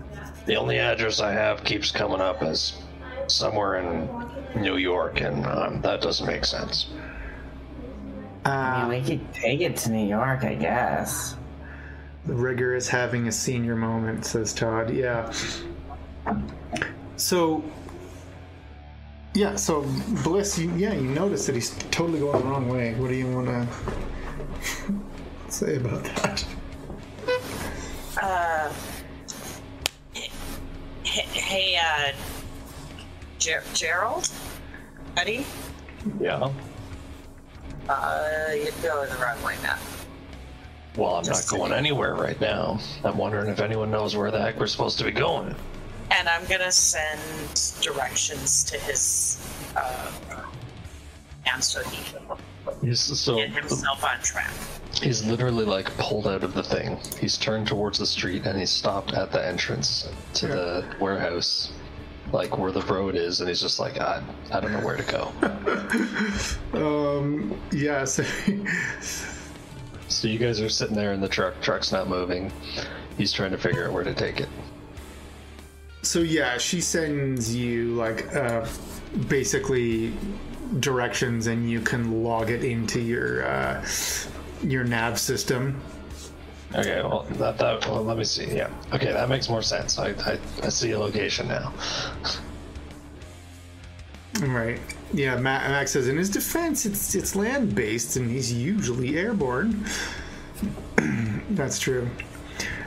[0.48, 2.74] The only address I have keeps coming up as
[3.28, 6.88] somewhere in New York, and um, that doesn't make sense.
[8.46, 8.50] I
[8.84, 11.36] Uh, mean, we could take it to New York, I guess.
[12.26, 14.90] the rigger is having a senior moment, says Todd.
[14.94, 15.32] Yeah.
[17.18, 17.64] So.
[19.36, 19.82] Yeah, so
[20.24, 22.94] Bliss, you, yeah, you notice that he's totally going the wrong way.
[22.94, 23.68] What do you want to
[25.52, 26.46] say about that?
[28.22, 28.72] Uh,
[30.14, 32.12] hey, hey uh,
[33.44, 34.30] Ger- Gerald?
[35.18, 35.46] Eddie?
[36.22, 36.50] Yeah.
[37.90, 39.78] Uh, you're going the wrong way now.
[40.96, 42.80] Well, I'm not going anywhere right now.
[43.04, 45.54] I'm wondering if anyone knows where the heck we're supposed to be going.
[46.12, 47.20] And I'm gonna send
[47.82, 49.46] directions to his,
[49.76, 50.12] uh,
[51.52, 52.22] and so he can
[52.82, 54.52] He's so get himself on track.
[55.02, 56.98] he's literally like pulled out of the thing.
[57.20, 61.74] He's turned towards the street and he's stopped at the entrance to the warehouse,
[62.34, 65.04] like where the road is, and he's just like, I, I don't know where to
[65.04, 65.32] go.
[66.74, 68.24] Um, yeah, so
[70.08, 71.62] so you guys are sitting there in the truck.
[71.62, 72.52] Truck's not moving.
[73.16, 74.50] He's trying to figure out where to take it.
[76.02, 78.66] So yeah, she sends you like uh,
[79.28, 80.14] basically
[80.80, 83.86] directions, and you can log it into your uh,
[84.64, 85.80] your nav system.
[86.76, 88.46] Okay, well, that, that well, let me see.
[88.56, 90.00] Yeah, okay, that makes more sense.
[90.00, 91.72] I, I, I see a location now.
[94.42, 94.80] Right.
[95.14, 99.86] Yeah, Ma- Max says in his defense, it's it's land based, and he's usually airborne.
[101.52, 102.10] That's true.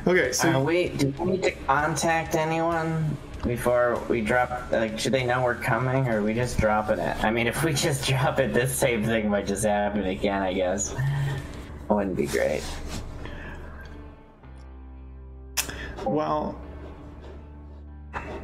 [0.06, 4.70] Okay, so Uh, wait, do we need to contact anyone before we drop?
[4.72, 7.22] Like, should they know we're coming, or are we just dropping it?
[7.24, 10.42] I mean, if we just drop it, this same thing might just happen again.
[10.42, 10.94] I guess.
[11.88, 12.62] Wouldn't be great.
[16.06, 16.58] Well,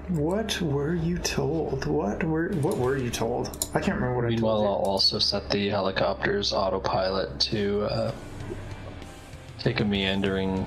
[0.08, 1.86] what were you told?
[1.86, 3.68] What were what were you told?
[3.74, 4.40] I can't remember what I told.
[4.40, 8.12] Meanwhile, I'll also set the helicopter's autopilot to uh,
[9.58, 10.66] take a meandering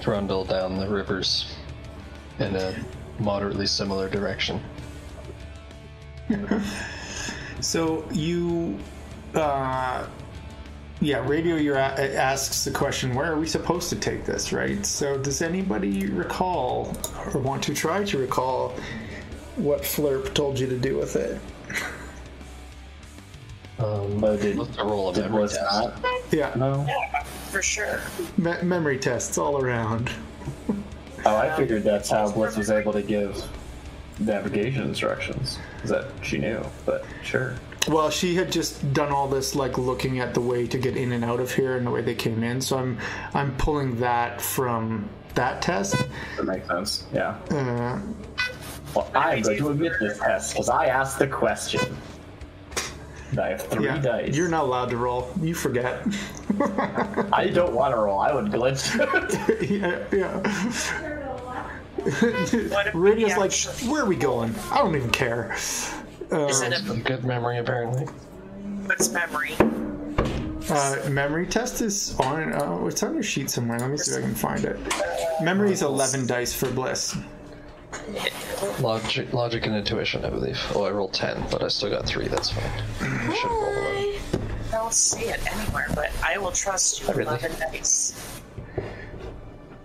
[0.00, 1.54] trundle down the rivers
[2.38, 2.74] in a
[3.18, 4.60] moderately similar direction.
[7.64, 8.78] So you,
[9.34, 10.06] uh,
[11.00, 11.56] yeah, radio.
[11.56, 14.52] Your a- asks the question: Where are we supposed to take this?
[14.52, 14.84] Right.
[14.86, 16.96] So does anybody recall
[17.34, 18.74] or want to try to recall
[19.56, 21.40] what Flurp told you to do with it?
[23.78, 25.72] Um, Oh, did- let's roll a memory was test.
[25.72, 25.94] not?
[26.30, 26.86] Yeah, No.
[27.50, 28.00] For sure.
[28.36, 30.10] me- memory tests all around.
[31.26, 33.42] Oh, I figured that's how Bliss was able to give
[34.18, 35.58] navigation instructions.
[35.82, 37.54] Is that she knew, but sure.
[37.88, 41.12] Well, she had just done all this, like looking at the way to get in
[41.12, 42.60] and out of here and the way they came in.
[42.60, 42.98] So I'm,
[43.34, 45.96] I'm pulling that from that test.
[46.36, 47.06] That makes sense.
[47.12, 47.36] Yeah.
[47.50, 48.00] Uh,
[48.94, 51.96] Well, I'm going to admit this test because I asked the question.
[53.36, 54.36] I have three yeah, dice.
[54.36, 55.32] you're not allowed to roll.
[55.40, 56.06] You forget.
[57.32, 58.20] I don't want to roll.
[58.20, 58.94] I would glitch.
[59.68, 60.40] yeah, yeah.
[62.70, 63.52] What if we Radio's like,
[63.90, 64.54] where are we going?
[64.70, 65.56] I don't even care.
[66.30, 68.04] Is it a Good memory, apparently.
[68.86, 69.54] what's memory?
[70.70, 72.52] Uh, memory test is on.
[72.54, 73.78] Uh, it's on your sheet somewhere.
[73.78, 74.78] Let me see if I can find it.
[75.42, 77.16] Memory is 11 dice for bliss.
[78.80, 80.58] Logic, logic and intuition, I believe.
[80.74, 82.28] Oh, I rolled 10, but I still got 3.
[82.28, 82.64] That's fine.
[83.00, 84.20] I should roll 11.
[84.68, 87.08] I don't see it anywhere, but I will trust you.
[87.08, 87.22] Really?
[87.22, 88.40] Eleven dice.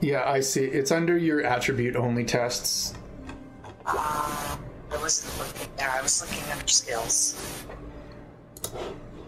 [0.02, 0.64] Yeah, I see.
[0.64, 2.94] It's under your attribute only tests.
[3.86, 3.98] Um,
[4.92, 5.90] I wasn't looking there.
[5.90, 7.66] I was looking under skills.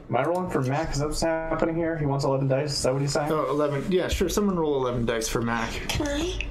[0.09, 0.91] Am I rolling for Mac?
[0.91, 1.97] Is that what's happening here?
[1.97, 2.71] He wants 11 dice?
[2.73, 3.31] Is that what he's saying?
[3.31, 3.91] Oh, 11.
[3.91, 4.27] Yeah, sure.
[4.29, 5.71] Someone roll 11 dice for Mac.
[5.87, 6.45] Can I?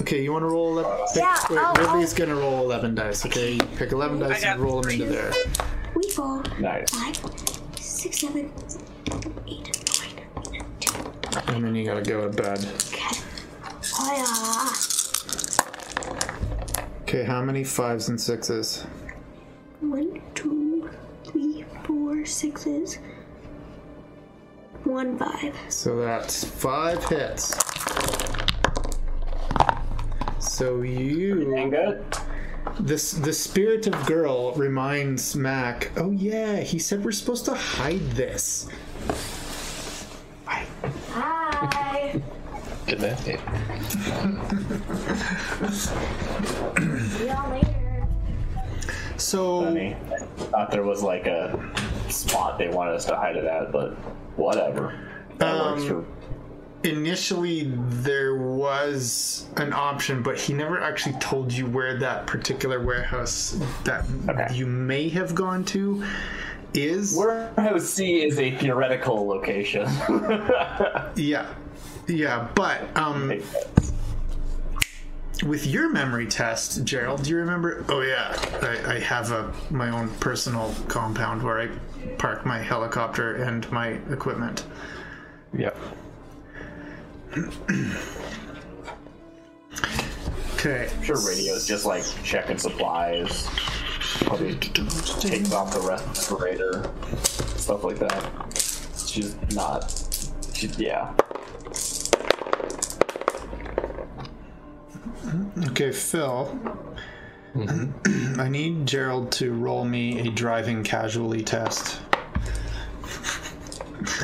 [0.00, 1.06] Okay, you want to roll 11?
[1.16, 3.52] Yeah, Wait, I'll- Ridley's going to roll 11 dice, okay?
[3.52, 5.32] You pick 11 dice and roll them into there.
[5.94, 6.90] We go Nice.
[6.90, 7.16] five,
[7.80, 8.52] six, seven,
[9.46, 11.54] eight, nine, ten.
[11.54, 12.58] And then you got to go to bed.
[12.92, 13.18] Okay.
[14.00, 14.72] Oh
[17.08, 18.82] Okay, how many fives and sixes?
[19.80, 20.90] One, two,
[21.24, 22.98] three, four, sixes.
[24.84, 25.56] One five.
[25.70, 27.56] So that's five hits.
[30.38, 32.04] So you good.
[32.78, 35.90] This the spirit of girl reminds Mac.
[35.96, 38.68] Oh yeah, he said we're supposed to hide this.
[42.88, 43.18] Good night.
[45.70, 48.06] See y'all later.
[49.18, 49.96] So Funny.
[50.50, 51.70] Thought there was like a
[52.08, 53.92] spot they wanted us to hide it at, but
[54.38, 54.94] whatever.
[55.38, 56.04] That works Um, for
[56.88, 63.58] initially there was an option, but he never actually told you where that particular warehouse
[63.84, 64.54] that Okay.
[64.54, 66.02] you may have gone to
[66.74, 67.16] is.
[67.16, 69.86] Warehouse C is a theoretical location.
[71.16, 71.46] Yeah,
[72.08, 73.40] yeah, but um,
[75.46, 77.84] with your memory test, Gerald, do you remember?
[77.88, 81.68] Oh yeah, I, I have a my own personal compound where I
[82.16, 84.64] park my helicopter and my equipment.
[85.56, 85.76] Yep.
[90.54, 93.48] Okay, I'm sure radio's just like checking supplies.
[94.22, 96.90] Probably takes off the respirator,
[97.56, 99.04] stuff like that.
[99.06, 100.04] She's not.
[100.54, 101.14] She, yeah.
[105.68, 106.58] Okay, Phil.
[108.38, 112.00] I need Gerald to roll me a driving casualty test.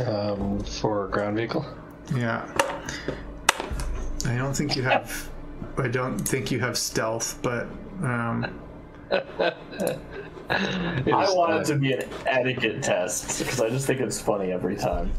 [0.06, 1.66] Um, for ground vehicle.
[2.14, 2.48] Yeah.
[4.26, 5.30] I don't think you have.
[5.76, 7.66] I don't think you have stealth, but
[8.02, 8.60] um,
[9.10, 9.54] I
[11.08, 15.12] want it to be an etiquette test because I just think it's funny every time.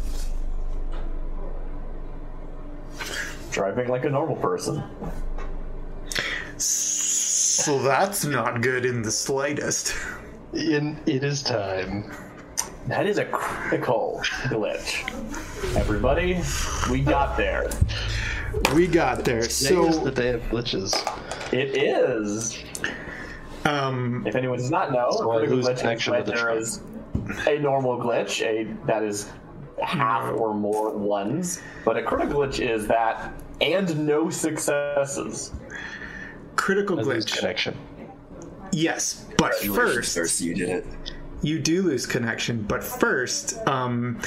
[3.51, 4.83] Driving like a normal person.
[7.65, 9.95] So that's not good in the slightest.
[10.53, 12.13] In it is time.
[12.85, 15.01] That is a critical glitch.
[15.75, 16.39] Everybody,
[16.91, 17.71] we got there.
[18.75, 19.41] We got there.
[19.49, 20.93] So So, the day of glitches.
[21.51, 22.63] It is.
[23.65, 27.55] um, If anyone does not know, So critical lose glitch is when with the there
[27.55, 29.31] a normal glitch, a that is
[29.81, 35.51] half or more ones, but a critical glitch is that and no successes.
[36.55, 37.37] Critical glitch.
[37.37, 37.77] connection.
[38.71, 40.85] Yes, but Congratulations, first you did it.
[41.41, 42.61] you do lose connection.
[42.63, 44.19] But first, um,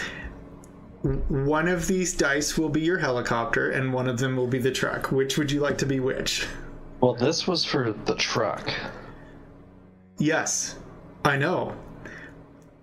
[1.02, 4.70] one of these dice will be your helicopter, and one of them will be the
[4.72, 5.12] truck.
[5.12, 6.00] Which would you like to be?
[6.00, 6.46] Which?
[7.00, 8.72] Well, this was for the truck.
[10.18, 10.76] Yes,
[11.24, 11.76] I know.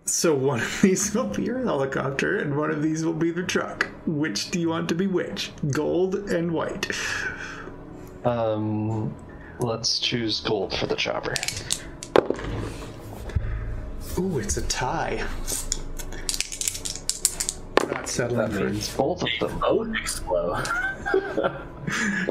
[0.05, 3.43] So one of these will be your helicopter, and one of these will be the
[3.43, 3.87] truck.
[4.05, 5.51] Which do you want to be which?
[5.71, 6.91] Gold and white.
[8.23, 9.13] Um,
[9.59, 11.33] let's choose gold for the chopper.
[14.17, 15.25] Ooh, it's a tie.
[17.91, 19.59] Not settling That for means both of them.
[19.59, 20.67] Both explode.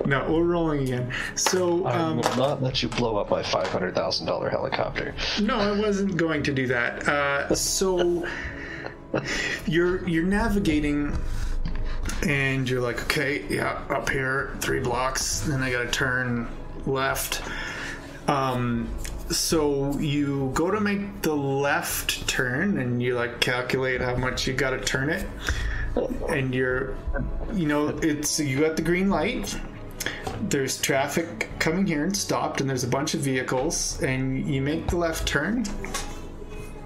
[0.04, 1.12] No, we're rolling again.
[1.36, 5.14] So, I um, will not let you blow up my five hundred thousand dollar helicopter.
[5.40, 7.06] no, I wasn't going to do that.
[7.08, 8.26] Uh, so,
[9.66, 11.16] you're you're navigating,
[12.26, 15.40] and you're like, okay, yeah, up here, three blocks.
[15.42, 16.48] Then I got to turn
[16.86, 17.42] left.
[18.28, 18.88] Um,
[19.30, 24.54] so you go to make the left turn, and you like calculate how much you
[24.54, 25.26] got to turn it,
[26.28, 26.96] and you're,
[27.52, 29.58] you know, it's you got the green light.
[30.42, 34.88] there's traffic coming here and stopped, and there's a bunch of vehicles, and you make
[34.88, 35.64] the left turn.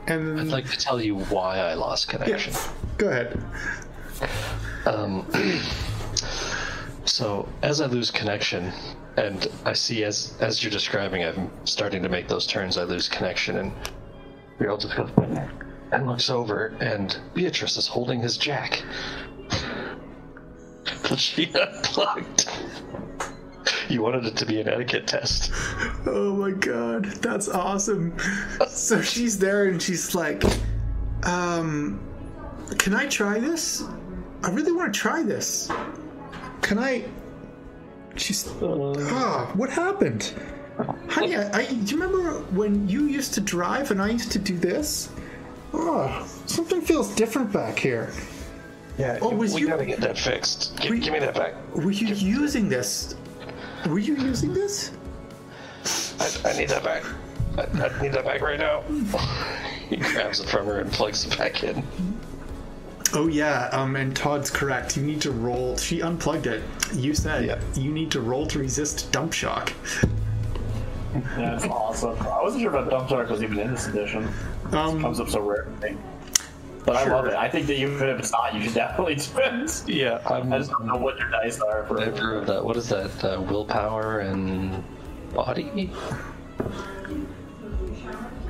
[0.06, 2.54] And I'd like to tell you why I lost connection.
[2.96, 3.42] go ahead.
[4.86, 5.26] Um,
[7.04, 8.72] so as I lose connection,
[9.18, 12.78] and I see as as you're describing, I'm starting to make those turns.
[12.78, 13.72] I lose connection, and
[14.58, 15.10] Riel just goes
[15.90, 18.82] and looks over, and Beatrice is holding his jack.
[21.16, 22.50] She unplugged.
[23.88, 25.50] You wanted it to be an etiquette test.
[26.06, 28.14] Oh my god, that's awesome.
[28.68, 30.44] So she's there and she's like,
[31.22, 31.98] um,
[32.78, 33.82] can I try this?
[34.42, 35.70] I really want to try this.
[36.60, 37.04] Can I?
[38.16, 38.48] She's.
[38.62, 40.32] Ah, what happened?
[41.08, 44.38] Honey, I, I, do you remember when you used to drive and I used to
[44.38, 45.10] do this?
[45.74, 48.10] Oh, something feels different back here.
[48.96, 49.18] Yeah.
[49.20, 50.76] Oh, was we you- gotta get that fixed.
[50.80, 51.54] Give, We- give me that back.
[51.74, 53.16] Were you using this?
[53.86, 54.92] Were you using this?
[56.20, 57.04] I, I need that back.
[57.56, 58.82] I, I need that back right now.
[59.88, 61.82] he grabs it from her and plugs it back in.
[63.14, 64.96] Oh yeah, um, and Todd's correct.
[64.96, 65.76] You need to roll.
[65.76, 66.62] She unplugged it.
[66.94, 67.60] You said Yeah.
[67.74, 69.72] you need to roll to resist dump shock.
[71.36, 72.18] That's awesome.
[72.20, 74.28] I wasn't sure if dump shock was even in this edition.
[74.72, 75.96] Um, Comes up so rarely.
[76.84, 77.34] But I love it.
[77.34, 79.82] I think that even if it's not, you should definitely do it.
[79.88, 80.52] Yeah, I'm.
[80.52, 82.64] I just don't know what your dice are for I approve of that.
[82.64, 83.24] What is that?
[83.24, 84.82] Uh, willpower and
[85.34, 85.90] body?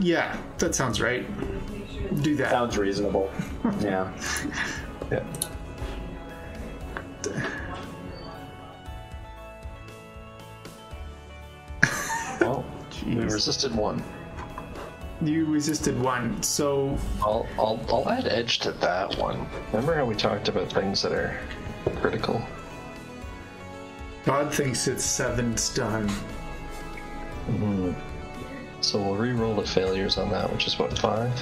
[0.00, 1.26] Yeah, that sounds right.
[2.22, 2.50] Do that.
[2.50, 3.30] Sounds reasonable.
[3.80, 4.12] yeah.
[5.10, 5.24] Yeah.
[12.40, 12.64] Well,
[13.04, 14.02] we resisted one.
[15.20, 19.44] You resisted one, so I'll, I'll, I'll add edge to that one.
[19.72, 21.38] Remember how we talked about things that are
[21.96, 22.40] critical?
[24.24, 26.08] God thinks it's seven stun.
[27.48, 27.92] Mm-hmm.
[28.80, 31.32] So we'll re-roll the failures on that, which is what five.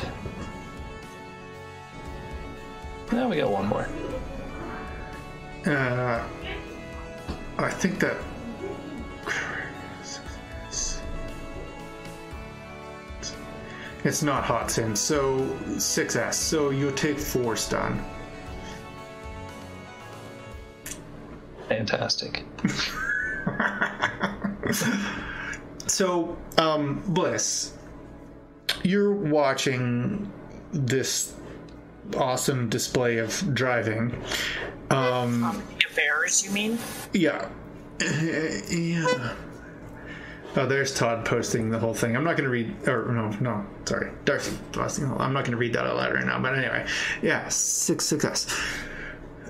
[3.12, 3.88] Now we got one more.
[5.66, 6.24] Uh,
[7.58, 8.16] I think that.
[14.04, 16.34] It's not hot sim, so 6S.
[16.34, 18.04] So you'll take four stun.
[21.68, 22.44] Fantastic.
[25.86, 27.72] So, um, Bliss,
[28.82, 30.30] you're watching
[30.72, 31.32] this
[32.16, 34.22] awesome display of driving.
[34.90, 36.78] Um, Affairs, you mean?
[37.12, 37.48] yeah.
[38.00, 39.34] yeah.
[40.58, 42.16] Oh, there's Todd posting the whole thing.
[42.16, 45.04] I'm not going to read, or no, no, sorry, Darcy posting.
[45.04, 46.40] I'm not going to read that out loud right now.
[46.40, 46.86] But anyway,
[47.20, 48.58] yeah, six success.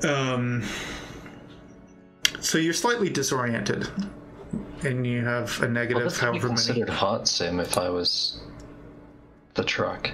[0.03, 0.65] Um,
[2.41, 3.89] so you're slightly disoriented,
[4.83, 6.57] and you have a negative this would be however many.
[6.57, 8.41] considered hot sim if I was
[9.55, 10.11] the truck.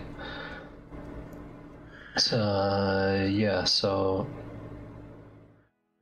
[2.17, 4.27] So, uh, yeah, so.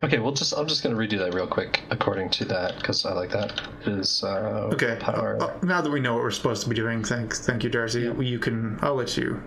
[0.03, 0.53] Okay, we'll just.
[0.55, 3.61] I'm just gonna redo that real quick according to that because I like that.
[3.87, 4.97] Is uh, Okay.
[4.99, 5.37] power.
[5.41, 7.71] uh, uh, now that we know what we're supposed to be doing, thanks, thank you,
[7.71, 8.13] Darcy.
[8.19, 8.79] You can.
[8.83, 9.43] I'll let you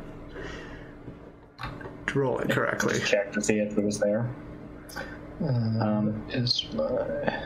[2.13, 2.99] roll it correctly.
[2.99, 4.29] Check to see if it was there.
[5.41, 7.43] Um, is my.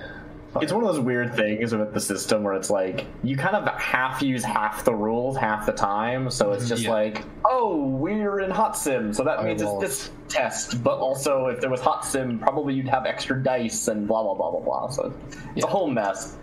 [0.62, 3.68] It's one of those weird things with the system where it's like you kind of
[3.80, 6.70] half use half the rules half the time, so it's mhm.
[6.70, 6.92] just Yeah.
[6.92, 10.84] like, oh, we're in hot sim, so that I means will- it's this test.
[10.84, 14.34] But also, if there was hot sim, probably you'd have extra dice and blah blah
[14.34, 14.88] blah blah blah.
[14.90, 15.14] So
[15.56, 16.38] it's a whole mess.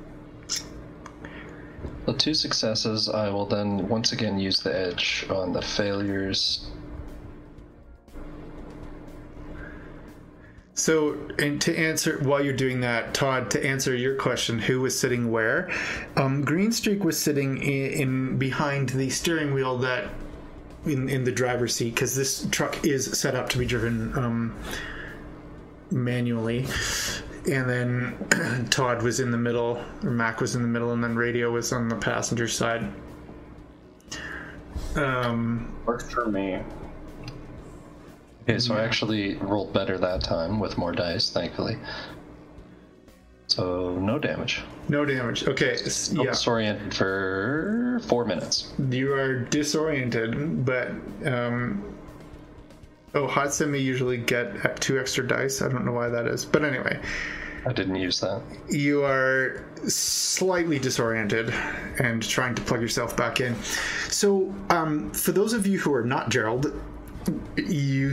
[2.07, 6.67] The two successes, I will then once again use the edge on the failures.
[10.77, 14.99] So, and to answer while you're doing that, Todd, to answer your question, who was
[14.99, 15.71] sitting where?
[16.17, 20.11] Um, Green Streak was sitting in, in behind the steering wheel that
[20.85, 24.55] in in the driver's seat because this truck is set up to be driven um,
[25.91, 26.67] manually.
[27.51, 31.15] And then Todd was in the middle, or Mac was in the middle, and then
[31.15, 32.91] Radio was on the passenger side.
[34.97, 36.61] Um, Works for me.
[38.49, 41.79] Okay, so I actually rolled better that time with more dice, thankfully.
[43.47, 44.63] So no damage.
[44.89, 45.47] no damage.
[45.47, 45.77] Okay,
[46.13, 46.25] yeah.
[46.25, 48.73] disoriented for four minutes.
[48.91, 50.89] You are disoriented, but
[51.25, 51.95] um,
[53.15, 55.63] oh, hot semi usually get two extra dice.
[55.63, 57.01] I don't know why that is, but anyway,
[57.67, 58.43] I didn't use that.
[58.69, 61.51] you are slightly disoriented
[61.99, 63.55] and trying to plug yourself back in.
[64.09, 66.73] So, um, for those of you who are not Gerald,
[67.57, 68.13] you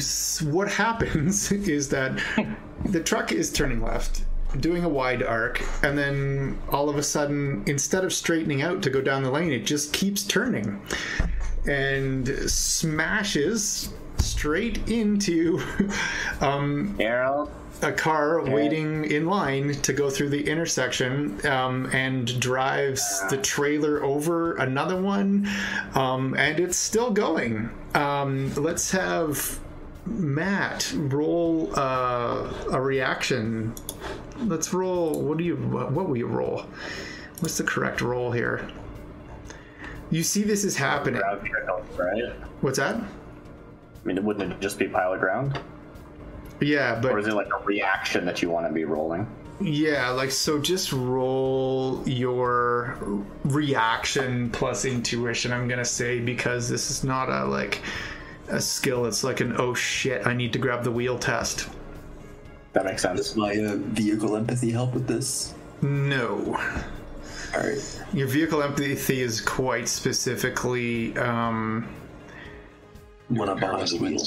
[0.50, 2.22] what happens is that
[2.86, 4.26] the truck is turning left
[4.60, 8.90] doing a wide arc and then all of a sudden instead of straightening out to
[8.90, 10.82] go down the lane it just keeps turning
[11.68, 15.62] and smashes straight into
[16.42, 17.52] um, Gerald,
[17.82, 24.04] a car waiting in line to go through the intersection um, and drives the trailer
[24.04, 25.48] over another one
[25.96, 27.70] um, and it's still going.
[27.96, 29.60] Um, let's have
[30.06, 33.74] matt roll uh, a reaction.
[34.40, 36.66] Let's roll what do you what will you roll?
[37.40, 38.68] What's the correct roll here?
[40.10, 41.22] You see this is happening.
[41.22, 42.34] Ground right?
[42.62, 42.96] what's that?
[42.96, 45.60] I mean, wouldn't it just be a pilot ground,
[46.62, 49.28] yeah but or is it like a reaction that you want to be rolling?
[49.62, 52.98] Yeah, like so just roll your
[53.44, 57.82] reaction plus intuition, I'm gonna say, because this is not a like
[58.48, 61.70] a skill, it's like an oh shit, I need to grab the wheel test.
[62.74, 63.20] That makes sense.
[63.20, 65.54] Does my uh, vehicle empathy help with this?
[65.82, 66.58] No.
[67.54, 68.02] Alright.
[68.14, 71.88] Your vehicle empathy is quite specifically um,
[73.28, 74.26] When I'm behind the wheel.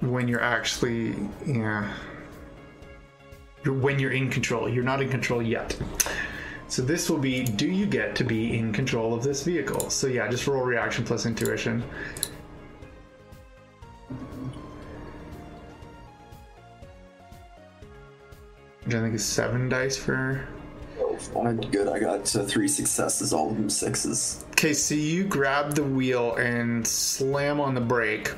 [0.00, 1.14] When you're actually
[1.46, 1.92] yeah.
[3.64, 4.68] You're, when you're in control.
[4.68, 5.76] You're not in control yet.
[6.68, 9.90] So this will be do you get to be in control of this vehicle?
[9.90, 11.82] So yeah, just roll reaction plus intuition.
[18.84, 20.46] Which I think is seven dice for
[21.36, 21.88] I'm good.
[21.88, 24.44] I got uh, three successes, all of them sixes.
[24.50, 28.32] Okay, so you grab the wheel and slam on the brake.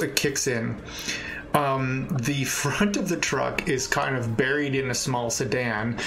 [0.00, 0.80] It kicks in.
[1.54, 5.98] Um, the front of the truck is kind of buried in a small sedan.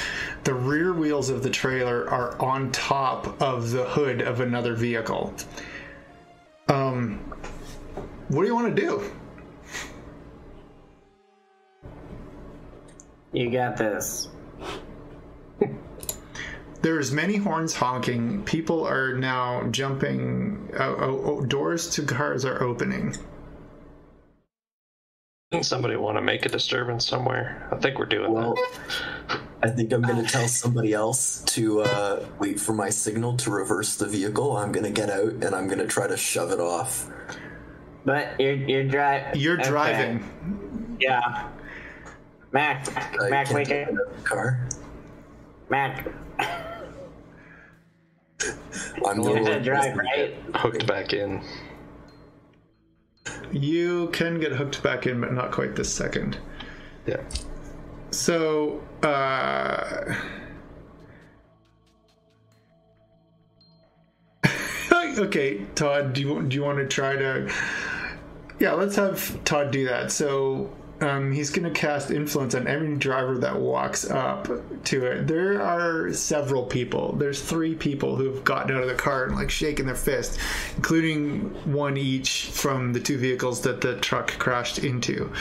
[0.43, 5.34] The rear wheels of the trailer are on top of the hood of another vehicle.
[6.67, 7.19] Um,
[8.27, 9.09] what do you want to do?
[13.31, 14.27] You got this.
[16.88, 18.43] There's many horns honking.
[18.43, 20.69] People are now jumping.
[20.80, 23.14] Oh, oh, oh, doors to cars are opening.
[25.51, 27.68] Didn't somebody want to make a disturbance somewhere?
[27.73, 29.39] I think we're doing Well, that.
[29.64, 33.97] I think I'm gonna tell somebody else to uh, wait for my signal to reverse
[33.97, 34.55] the vehicle.
[34.55, 37.11] I'm gonna get out and I'm gonna try to shove it off.
[38.05, 39.41] But you're you're driving.
[39.41, 40.97] You're driving.
[41.01, 41.49] Yeah.
[42.53, 42.88] Mac,
[43.22, 43.89] I Mac, can't wake up.
[43.89, 44.69] out of the car.
[45.69, 46.07] Mac,
[49.05, 50.35] I'm you're gonna drive, right?
[50.55, 51.41] Hooked back in.
[53.51, 56.38] You can get hooked back in, but not quite this second.
[57.05, 57.22] Yeah.
[58.11, 60.15] So, uh.
[64.93, 67.51] okay, Todd, do you, do you want to try to.
[68.59, 70.11] Yeah, let's have Todd do that.
[70.11, 70.69] So,
[70.99, 74.48] um, he's going to cast influence on every driver that walks up
[74.86, 75.28] to it.
[75.28, 77.14] There are several people.
[77.14, 80.40] There's three people who've gotten out of the car and like shaking their fist,
[80.76, 81.41] including
[81.72, 85.32] one each from the two vehicles that the truck crashed into.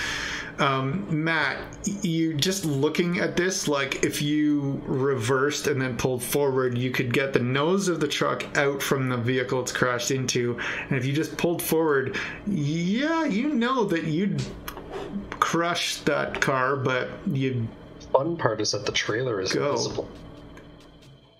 [0.58, 1.58] Um, Matt,
[2.02, 7.12] you just looking at this, like if you reversed and then pulled forward, you could
[7.12, 10.58] get the nose of the truck out from the vehicle it's crashed into.
[10.88, 14.42] And if you just pulled forward, yeah, you know that you'd
[15.40, 17.66] crush that car, but you
[18.12, 19.70] Fun part is that the trailer is Go.
[19.70, 20.08] invisible.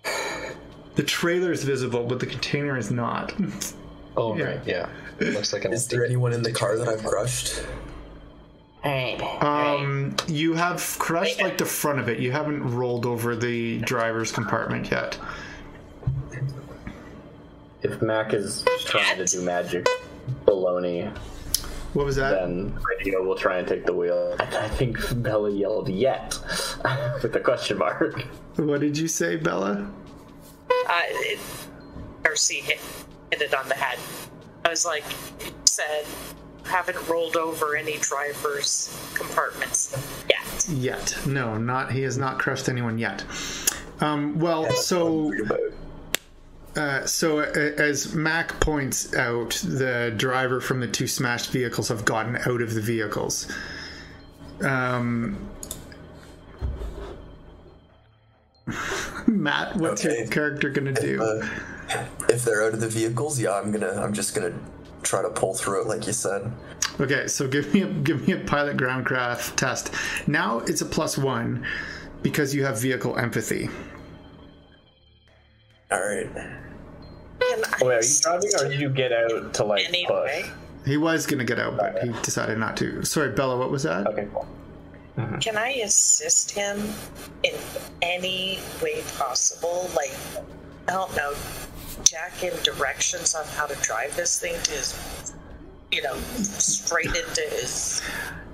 [0.95, 3.33] the trailer is visible, but the container is not.
[4.17, 4.43] Oh, Yeah.
[4.45, 4.89] right, yeah.
[5.19, 7.63] It looks like an Is there anyone in the car that I've crushed?
[8.83, 12.19] Hey, Um, you have crushed like the front of it.
[12.19, 15.17] You haven't rolled over the driver's compartment yet.
[17.81, 19.87] If Mac is trying to do magic
[20.45, 21.11] baloney,
[21.97, 22.29] What was that?
[22.29, 24.35] then Radio will try and take the wheel.
[24.39, 26.37] I, I think Bella yelled "yet"
[27.23, 28.21] with a question mark.
[28.55, 29.91] What did you say, Bella?
[30.69, 31.39] Uh, it,
[32.21, 32.79] Darcy hit,
[33.31, 33.97] hit it on the head.
[34.63, 35.03] I was like,
[35.65, 36.05] said,
[36.65, 39.97] haven't rolled over any driver's compartments
[40.29, 40.69] yet.
[40.69, 41.17] Yet.
[41.25, 43.25] No, not he has not crushed anyone yet.
[44.01, 45.59] Um, well, so Worried about.
[46.77, 52.35] Uh, so as Mac points out, the driver from the two smashed vehicles have gotten
[52.35, 53.51] out of the vehicles.
[54.61, 55.49] Um,
[59.27, 61.21] Matt, what's your character gonna do?
[61.21, 61.47] Uh,
[62.29, 63.93] if they're out of the vehicles, yeah, I'm gonna.
[63.93, 64.53] I'm just gonna
[65.01, 66.51] try to pull through it, like you said.
[66.99, 69.93] Okay, so give me a give me a pilot groundcraft test.
[70.27, 71.65] Now it's a plus one
[72.21, 73.69] because you have vehicle empathy.
[75.89, 76.29] All right.
[77.49, 80.43] Can I Wait, are you driving or did you get out to like anyway?
[80.43, 80.51] push?
[80.85, 83.03] He was gonna get out, but he decided not to.
[83.03, 84.07] Sorry, Bella, what was that?
[84.07, 84.47] Okay, cool.
[85.17, 85.39] Mm-hmm.
[85.39, 86.81] Can I assist him
[87.43, 87.55] in
[88.01, 89.89] any way possible?
[89.95, 90.13] Like,
[90.87, 91.33] I don't know,
[92.03, 95.33] jack him directions on how to drive this thing to his,
[95.91, 98.46] you know, straight into his you know,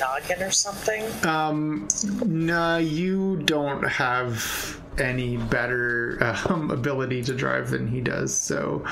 [0.00, 1.04] noggin or something?
[1.26, 1.88] Um,
[2.24, 6.18] no, you don't have any better
[6.48, 8.38] um, ability to drive than he does.
[8.38, 8.84] So,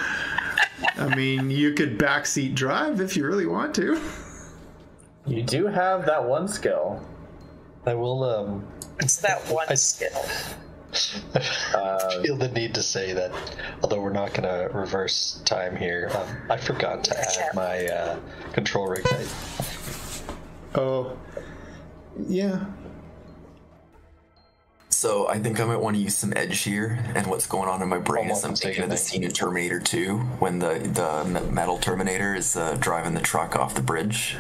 [0.97, 4.01] I mean, you could backseat drive if you really want to.
[5.27, 7.05] You do have that one skill.
[7.85, 8.67] I will um,
[9.01, 10.25] It's that one I- skill.
[11.75, 13.31] Uh, feel the need to say that,
[13.83, 18.19] although we're not going to reverse time here, um, I forgot to add my uh,
[18.55, 19.29] control rig height.
[20.77, 21.17] Oh,
[22.29, 22.67] yeah.
[24.91, 27.83] So I think I might want to use some edge here, and what's going on
[27.83, 31.41] in my brain is I'm thinking of the scene in Terminator 2 when the the
[31.51, 34.37] metal Terminator is uh, driving the truck off the bridge,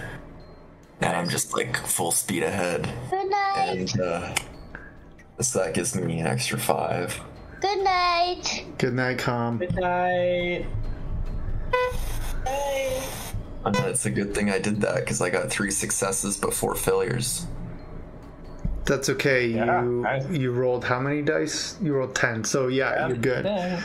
[1.02, 3.68] and I'm just like full speed ahead, Good night.
[3.68, 4.34] and uh,
[5.42, 7.20] so that gives me an extra five.
[7.60, 8.64] Good night.
[8.78, 9.58] Good night, Com.
[9.58, 10.66] Good night.
[13.66, 16.76] And it's a good thing I did that because I got three successes but four
[16.76, 17.46] failures.
[18.84, 19.48] That's okay.
[19.48, 20.30] Yeah, you nice.
[20.30, 21.76] you rolled how many dice?
[21.82, 22.44] You rolled ten.
[22.44, 23.82] So yeah, you're good.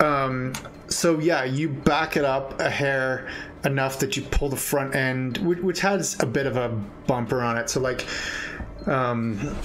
[0.00, 0.52] Um,
[0.88, 3.28] so yeah, you back it up a hair
[3.64, 6.70] enough that you pull the front end, which, which has a bit of a
[7.06, 7.70] bumper on it.
[7.70, 8.04] So like,
[8.86, 9.56] um,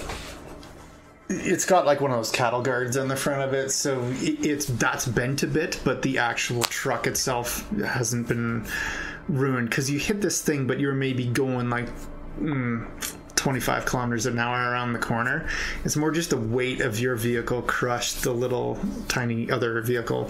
[1.29, 4.45] it's got like one of those cattle guards on the front of it, so it,
[4.45, 8.67] it's that's bent a bit, but the actual truck itself hasn't been
[9.27, 11.87] ruined because you hit this thing, but you're maybe going like.
[12.39, 12.87] Mm,
[13.37, 15.47] 25 kilometers an hour around the corner.
[15.85, 18.77] It's more just the weight of your vehicle crushed the little
[19.07, 20.29] tiny other vehicle.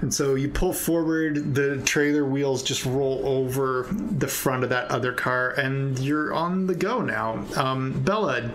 [0.00, 4.90] And so you pull forward, the trailer wheels just roll over the front of that
[4.90, 7.44] other car, and you're on the go now.
[7.56, 8.50] Um, Bella,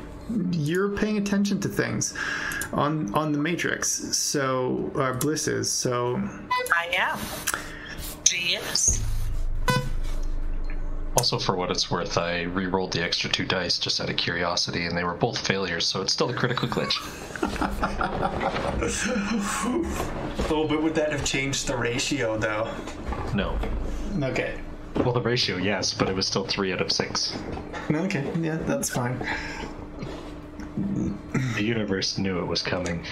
[0.51, 2.13] you're paying attention to things
[2.73, 3.89] on on the Matrix.
[4.17, 5.71] So uh, Bliss is.
[5.71, 6.15] So
[6.73, 7.19] I am.
[8.33, 9.03] Is.
[11.17, 14.85] Also, for what it's worth, I re-rolled the extra two dice just out of curiosity,
[14.85, 16.95] and they were both failures, so it's still a critical glitch.
[20.51, 22.73] oh, but would that have changed the ratio though?
[23.33, 23.57] No.
[24.21, 24.57] Okay.
[24.95, 27.37] Well, the ratio, yes, but it was still three out of six.
[27.89, 29.17] Okay, yeah, that's fine.
[31.55, 33.05] The universe knew it was coming.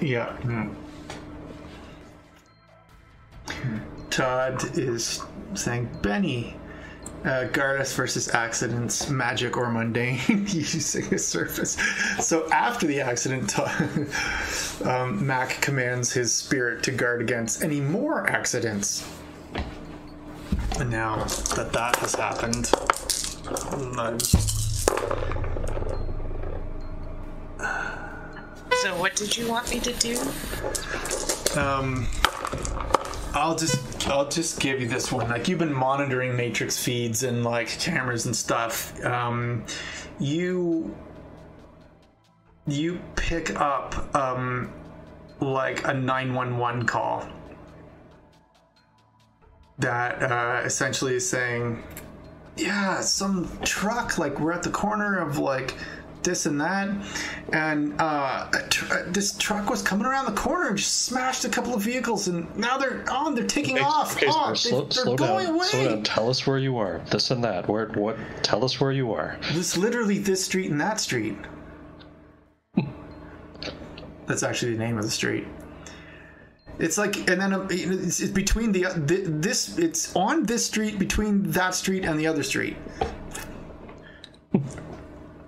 [0.00, 0.32] Yeah.
[0.36, 0.74] Hmm.
[4.12, 5.22] Todd is
[5.54, 6.54] saying, Benny,
[7.24, 11.78] uh, Gardas versus accidents, magic or mundane, using a surface.
[12.20, 14.08] So after the accident, Todd,
[14.84, 19.08] um, Mac commands his spirit to guard against any more accidents.
[20.78, 21.24] And now
[21.54, 22.66] that that has happened,
[28.82, 30.18] So, what did you want me to do?
[31.58, 32.08] Um,
[33.34, 35.28] I'll just I'll just give you this one.
[35.28, 39.02] Like you've been monitoring Matrix feeds and like cameras and stuff.
[39.04, 39.64] Um,
[40.18, 40.94] you
[42.66, 44.72] you pick up um,
[45.40, 47.26] like a nine one one call
[49.78, 51.82] that uh, essentially is saying,
[52.56, 55.74] yeah, some truck like we're at the corner of like
[56.22, 56.88] this and that,
[57.52, 61.48] and uh, tr- uh, this truck was coming around the corner and just smashed a
[61.48, 63.34] couple of vehicles, and now they're on.
[63.34, 64.16] They're taking off.
[64.16, 65.54] Okay, oh, slow, they, are slow going down.
[65.54, 65.66] away.
[65.66, 66.02] Slow down.
[66.02, 67.00] Tell us where you are.
[67.10, 67.68] This and that.
[67.68, 67.88] Where?
[67.88, 68.16] What?
[68.42, 69.38] Tell us where you are.
[69.50, 71.36] It's literally this street and that street.
[74.26, 75.46] That's actually the name of the street.
[76.78, 79.78] It's like, and then uh, it's, it's between the, the this.
[79.78, 82.76] It's on this street between that street and the other street.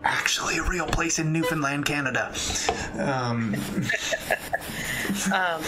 [0.04, 2.32] Actually, a real place in Newfoundland, Canada.
[2.98, 3.54] Um,
[5.32, 5.62] Um,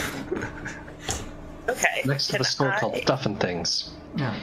[1.68, 2.02] okay.
[2.04, 4.34] Next to can the store I, called Stuff and Things, yeah.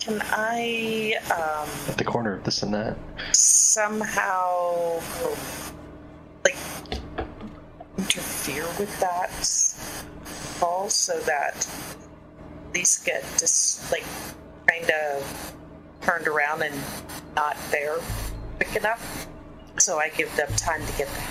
[0.00, 2.96] Can I um, at the corner of this and that.
[3.32, 5.00] somehow
[6.44, 6.56] like
[7.96, 9.30] interfere with that
[10.58, 11.68] call so that
[12.72, 14.04] these get just like
[14.66, 15.54] kind of
[16.00, 16.74] turned around and
[17.36, 17.98] not there
[18.76, 19.26] enough?
[19.78, 21.26] So I give them time to get there.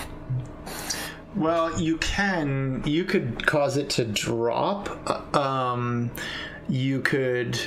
[1.34, 2.82] Well, you can.
[2.84, 4.88] You could cause it to drop.
[5.06, 6.10] Uh, Um,
[6.68, 7.58] you could,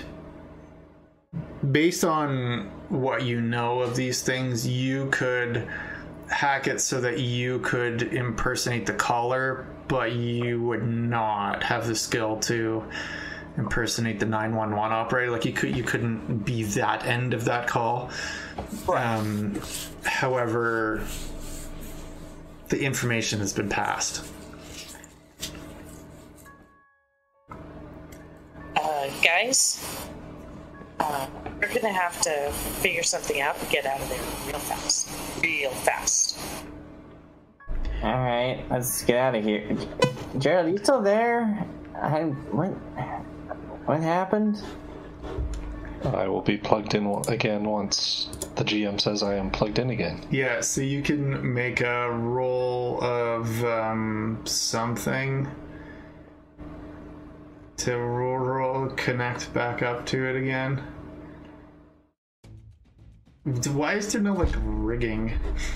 [1.72, 5.68] based on what you know of these things, you could
[6.30, 11.96] hack it so that you could impersonate the caller, but you would not have the
[11.96, 12.84] skill to
[13.58, 18.10] impersonate the 911 operator like you could you couldn't be that end of that call
[18.88, 19.60] um,
[20.04, 21.06] however
[22.70, 24.26] the information has been passed.
[28.76, 30.08] Uh, guys,
[31.00, 31.28] uh,
[31.62, 32.52] we're gonna have to
[32.82, 35.10] figure something out and get out of there real fast.
[35.42, 36.40] Real fast.
[38.04, 39.76] All right, let's get out of here.
[40.38, 41.66] Gerald, you still there?
[41.96, 42.70] I what?
[43.88, 44.62] What happened?
[46.04, 50.22] I will be plugged in again once the GM says I am plugged in again.
[50.32, 55.48] Yeah, so you can make a roll of um, something
[57.78, 60.82] to roll, roll, connect back up to it again.
[63.74, 65.34] Why is there no like rigging?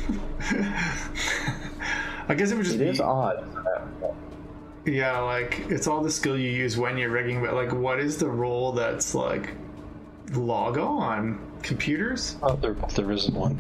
[2.28, 3.46] I guess it would just It be is odd.
[4.86, 8.18] yeah, like it's all the skill you use when you're rigging, but like, what is
[8.18, 9.52] the role that's like
[10.34, 12.38] log on computers?
[12.42, 13.58] Oh, there, there isn't one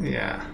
[0.00, 0.44] Yeah.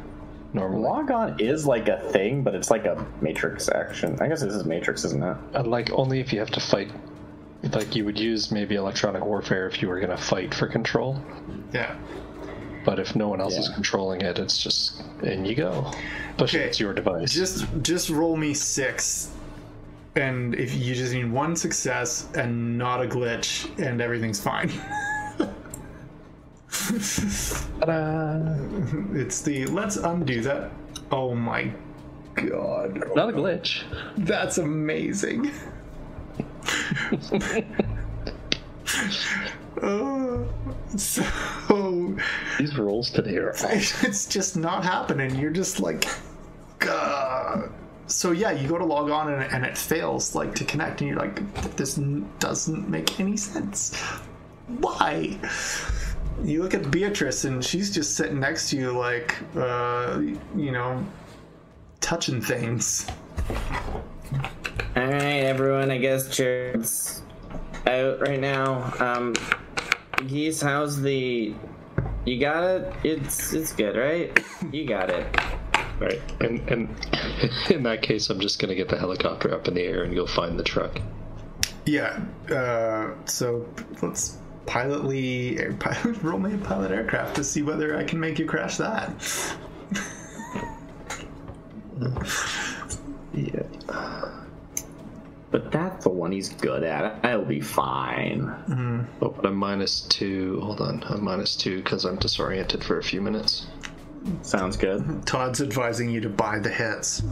[0.53, 0.83] normally.
[0.83, 4.19] Log on is like a thing, but it's like a matrix action.
[4.21, 5.37] I guess this is matrix, isn't it?
[5.55, 6.91] Uh, like only if you have to fight.
[7.73, 11.21] Like you would use maybe electronic warfare if you were going to fight for control.
[11.73, 11.97] Yeah.
[12.85, 15.91] But if no one else is controlling it, it's just in you go.
[16.37, 17.35] Especially if Okay, it's your device.
[17.35, 19.31] Just just roll me six,
[20.15, 24.71] and if you just need one success and not a glitch, and everything's fine.
[27.81, 28.57] Ta-da!
[29.15, 30.71] it's the let's undo that
[31.11, 31.73] Oh my
[32.35, 33.03] god.
[33.15, 33.85] Not a glitch.
[34.17, 35.51] That's amazing.
[39.81, 40.43] Uh,
[40.97, 42.17] so
[42.59, 45.37] These rolls today are it's just not happening.
[45.37, 46.05] You're just like,
[46.81, 47.69] Gah.
[48.09, 51.11] so yeah, you go to log on and, and it fails like to connect, and
[51.11, 53.95] you're like, this n- doesn't make any sense.
[54.81, 55.39] Why?
[56.43, 60.21] You look at Beatrice, and she's just sitting next to you, like, uh,
[60.57, 61.05] you know,
[62.01, 63.07] touching things.
[64.97, 65.91] All right, everyone.
[65.91, 67.23] I guess Jared's
[67.87, 68.93] out right now.
[69.01, 69.35] Um,
[70.27, 71.55] Geese, how's the?
[72.25, 72.95] You got it.
[73.05, 74.45] It's it's good, right?
[74.73, 75.27] You got it.
[75.99, 76.21] Right.
[76.41, 76.89] And and
[77.71, 80.27] in that case, I'm just gonna get the helicopter up in the air and go
[80.27, 81.01] find the truck.
[81.87, 82.21] Yeah.
[82.51, 83.67] Uh, so
[84.03, 84.39] let's
[84.69, 88.47] pilotly air, pilot, roll me a pilot aircraft to see whether I can make you
[88.47, 89.11] crash that.
[93.35, 93.63] Yeah.
[95.51, 97.25] But that's the one he's good at.
[97.25, 98.43] I'll be fine.
[98.69, 99.01] Mm-hmm.
[99.23, 100.61] Oh, but I'm minus two.
[100.61, 103.69] Hold on, I'm minus two because I'm disoriented for a few minutes.
[104.43, 105.23] Sounds good.
[105.27, 107.23] Todd's advising you to buy the hits.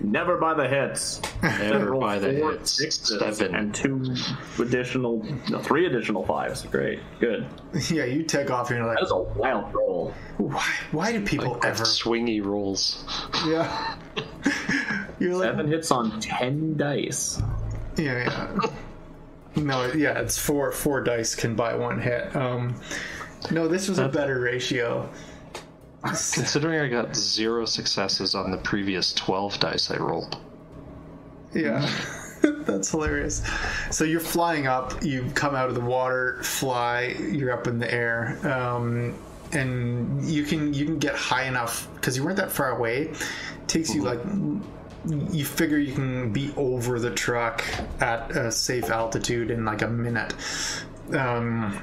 [0.00, 1.20] Never buy the hits.
[1.42, 2.72] Never Roll buy the four hits.
[2.72, 3.54] sixes Seven.
[3.54, 4.14] and two
[4.60, 6.62] additional, no, three additional fives.
[6.64, 7.46] Great, good.
[7.90, 10.12] Yeah, you take off and you're like, That is a wild roll.
[10.38, 10.68] why?
[10.92, 11.84] Why do people ever?
[11.84, 13.04] Swingy rolls.
[13.46, 13.96] Yeah.
[15.18, 17.40] you're like, Seven hits on ten dice.
[17.96, 18.70] yeah, yeah.
[19.56, 20.72] No, yeah, it's four.
[20.72, 22.34] Four dice can buy one hit.
[22.34, 22.74] Um,
[23.52, 25.08] no, this was a better ratio.
[26.04, 30.38] Considering I got zero successes on the previous 12 dice I rolled.
[31.54, 31.88] Yeah.
[32.42, 33.42] That's hilarious.
[33.90, 37.92] So you're flying up, you come out of the water, fly, you're up in the
[37.92, 38.38] air.
[38.46, 39.14] Um,
[39.52, 43.02] and you can you can get high enough because you weren't that far away.
[43.02, 44.20] It takes you like
[45.06, 47.64] you figure you can be over the truck
[48.00, 50.34] at a safe altitude in like a minute.
[51.12, 51.80] Um,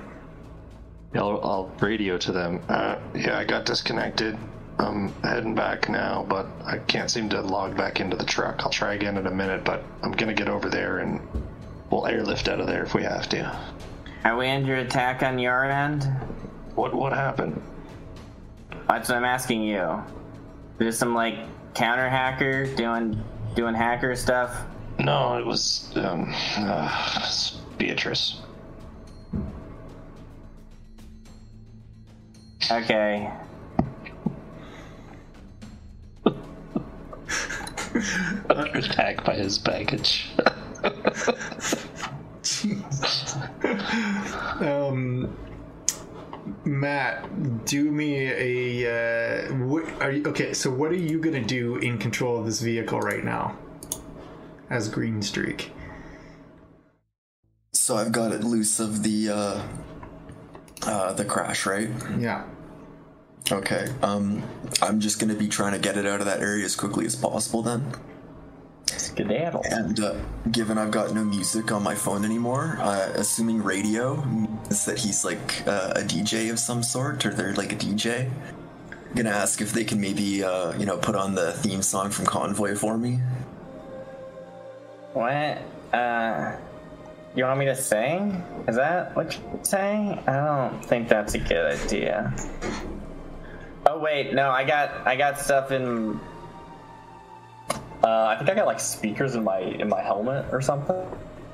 [1.15, 2.61] I'll, I'll radio to them.
[2.69, 4.37] Uh, yeah, I got disconnected.
[4.79, 8.61] I'm heading back now, but I can't seem to log back into the truck.
[8.63, 11.21] I'll try again in a minute, but I'm gonna get over there and
[11.89, 13.59] we'll airlift out of there if we have to.
[14.23, 16.03] Are we under attack on your end?
[16.75, 17.61] What what happened?
[18.87, 20.01] That's what I'm asking you.
[20.77, 21.35] There's some like
[21.73, 23.21] counter hacker doing
[23.55, 24.55] doing hacker stuff.
[24.99, 27.29] No, it was um, uh,
[27.77, 28.41] Beatrice.
[32.69, 33.31] Okay.
[38.49, 40.29] Under attack by his baggage.
[44.61, 45.35] um,
[46.65, 49.47] Matt, do me a.
[49.47, 50.53] Uh, what are you okay?
[50.53, 53.57] So what are you gonna do in control of this vehicle right now?
[54.69, 55.71] As Green Streak.
[57.73, 59.63] So I've got it loose of the uh,
[60.83, 61.89] uh, the crash, right?
[62.17, 62.45] Yeah.
[63.51, 63.87] Okay.
[64.01, 64.43] Um,
[64.81, 67.15] I'm just gonna be trying to get it out of that area as quickly as
[67.15, 67.91] possible then.
[68.85, 69.63] Skedaddle.
[69.69, 70.15] And uh,
[70.51, 75.25] given I've got no music on my phone anymore, uh, assuming radio means that he's
[75.25, 78.29] like uh, a DJ of some sort, or they're like a DJ.
[78.29, 82.09] I'm gonna ask if they can maybe, uh, you know, put on the theme song
[82.11, 83.19] from Convoy for me.
[85.13, 85.57] What?
[85.93, 86.55] Uh,
[87.35, 88.43] you want me to sing?
[88.67, 90.19] Is that what you're saying?
[90.27, 92.33] I don't think that's a good idea.
[93.85, 96.19] Oh wait, no, I got I got stuff in.
[98.03, 101.05] Uh, I think I got like speakers in my in my helmet or something.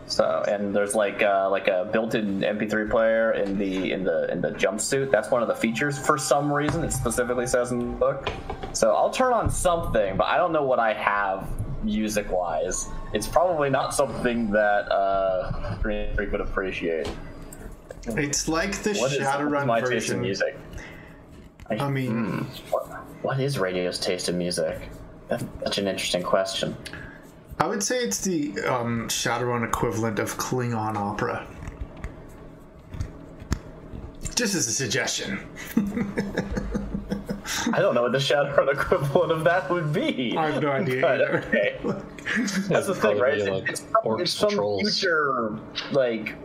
[0.07, 4.41] So and there's like uh, like a built-in MP3 player in the in the in
[4.41, 5.11] the jumpsuit.
[5.11, 6.83] That's one of the features for some reason.
[6.83, 8.29] It specifically says in the book.
[8.73, 11.47] So I'll turn on something, but I don't know what I have
[11.83, 12.87] music-wise.
[13.13, 17.09] It's probably not something that uh, Green Freak would appreciate.
[18.07, 20.21] It's like the What what is Shadowrun my taste in version.
[20.21, 20.57] music?
[21.69, 22.39] I mean, Hmm.
[22.71, 22.85] What,
[23.23, 24.89] what is radio's taste in music?
[25.27, 26.75] That's such an interesting question.
[27.59, 31.45] I would say it's the um, Shadowrun equivalent of Klingon opera.
[34.35, 35.39] Just as a suggestion.
[37.73, 40.35] I don't know what the Shadowrun equivalent of that would be.
[40.37, 41.37] I have no idea But, either.
[41.47, 41.77] okay.
[42.67, 43.35] That's the thing, right?
[43.37, 44.79] be like it's, probably- it's some orchestral.
[44.81, 45.59] future
[45.91, 46.35] like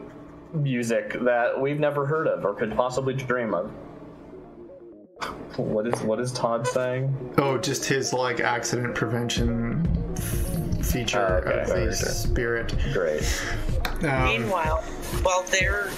[0.55, 3.71] music that we've never heard of or could possibly dream of.
[5.57, 7.35] What is what is Todd saying?
[7.39, 9.85] Oh, just his like accident prevention
[10.83, 11.61] feature Oh, okay.
[11.61, 12.75] of the Very spirit.
[12.93, 13.43] Great.
[14.03, 14.79] Um, Meanwhile,
[15.23, 15.91] while they're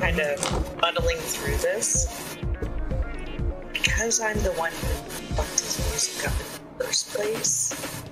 [0.00, 2.27] kind of muddling through this,
[3.82, 4.86] because I'm the one who
[5.34, 8.02] fucked his music up in the first place,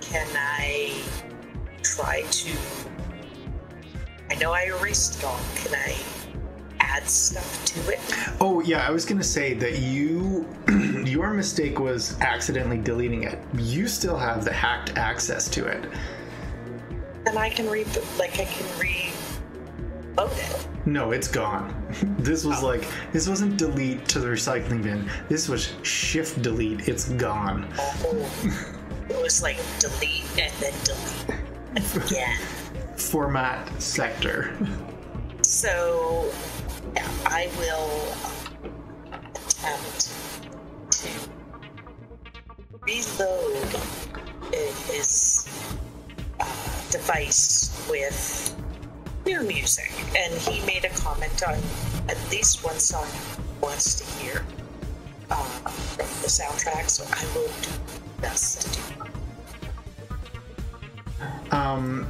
[0.00, 1.00] can I
[1.82, 2.58] try to?
[4.30, 5.40] I know I erased it all.
[5.56, 5.96] Can I
[6.80, 8.00] add stuff to it?
[8.40, 10.46] Oh yeah, I was gonna say that you
[11.04, 13.38] your mistake was accidentally deleting it.
[13.56, 15.84] You still have the hacked access to it.
[17.24, 17.84] Then I can re
[18.18, 19.21] like I can reload
[20.18, 20.68] it.
[20.86, 21.78] No, it's gone.
[22.18, 25.08] This was like this wasn't delete to the recycling bin.
[25.28, 26.88] This was shift delete.
[26.88, 27.68] It's gone.
[27.78, 28.30] Oh,
[29.08, 32.38] it was like delete and then delete again.
[32.96, 34.56] Format sector.
[35.42, 36.30] So
[36.94, 38.14] yeah, I will
[39.24, 40.12] attempt
[40.90, 41.08] to
[42.82, 43.76] reload
[44.52, 45.48] his
[46.40, 46.44] uh,
[46.90, 48.54] device with
[49.26, 49.90] new music.
[50.16, 51.58] And he made a comment on
[52.08, 54.44] at least one song he wants to hear
[55.30, 58.80] uh, from the soundtrack, so I will do my best
[61.50, 62.06] Um,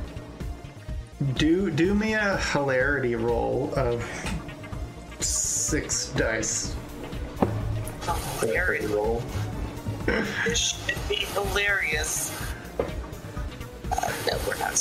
[1.34, 4.04] do do me a hilarity roll of
[5.20, 6.74] six dice.
[8.40, 9.22] Hilarity roll.
[10.44, 12.36] This should be hilarious.
[13.92, 14.74] Uh, no, we're not.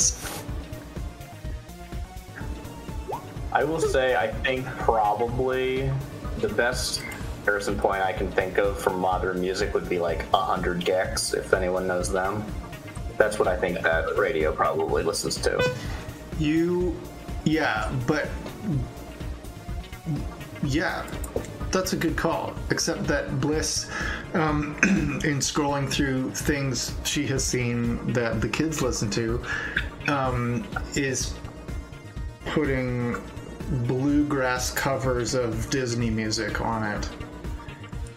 [3.52, 5.90] I will say, I think probably
[6.38, 7.02] the best
[7.36, 11.52] comparison point I can think of for modern music would be like 100 gecs, if
[11.52, 12.44] anyone knows them.
[13.18, 15.74] That's what I think that radio probably listens to.
[16.38, 16.98] You,
[17.44, 18.28] yeah, but
[20.62, 21.04] yeah,
[21.70, 22.54] that's a good call.
[22.70, 23.90] Except that Bliss,
[24.32, 29.44] um, in scrolling through things she has seen that the kids listen to,
[30.08, 31.34] um, is
[32.46, 33.16] putting
[33.70, 37.08] bluegrass covers of Disney music on it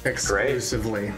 [0.05, 1.11] exclusively.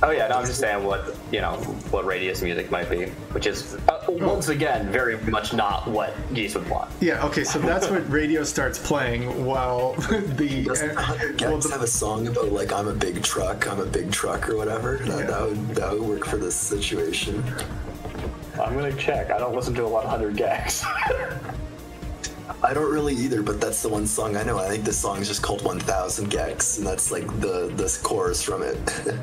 [0.00, 1.54] Oh yeah, no, I'm just saying what you know
[1.90, 6.54] what radius music might be, which is uh, once again very much not what Geese
[6.54, 6.88] would want.
[7.00, 9.94] Yeah, okay, so that's what radio starts playing while
[10.36, 13.66] the Doesn't uh, 100 well, the- have a song about like I'm a big truck,
[13.66, 14.98] I'm a big truck or whatever?
[14.98, 17.42] That, that would that would work for this situation.
[18.54, 19.32] I'm gonna check.
[19.32, 20.84] I don't listen to a lot of hundred gecs.
[22.62, 24.58] I don't really either, but that's the one song I know.
[24.58, 28.42] I think this song is just called 1000 gecs, and that's like the this chorus
[28.42, 28.78] from it.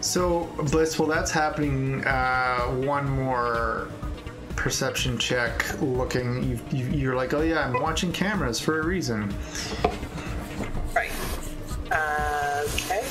[0.00, 3.88] So, Blissful, that's happening, uh, one more
[4.56, 6.42] perception check looking.
[6.42, 9.34] You, you, you're like, oh yeah, I'm watching cameras for a reason.
[10.94, 11.10] Right.
[11.90, 13.04] Uh, okay.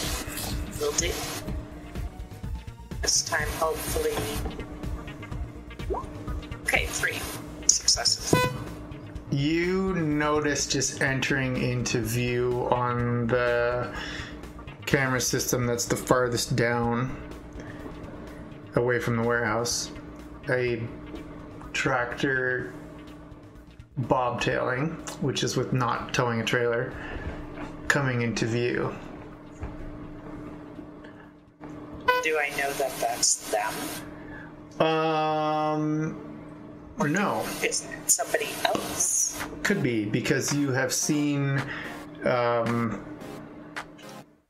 [0.80, 1.12] Will do.
[3.02, 4.16] This time, hopefully.
[6.64, 7.20] Okay, three
[7.68, 8.34] successes.
[9.32, 13.94] You notice just entering into view on the
[14.86, 17.16] camera system that's the farthest down
[18.76, 19.92] away from the warehouse
[20.50, 20.82] a
[21.74, 22.74] tractor
[23.98, 24.92] bobtailing,
[25.22, 26.94] which is with not towing a trailer,
[27.88, 28.94] coming into view.
[32.24, 33.74] Do I know that that's them?
[34.80, 36.27] Um,
[37.06, 37.46] no.
[37.64, 39.40] Is it somebody else?
[39.62, 41.62] Could be because you have seen
[42.24, 43.06] um,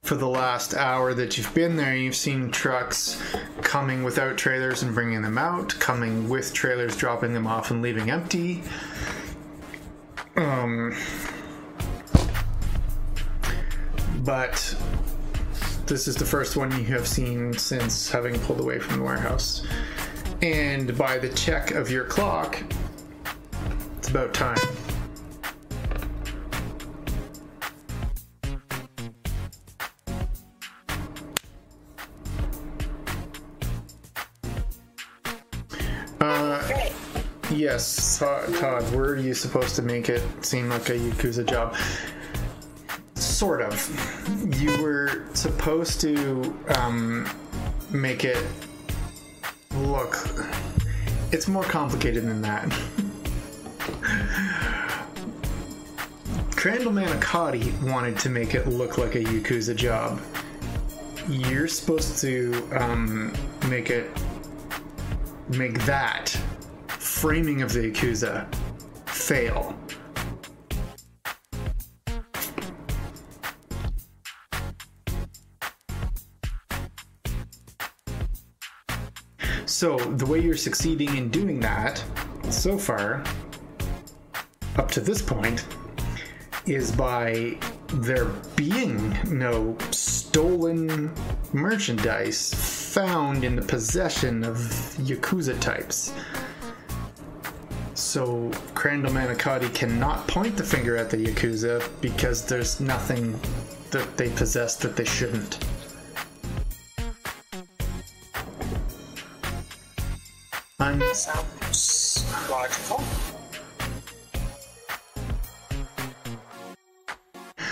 [0.03, 3.21] for the last hour that you've been there, you've seen trucks
[3.61, 8.09] coming without trailers and bringing them out, coming with trailers, dropping them off and leaving
[8.09, 8.63] empty.
[10.37, 10.95] Um,
[14.19, 14.75] but
[15.87, 19.65] this is the first one you have seen since having pulled away from the warehouse.
[20.41, 22.61] And by the check of your clock,
[23.97, 24.57] it's about time.
[36.21, 36.89] Uh,
[37.49, 41.75] yes, Todd, were you supposed to make it seem like a Yakuza job?
[43.15, 44.55] Sort of.
[44.61, 47.27] You were supposed to um,
[47.89, 48.45] make it
[49.77, 50.17] look.
[51.31, 52.69] It's more complicated than that.
[56.55, 60.19] Crandall Manicotti wanted to make it look like a Yakuza job.
[61.29, 63.33] You're supposed to um,
[63.69, 64.09] make it
[65.49, 66.29] make that
[66.87, 68.47] framing of the Yakuza
[69.05, 69.75] fail.
[79.79, 82.03] So, the way you're succeeding in doing that
[82.49, 83.23] so far,
[84.75, 85.67] up to this point,
[86.65, 87.59] is by
[87.93, 88.25] there
[88.55, 91.13] being no stolen
[91.53, 94.55] merchandise found in the possession of
[94.97, 96.11] Yakuza types.
[97.93, 103.39] So Crandall Manicotti cannot point the finger at the Yakuza because there's nothing
[103.91, 105.59] that they possess that they shouldn't.
[110.87, 113.03] I'm Sounds logical.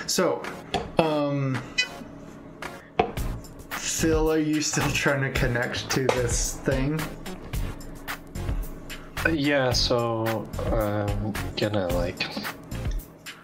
[0.05, 0.43] So,
[0.99, 1.57] um,
[3.69, 6.99] Phil, are you still trying to connect to this thing?
[9.31, 12.27] Yeah, so I'm gonna like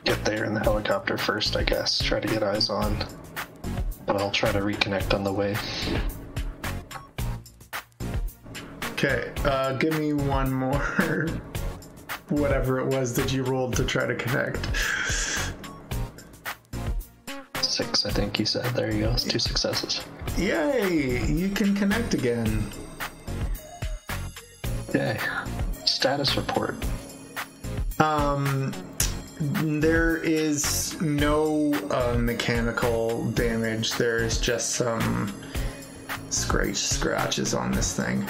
[0.04, 1.98] get there in the helicopter first, I guess.
[1.98, 3.08] Try to get eyes on,
[4.06, 5.56] but I'll try to reconnect on the way.
[9.04, 10.78] Okay, uh, give me one more.
[12.30, 14.64] Whatever it was that you rolled to try to connect.
[17.66, 18.64] Six, I think you said.
[18.76, 19.12] There you go.
[19.14, 20.06] It's two successes.
[20.38, 21.26] Yay!
[21.26, 22.64] You can connect again.
[24.94, 25.18] Yay.
[25.84, 26.76] Status report.
[27.98, 28.72] Um,
[29.40, 33.94] there is no uh, mechanical damage.
[33.94, 35.34] There is just some
[36.30, 38.28] scratch scratches on this thing.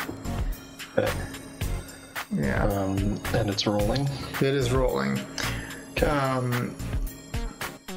[0.97, 2.63] Yeah.
[2.65, 4.07] Um, and it's rolling.
[4.35, 5.19] It is rolling.
[6.07, 6.75] Um,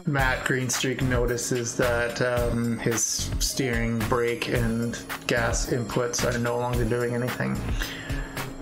[0.06, 7.14] Matt Greenstreak notices that um, his steering, brake, and gas inputs are no longer doing
[7.14, 7.56] anything.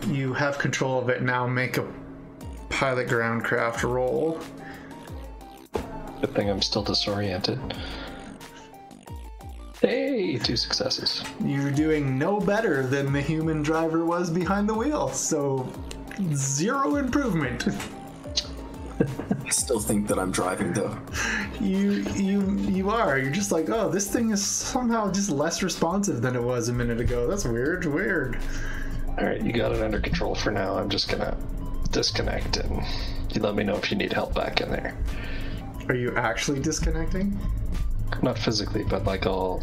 [0.06, 1.46] You have control of it now.
[1.46, 1.86] Make a
[2.68, 4.40] pilot groundcraft roll.
[6.20, 7.58] Good thing I'm still disoriented.
[10.32, 11.22] Hey, two successes.
[11.44, 15.70] You're doing no better than the human driver was behind the wheel, so
[16.32, 17.68] zero improvement.
[19.44, 20.96] I still think that I'm driving though.
[21.60, 23.18] You you you are.
[23.18, 26.72] You're just like, oh, this thing is somehow just less responsive than it was a
[26.72, 27.26] minute ago.
[27.26, 27.84] That's weird.
[27.84, 28.38] Weird.
[29.18, 30.78] All right, you got it under control for now.
[30.78, 31.36] I'm just gonna
[31.90, 32.82] disconnect and
[33.34, 34.96] you let me know if you need help back in there.
[35.90, 37.38] Are you actually disconnecting?
[38.22, 39.62] Not physically, but like I'll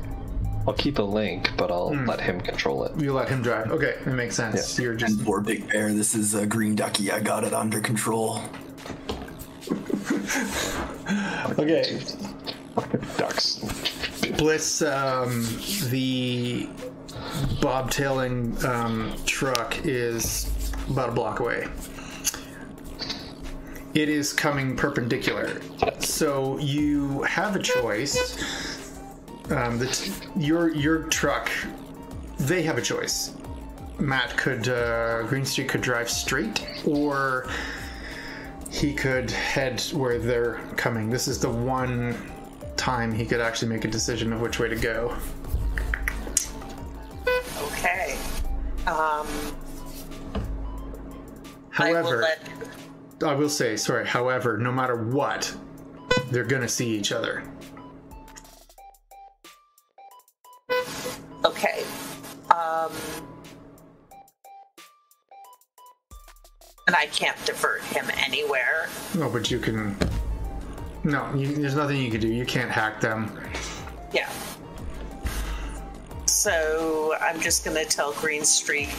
[0.68, 2.08] I'll keep a link, but I'll Hmm.
[2.08, 2.92] let him control it.
[3.00, 3.72] You let him drive.
[3.72, 4.78] Okay, that makes sense.
[4.78, 7.12] You're just And poor Big Bear, this is a green ducky.
[7.12, 8.42] I got it under control.
[11.60, 12.00] okay.
[13.18, 13.60] Ducks.
[14.38, 15.46] Bliss, um,
[15.90, 16.70] the
[17.62, 20.50] bobtailing um, truck is
[20.90, 21.68] about a block away.
[23.96, 25.62] It is coming perpendicular,
[26.00, 28.89] so you have a choice.
[29.52, 31.50] Um, the t- your your truck,
[32.38, 33.34] they have a choice.
[33.98, 37.50] Matt could uh, Green Streak could drive straight, or
[38.70, 41.10] he could head where they're coming.
[41.10, 42.16] This is the one
[42.78, 45.16] time he could actually make a decision of which way to go.
[47.64, 48.18] Okay.
[48.86, 49.28] Um,
[51.78, 52.50] I will However, let.
[53.24, 55.54] I will say, sorry, however, no matter what,
[56.30, 57.44] they're gonna see each other.
[61.46, 61.84] Okay.
[62.52, 62.92] Um,
[66.88, 68.90] and I can't divert him anywhere.
[69.16, 69.96] No, but you can.
[71.04, 72.28] No, you, there's nothing you can do.
[72.28, 73.40] You can't hack them.
[74.12, 74.30] Yeah.
[76.26, 78.90] So I'm just gonna tell Green Streak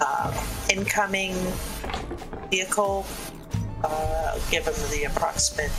[0.00, 1.34] uh, incoming
[2.50, 3.06] vehicle.
[3.84, 5.70] Uh, give him the approximate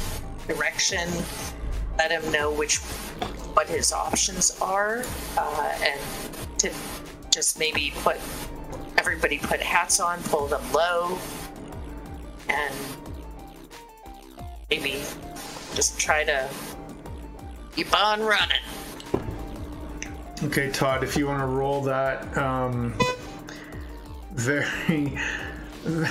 [0.47, 1.09] direction.
[1.97, 2.79] Let him know which
[3.53, 5.03] what his options are,
[5.37, 5.99] uh, and
[6.59, 6.71] to
[7.31, 8.17] just maybe put
[8.97, 11.17] everybody put hats on, pull them low,
[12.49, 12.73] and
[14.69, 15.01] maybe
[15.75, 16.49] just try to
[17.75, 18.61] keep on running.
[20.43, 22.93] Okay, Todd, if you want to roll that, um,
[24.33, 25.17] very.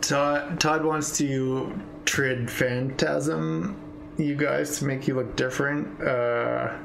[0.00, 3.83] Todd, Todd wants to trid phantasm
[4.18, 6.00] you guys to make you look different.
[6.02, 6.76] Uh,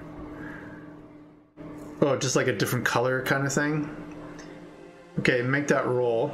[2.01, 3.95] oh, just like a different color kind of thing.
[5.19, 6.33] Okay, make that roll.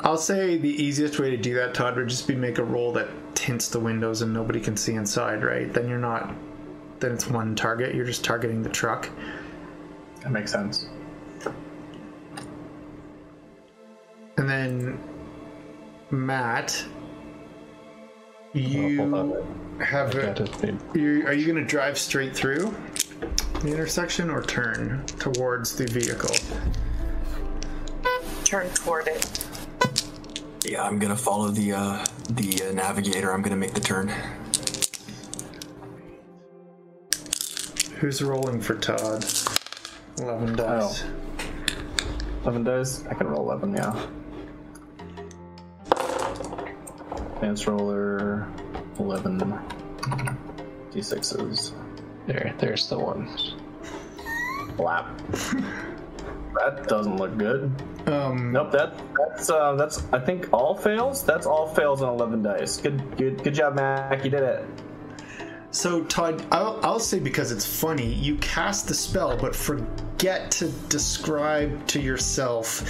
[0.00, 2.92] I'll say the easiest way to do that, Todd, would just be make a roll
[2.92, 5.72] that tints the windows and nobody can see inside, right?
[5.72, 6.34] Then you're not
[7.00, 7.94] then it's one target.
[7.94, 9.08] You're just targeting the truck.
[10.22, 10.88] That makes sense.
[14.36, 14.98] And then
[16.10, 16.84] Matt.
[18.60, 19.44] You
[19.80, 20.80] have I a, got it, babe.
[20.94, 22.74] you are you going to drive straight through
[23.62, 26.34] the intersection or turn towards the vehicle?
[28.44, 29.44] Turn toward it.
[30.64, 33.32] Yeah, I'm gonna follow the uh, the uh, navigator.
[33.32, 34.12] I'm gonna make the turn.
[37.98, 39.24] Who's rolling for Todd?
[40.18, 41.04] 11 dice.
[42.42, 43.04] 11 dice?
[43.06, 44.06] I can roll 11, yeah.
[47.38, 48.48] Advance roller,
[48.98, 49.38] 11
[50.90, 51.72] d6s.
[52.26, 53.28] There, there's the one.
[54.74, 55.16] Flap.
[56.54, 57.70] that doesn't look good.
[58.08, 61.22] Um, Nope, that that's uh, that's I think all fails.
[61.24, 62.76] That's all fails on 11 dice.
[62.78, 64.24] Good, good, good job, Mac.
[64.24, 64.64] You did it.
[65.70, 70.70] So, Todd, I'll, I'll say because it's funny, you cast the spell, but forget to
[70.88, 72.82] describe to yourself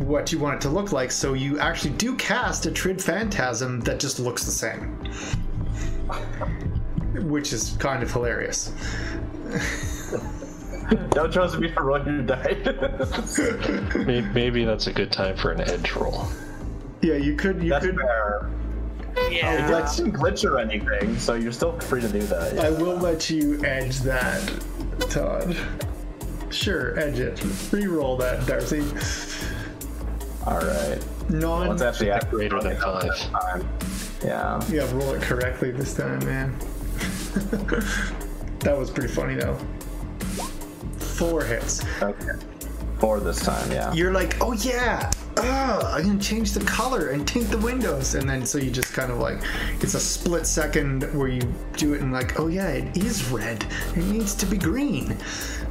[0.00, 1.10] what you want it to look like.
[1.12, 4.96] So, you actually do cast a Trid Phantasm that just looks the same,
[7.28, 8.72] which is kind of hilarious.
[11.10, 12.56] Don't trust me to roll your dice.
[13.94, 16.26] Maybe, maybe that's a good time for an edge roll.
[17.00, 17.62] Yeah, you could.
[17.62, 17.96] You That's could.
[17.96, 18.50] fair.
[19.16, 19.68] It Yeah.
[19.70, 22.54] doesn't glitch or anything, so you're still free to do that.
[22.54, 22.62] yeah.
[22.62, 24.42] I will let you edge that,
[25.10, 25.56] Todd.
[26.50, 27.36] Sure, edge it.
[27.70, 28.82] Reroll that, Darcy.
[30.46, 30.98] All right.
[31.30, 31.68] Non.
[31.68, 33.16] Let's actually add Greater than five.
[33.16, 33.68] time.
[34.24, 34.62] Yeah.
[34.70, 36.56] Yeah, roll it correctly this time, man.
[38.60, 39.56] that was pretty funny though.
[40.98, 41.84] Four hits.
[42.02, 42.32] Okay.
[42.98, 43.70] Four this time.
[43.70, 43.92] Yeah.
[43.92, 48.28] You're like, oh yeah, oh, I'm gonna change the color and tint the windows, and
[48.28, 49.42] then so you just kind of like,
[49.80, 51.40] it's a split second where you
[51.76, 53.64] do it and like, oh yeah, it is red.
[53.96, 55.16] It needs to be green.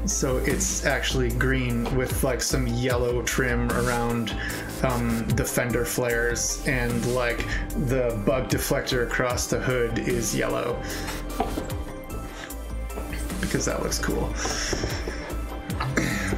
[0.06, 4.36] So it's actually green with like some yellow trim around
[4.84, 7.46] um, the fender flares, and like
[7.88, 10.82] the bug deflector across the hood is yellow
[13.50, 14.32] because that looks cool.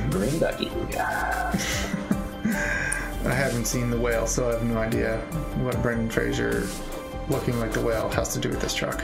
[0.09, 0.71] Green Ducky.
[3.23, 5.17] I haven't seen the whale, so I have no idea
[5.59, 6.67] what Brendan Fraser
[7.29, 9.03] looking like the whale has to do with this truck.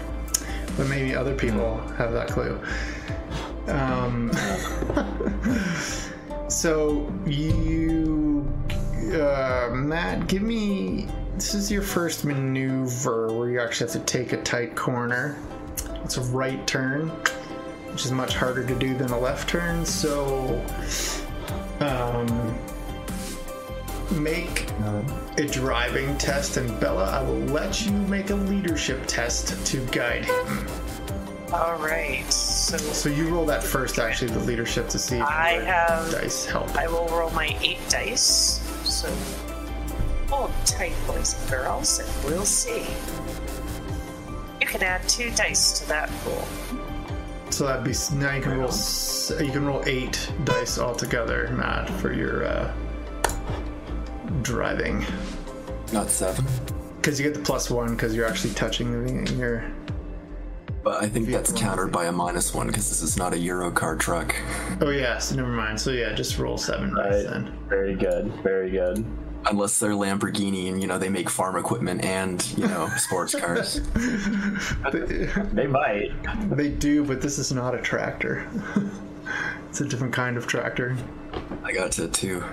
[0.76, 2.60] But maybe other people have that clue.
[3.68, 4.32] Um,
[6.50, 8.52] so you,
[9.14, 11.08] uh, Matt, give me.
[11.36, 15.38] This is your first maneuver where you actually have to take a tight corner.
[16.04, 17.10] It's a right turn,
[17.92, 19.86] which is much harder to do than a left turn.
[19.86, 20.60] So,
[21.80, 22.58] um,
[24.20, 24.68] make
[25.38, 30.26] a driving test, and Bella, I will let you make a leadership test to guide
[30.26, 30.68] him.
[31.54, 32.26] All right.
[32.32, 36.46] So So you roll that first, actually, the leadership to see if I have- dice
[36.46, 36.76] help.
[36.76, 38.60] I will roll my eight dice.
[38.84, 39.10] So
[40.30, 42.86] hold tight, boys and girls, and we'll see.
[44.60, 46.46] You can add two dice to that pool.
[47.50, 48.72] So that'd be now you can roll
[49.40, 52.74] you can roll eight dice altogether, Matt, for your uh,
[54.42, 55.06] driving.
[55.94, 56.46] Not seven,
[56.98, 59.72] Because you get the plus one because you're actually touching the, your.
[60.88, 64.00] But I think that's countered by a minus one because this is not a Eurocar
[64.00, 64.34] truck.
[64.80, 65.82] Oh yes, never mind.
[65.82, 67.34] So yeah, just roll seven dice Right.
[67.34, 67.60] then.
[67.68, 68.32] Very good.
[68.42, 69.04] Very good.
[69.48, 73.82] Unless they're Lamborghini and you know they make farm equipment and you know sports cars.
[75.52, 76.14] They might.
[76.56, 78.50] They do, but this is not a tractor.
[79.70, 80.96] it's a different kind of tractor.
[81.66, 82.46] I got to two.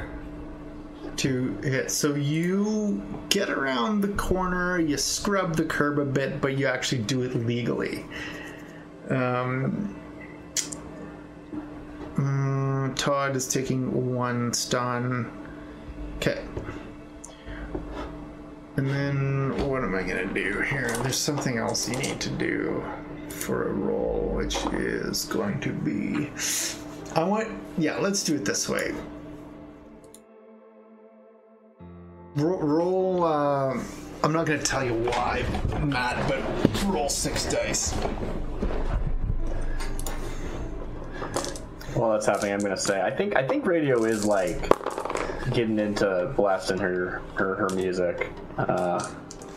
[1.16, 1.90] To hit.
[1.90, 7.02] So you get around the corner, you scrub the curb a bit, but you actually
[7.02, 8.04] do it legally.
[9.10, 9.94] Um,
[12.16, 15.30] mm, Todd is taking one stun.
[16.16, 16.42] Okay.
[18.76, 20.88] And then what am I gonna do here?
[21.02, 22.82] There's something else you need to do
[23.28, 26.30] for a roll, which is going to be.
[27.14, 27.48] I want.
[27.78, 28.92] Yeah, let's do it this way.
[32.36, 32.58] Roll.
[32.58, 33.80] roll uh,
[34.22, 35.44] I'm not going to tell you why,
[35.84, 36.42] Matt, but
[36.86, 37.92] roll six dice.
[41.94, 44.68] While that's happening, I'm gonna say I think I think radio is like
[45.52, 48.32] getting into blasting her her, her music.
[48.58, 49.12] Uh,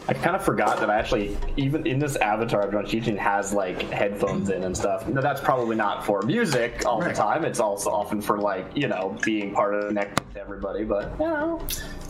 [0.07, 3.53] I kind of forgot that I actually even in this avatar I've drawn teaching has
[3.53, 5.07] like headphones in and stuff.
[5.07, 7.09] Now, that's probably not for music all Right.
[7.09, 7.43] the time.
[7.43, 10.83] It's also often for like you know being part of the connect to everybody.
[10.83, 11.59] But you know,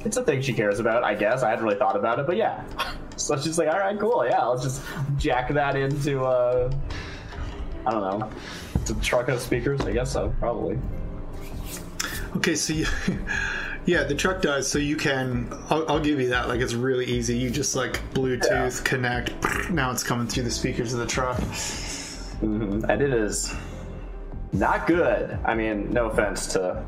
[0.05, 1.03] it's a thing she cares about.
[1.03, 2.63] I guess I hadn't really thought about it, but yeah.
[3.17, 4.45] So she's like, all right, cool, yeah.
[4.45, 4.83] Let's just
[5.17, 6.71] jack that into uh,
[7.87, 8.29] I don't know,
[8.85, 9.81] to truck of speakers.
[9.81, 10.77] I guess so, probably.
[12.35, 12.85] Okay, so you,
[13.85, 14.69] yeah, the truck does.
[14.69, 15.47] So you can.
[15.69, 16.47] I'll, I'll give you that.
[16.47, 17.37] Like it's really easy.
[17.37, 19.33] You just like Bluetooth connect.
[19.71, 21.41] Now it's coming through the speakers of the truck.
[22.41, 23.53] and it is
[24.53, 25.37] not good.
[25.43, 26.85] I mean, no offense to.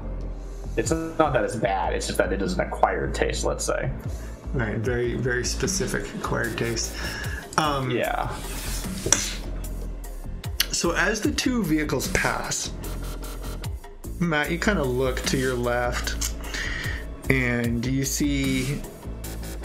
[0.79, 1.93] It's not that it's bad.
[1.93, 3.43] It's just that it is an acquired taste.
[3.43, 3.91] Let's say.
[4.53, 6.95] Right, very very specific acquired taste.
[7.57, 8.33] Um, Yeah.
[10.71, 12.71] So as the two vehicles pass,
[14.19, 16.33] Matt, you kind of look to your left,
[17.29, 18.81] and you see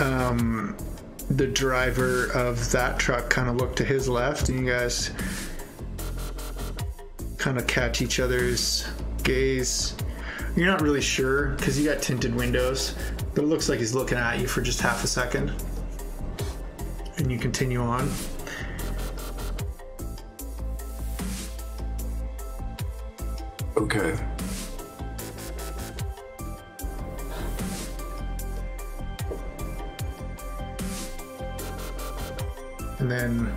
[0.01, 0.77] um,
[1.31, 5.13] the driver of that truck kind of look to his left, and you guys
[7.39, 8.89] kind of catch each other's
[9.23, 9.95] gaze.
[10.57, 12.95] You're not really sure because you got tinted windows,
[13.35, 15.53] but it looks like he's looking at you for just half a second,
[17.17, 18.09] and you continue on.
[23.77, 24.17] Okay.
[33.05, 33.55] and then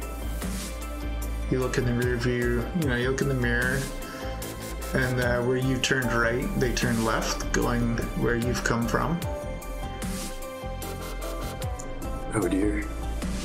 [1.50, 3.80] you look in the rear view you know you look in the mirror
[4.94, 9.20] and uh, where you turned right they turned left going where you've come from
[12.34, 12.86] Oh dear.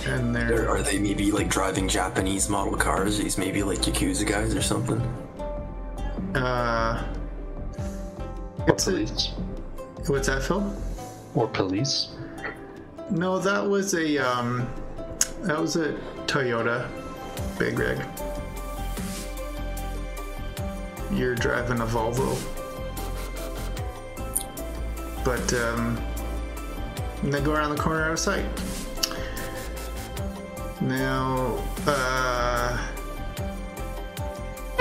[0.07, 3.19] and Are, they're are they maybe like driving Japanese model cars?
[3.19, 5.01] These maybe like Yakuza guys or something?
[6.35, 7.03] uh
[8.61, 9.31] Or it's a, police.
[10.07, 10.75] what's that phil
[11.35, 12.09] Or police.
[13.11, 14.69] no that was a um
[15.43, 15.93] that was a
[16.27, 16.89] toyota
[17.59, 17.99] big rig
[21.13, 22.37] you're driving a volvo
[25.25, 25.99] but um
[27.23, 28.45] and they go around the corner out of sight
[30.81, 32.89] now uh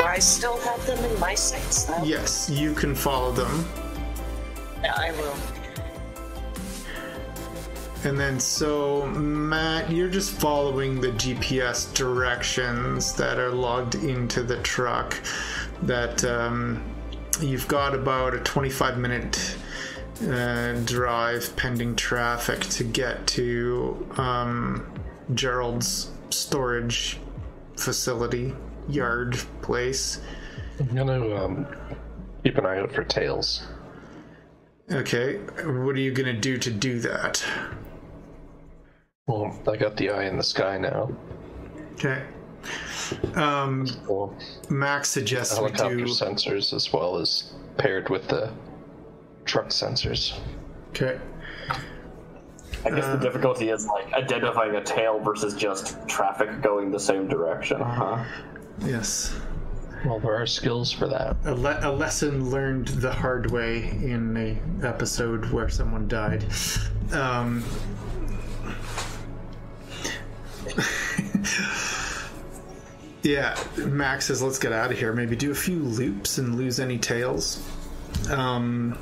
[0.03, 2.03] I still have them in my sights though?
[2.03, 3.65] yes you can follow them
[4.83, 5.35] Yeah, I will.
[8.03, 14.57] And then, so Matt, you're just following the GPS directions that are logged into the
[14.63, 15.15] truck.
[15.83, 16.83] That um,
[17.39, 19.57] you've got about a 25 minute
[20.27, 24.91] uh, drive pending traffic to get to um,
[25.33, 27.19] Gerald's storage
[27.77, 28.53] facility,
[28.87, 30.21] yard place.
[30.79, 31.67] I'm gonna um,
[32.43, 33.67] keep an eye out for tails.
[34.91, 37.43] Okay, what are you gonna do to do that?
[39.27, 41.09] Well, I got the eye in the sky now.
[41.93, 42.23] Okay.
[43.35, 44.35] Um, Well,
[44.69, 46.05] Max suggests we helicopter do.
[46.05, 48.51] sensors as well as paired with the
[49.45, 50.37] truck sensors.
[50.89, 51.19] Okay.
[52.83, 57.27] I guess the difficulty is like identifying a tail versus just traffic going the same
[57.27, 57.79] direction.
[57.79, 58.23] Huh?
[58.79, 59.35] Yes.
[60.03, 61.37] Well, there are skills for that.
[61.45, 66.43] A, le- a lesson learned the hard way in a episode where someone died.
[67.11, 67.63] Um,
[73.23, 75.13] yeah, Max says, let's get out of here.
[75.13, 77.63] Maybe do a few loops and lose any tails.
[78.29, 78.97] Um,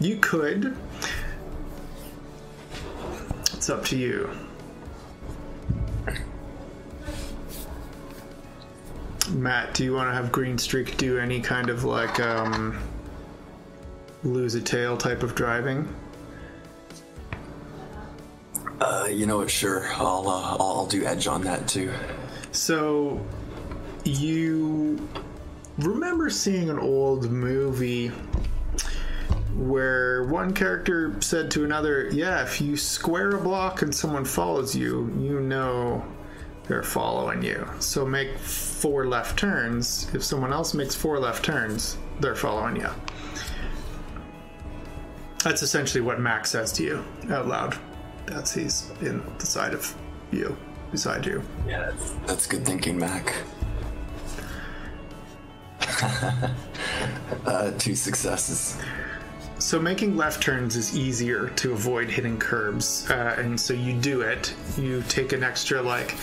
[0.00, 0.76] you could.
[3.54, 4.30] It's up to you.
[9.30, 12.78] Matt, do you want to have Green Streak do any kind of like um,
[14.24, 15.88] lose a tail type of driving?
[18.80, 19.50] Uh, you know what?
[19.50, 21.92] Sure, I'll uh, I'll, I'll do edge on that too.
[22.52, 23.24] So,
[24.04, 25.08] you
[25.78, 28.12] remember seeing an old movie
[29.54, 34.74] where one character said to another, Yeah, if you square a block and someone follows
[34.74, 36.04] you, you know
[36.68, 37.68] they're following you.
[37.80, 40.12] So make four left turns.
[40.14, 42.88] If someone else makes four left turns, they're following you.
[45.44, 47.76] That's essentially what Max says to you out loud.
[48.26, 49.94] That's he's in the side of
[50.30, 50.56] you,
[50.92, 51.42] beside you.
[51.66, 53.34] Yeah, that's, that's good thinking, Mac.
[57.46, 58.80] uh, two successes.
[59.58, 64.20] So making left turns is easier to avoid hitting curbs, uh, and so you do
[64.20, 64.54] it.
[64.76, 66.14] You take an extra like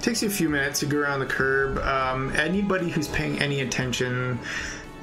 [0.00, 1.78] takes you a few minutes to go around the curb.
[1.78, 4.38] Um, anybody who's paying any attention,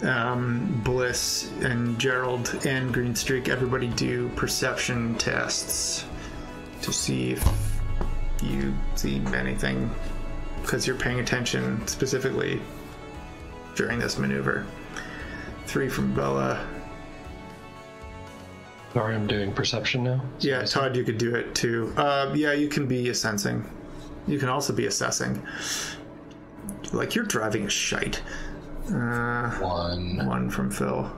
[0.04, 6.06] um, Bliss and Gerald and Green Streak, everybody do perception tests
[6.84, 7.71] to see if
[8.42, 9.90] you see anything
[10.62, 12.62] because you're paying attention specifically
[13.76, 14.66] during this maneuver.
[15.66, 16.66] Three from Bella.
[18.94, 20.22] Sorry, I'm doing perception now.
[20.40, 21.94] Yeah, Todd, you could do it too.
[21.96, 23.64] Uh, yeah, you can be a sensing.
[24.28, 25.42] You can also be assessing.
[26.92, 28.22] Like you're driving a shite.
[28.88, 30.26] Uh, One.
[30.28, 31.10] one from Phil.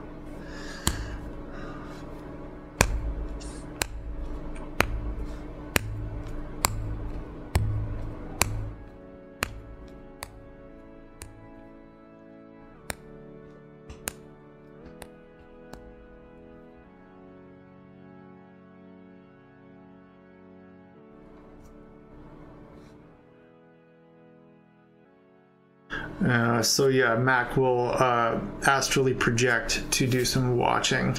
[26.26, 31.16] Uh, so yeah, Mac will uh, astrally project to do some watching.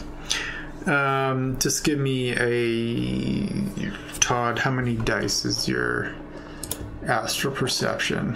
[0.88, 4.60] Um, just give me a Todd.
[4.60, 6.14] How many dice is your
[7.06, 8.36] astral perception?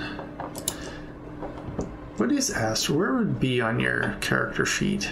[2.18, 3.00] What is astral?
[3.00, 5.12] Where would it be on your character sheet?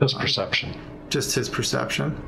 [0.00, 0.74] Just perception.
[1.10, 2.20] Just his perception.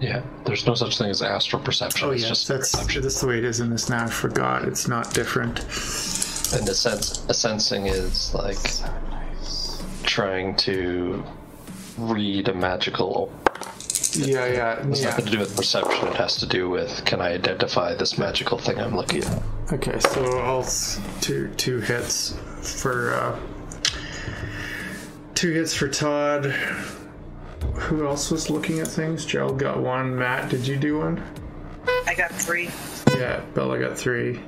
[0.00, 2.08] Yeah, there's no such thing as astral perception.
[2.08, 3.02] Oh yes, that's perception.
[3.02, 4.04] that's the way it is in this now.
[4.04, 4.64] I forgot.
[4.66, 5.60] It's not different.
[6.54, 8.58] And the sense, a sensing is like
[10.02, 11.24] trying to
[11.96, 13.32] read a magical.
[14.14, 15.08] Yeah, yeah, It's yeah.
[15.10, 16.08] nothing to do with perception.
[16.08, 19.42] It has to do with can I identify this magical thing I'm looking at.
[19.72, 20.66] Okay, so I'll
[21.22, 23.38] two two hits for uh,
[25.34, 26.44] two hits for Todd.
[27.74, 29.24] Who else was looking at things?
[29.24, 30.14] Gerald got one.
[30.18, 31.22] Matt, did you do one?
[32.06, 32.68] I got three.
[33.16, 34.40] Yeah, Bella got three.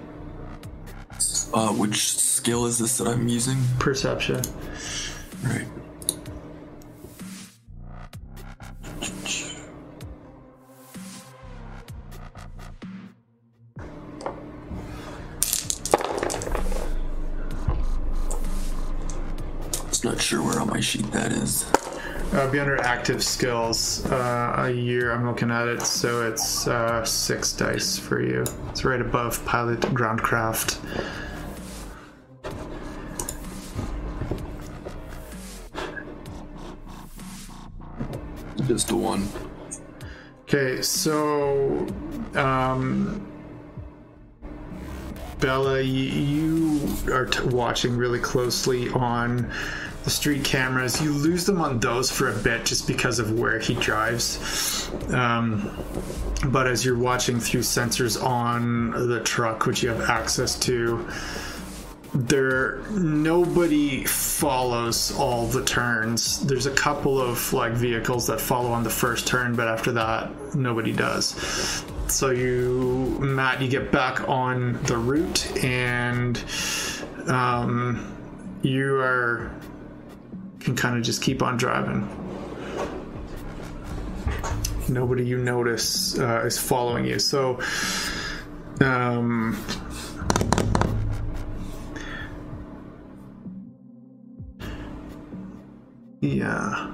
[1.53, 3.59] Uh, which skill is this that I'm using?
[3.79, 4.43] Perception.
[5.45, 5.67] Right.
[19.89, 21.71] Just not sure where on my sheet that is.
[22.33, 24.05] Uh, be under active skills.
[24.07, 25.13] Uh, a year.
[25.13, 28.45] I'm looking at it, so it's uh, six dice for you.
[28.71, 30.79] It's right above pilot groundcraft.
[38.67, 39.29] Just a one.
[40.45, 41.87] Okay, so
[42.35, 43.27] um,
[45.41, 49.53] Bella, you, are watching really closely on
[50.05, 51.03] the street cameras.
[51.03, 54.91] You lose them on those for a bit just because of where he drives.
[55.11, 55.71] Um,
[56.47, 61.07] but as you're watching through sensors on the truck, which you have access to,
[62.15, 66.41] there nobody follows all the turns.
[66.47, 70.55] There's a couple of like vehicles that follow on the first turn but after that
[70.55, 71.85] nobody does.
[72.07, 76.43] So you matt you get back on the route and
[77.27, 78.17] um,
[78.63, 79.51] you are
[80.61, 82.09] can kind of just keep on driving.
[84.89, 87.19] Nobody you notice uh, is following you.
[87.19, 87.61] So
[88.81, 89.59] um,
[96.25, 96.91] Yeah.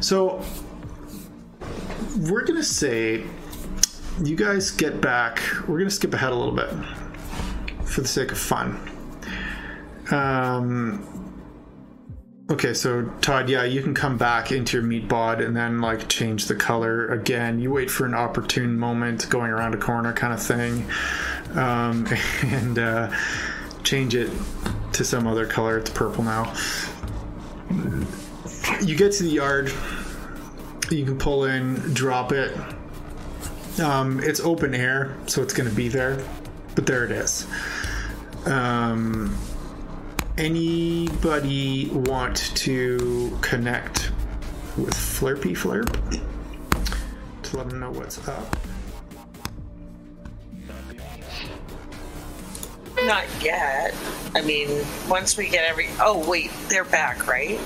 [0.00, 0.42] So
[2.18, 3.22] we're gonna say
[4.24, 5.40] you guys get back.
[5.68, 6.68] We're gonna skip ahead a little bit
[7.84, 8.80] for the sake of fun.
[10.10, 11.12] Um.
[12.50, 16.08] Okay, so Todd, yeah, you can come back into your meat bod and then like
[16.08, 17.60] change the color again.
[17.60, 20.86] You wait for an opportune moment, going around a corner kind of thing,
[21.54, 22.06] um,
[22.42, 23.12] and uh,
[23.84, 24.30] change it
[24.92, 25.78] to some other color.
[25.78, 26.54] It's purple now.
[27.70, 29.72] You get to the yard.
[30.90, 32.56] You can pull in, drop it.
[33.80, 36.24] Um, it's open air, so it's going to be there,
[36.74, 37.46] but there it is.
[38.46, 39.36] Um,
[40.38, 44.12] anybody want to connect
[44.76, 45.96] with Flirpy Flirp
[47.42, 48.56] to let them know what's up?
[53.04, 53.94] Not yet.
[54.34, 55.88] I mean, once we get every.
[56.00, 57.60] Oh, wait, they're back, right?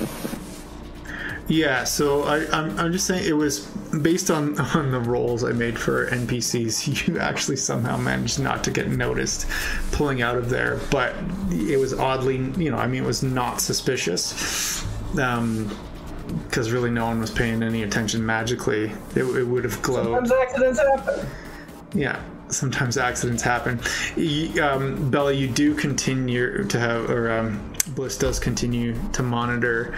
[1.51, 3.67] Yeah, so I, I'm, I'm just saying it was
[4.03, 6.81] based on, on the roles I made for NPCs.
[7.09, 9.49] You actually somehow managed not to get noticed
[9.91, 11.15] pulling out of there, but
[11.51, 14.85] it was oddly, you know, I mean, it was not suspicious.
[15.19, 15.77] Um,
[16.45, 18.93] because really no one was paying any attention magically.
[19.17, 20.29] It, it would have glowed.
[20.29, 21.27] Sometimes accidents happen.
[21.93, 23.81] Yeah, sometimes accidents happen.
[24.17, 29.95] Y- Um, Bella, you do continue to have, or um, Bliss does continue to monitor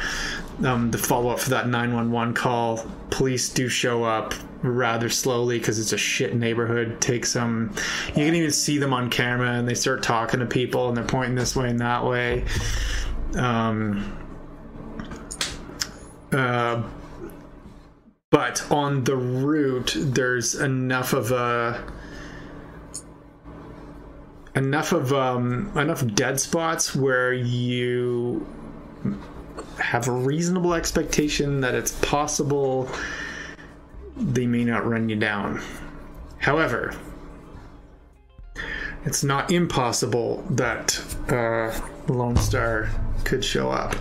[0.65, 2.87] um, the follow up for that 911 call.
[3.11, 7.01] Police do show up rather slowly because it's a shit neighborhood.
[7.01, 7.75] Take some,
[8.09, 11.05] you can even see them on camera and they start talking to people and they're
[11.05, 12.45] pointing this way and that way.
[13.37, 14.17] Um,
[16.33, 16.83] uh,
[18.31, 21.85] but on the route, there's enough of a
[24.55, 28.47] enough of um, enough dead spots where you
[29.79, 32.89] have a reasonable expectation that it's possible
[34.17, 35.61] they may not run you down.
[36.39, 36.95] However,
[39.05, 40.99] it's not impossible that
[41.29, 41.73] uh,
[42.13, 42.91] Lone Star
[43.25, 43.95] could show up.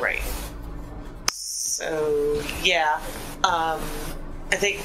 [0.00, 0.22] Right.
[1.32, 3.00] So, yeah.
[3.42, 3.80] Um,
[4.52, 4.82] I think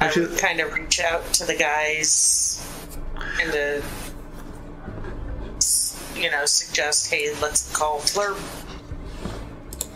[0.00, 2.64] I would kind of reach out to the guys
[3.40, 3.82] and to,
[6.16, 8.38] you know, suggest, hey, let's call Flurp.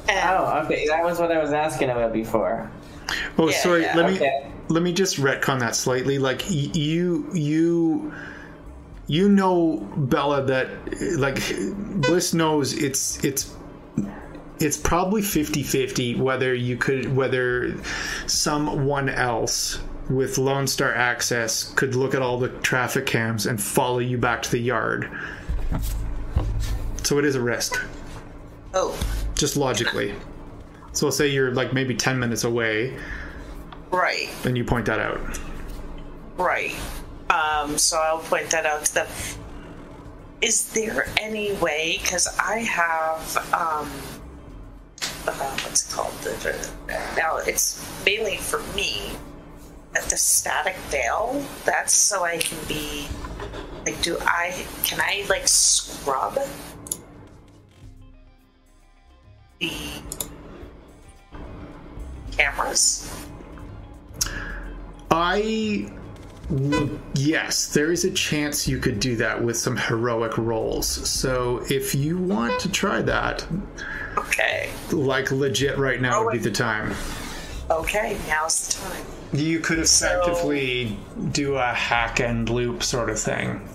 [0.09, 0.87] Oh, okay.
[0.89, 2.71] That was what I was asking about before.
[3.39, 3.83] Oh, Yeah, sorry.
[3.83, 4.51] yeah, let me okay.
[4.69, 6.19] let me just retcon that slightly.
[6.19, 8.13] Like y- you you
[9.07, 10.69] you know Bella that
[11.19, 11.41] like
[12.01, 13.55] Bliss knows it's it's
[14.61, 17.75] it's probably 50-50 whether you could whether
[18.27, 23.99] someone else with Lone Star access could look at all the traffic cams and follow
[23.99, 25.11] you back to the yard.
[27.03, 27.83] So it is a risk,
[28.75, 28.99] oh,
[29.35, 30.15] just logically.
[30.93, 32.97] So say you're like maybe 10 minutes away
[33.91, 35.21] right, and you point that out.
[36.37, 36.75] right.
[37.31, 39.07] Um, so I'll point that out to them.
[40.41, 41.99] Is there any way?
[42.01, 43.91] Because I have, um,
[45.27, 46.13] uh, what's called?
[46.23, 46.31] The,
[46.87, 49.13] the, now it's mainly for me.
[49.97, 53.07] At the static veil, that's so I can be
[53.87, 56.37] like, do I can I like scrub
[59.61, 59.71] the
[62.37, 63.15] cameras?
[65.13, 65.89] I
[67.15, 70.89] yes, there is a chance you could do that with some heroic rolls.
[71.09, 73.47] So if you want to try that,
[74.17, 76.95] Okay, like legit right now would be the time.
[77.71, 79.05] okay, now's the time.
[79.33, 80.97] You could effectively
[81.33, 83.67] do a hack and loop sort of thing.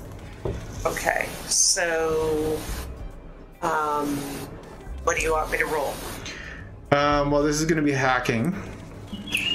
[0.85, 2.57] Okay, so
[3.61, 4.15] um,
[5.03, 5.93] what do you want me to roll?
[6.91, 8.55] Um, well, this is going to be hacking,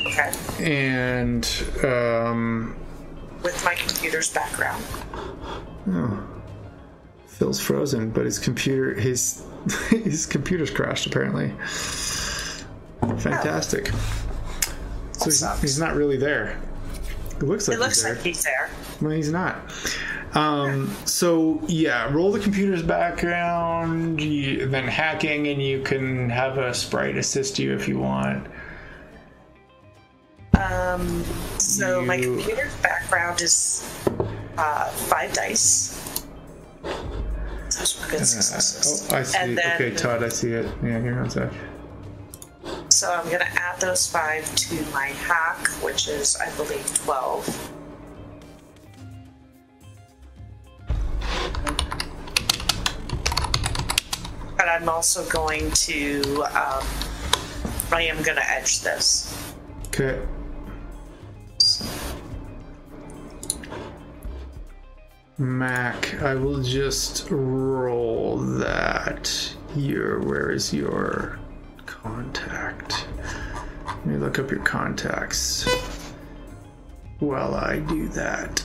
[0.07, 1.45] Okay, and
[1.83, 2.77] um,
[3.43, 4.85] with my computer's background.
[7.39, 9.45] Phil's frozen, but his computer his
[9.91, 11.53] his computer's crashed apparently.
[13.19, 13.91] Fantastic.
[15.13, 16.59] So he's, he's not really there.
[17.37, 18.15] It looks like It looks he's there.
[18.15, 18.71] like he's there.
[19.01, 19.57] Well, he's not.
[20.35, 26.75] Um, so yeah, roll the computer's background, you, then hacking, and you can have a
[26.75, 28.47] sprite assist you if you want.
[30.59, 31.25] Um,
[31.59, 33.85] so my You- computer's background is
[34.59, 36.01] uh, five dice.
[37.85, 39.39] Oh, I see.
[39.39, 40.67] And then, okay, Todd, I see it.
[40.83, 41.53] Yeah, here on sec.
[42.89, 47.47] So I'm gonna add those five to my hack, which is I believe twelve.
[54.57, 56.23] But I'm also going to,
[56.55, 56.85] um,
[57.93, 59.55] I am gonna edge this.
[59.89, 60.19] Okay.
[65.37, 69.55] Mac, I will just roll that.
[69.75, 71.41] Your where is your
[71.87, 73.09] contact?
[73.85, 75.67] Let me look up your contacts
[77.19, 78.65] while I do that.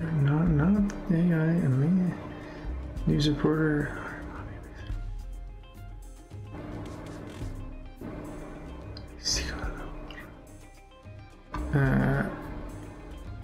[0.00, 2.14] Not not AI and me.
[3.06, 3.96] News reporter.
[11.74, 12.24] Uh,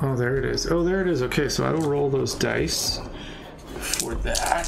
[0.00, 0.66] oh, there it is.
[0.66, 1.22] Oh, there it is.
[1.22, 3.00] Okay, so I will roll those dice
[3.78, 4.66] for that.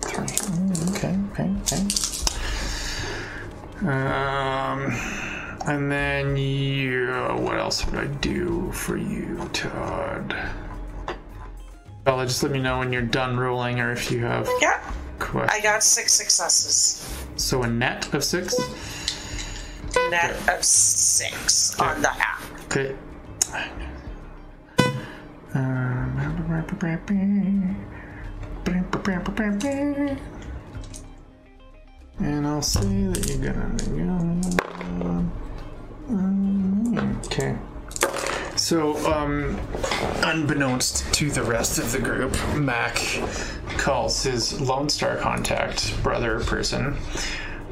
[0.00, 0.26] Three.
[0.94, 1.86] Okay, okay, okay.
[3.88, 4.92] Um,
[5.66, 7.06] and then you.
[7.38, 10.34] What else would I do for you, Todd?
[12.04, 14.80] Bella, just let me know when you're done rolling or if you have Yeah,
[15.18, 15.50] questions.
[15.52, 17.04] I got six successes.
[17.36, 18.56] So a net of six?
[20.10, 21.05] Net of six
[21.80, 22.42] on the hack.
[22.66, 22.94] Okay.
[25.54, 26.18] Um,
[32.18, 33.76] and I'll say that you're gonna.
[34.98, 35.24] Go.
[37.26, 37.56] Okay.
[38.56, 39.58] So, um,
[40.22, 42.96] unbeknownst to the rest of the group, Mac
[43.78, 46.96] calls his Lone Star contact brother person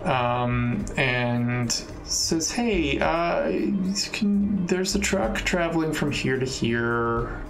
[0.05, 1.73] um, and
[2.05, 3.51] says, "Hey, uh,
[4.13, 7.41] can, there's a truck traveling from here to here.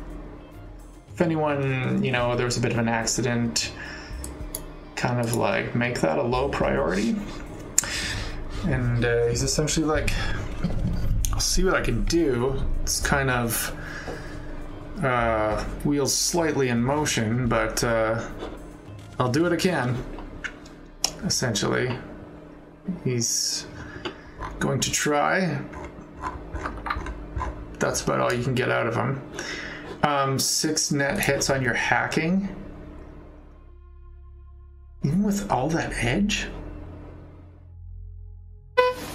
[1.13, 3.73] If anyone, you know, there was a bit of an accident,
[4.97, 7.17] kind of like make that a low priority."
[8.65, 10.13] And uh, he's essentially like,
[11.33, 13.77] "I'll see what I can do." It's kind of
[15.03, 18.25] uh, wheels slightly in motion, but uh,
[19.19, 20.03] I'll do what I can.
[21.25, 21.97] Essentially,
[23.05, 23.67] he's
[24.59, 25.61] going to try.
[27.79, 29.23] That's about all you can get out of him.
[30.03, 32.49] Um, six net hits on your hacking.
[35.03, 36.49] Even with all that edge?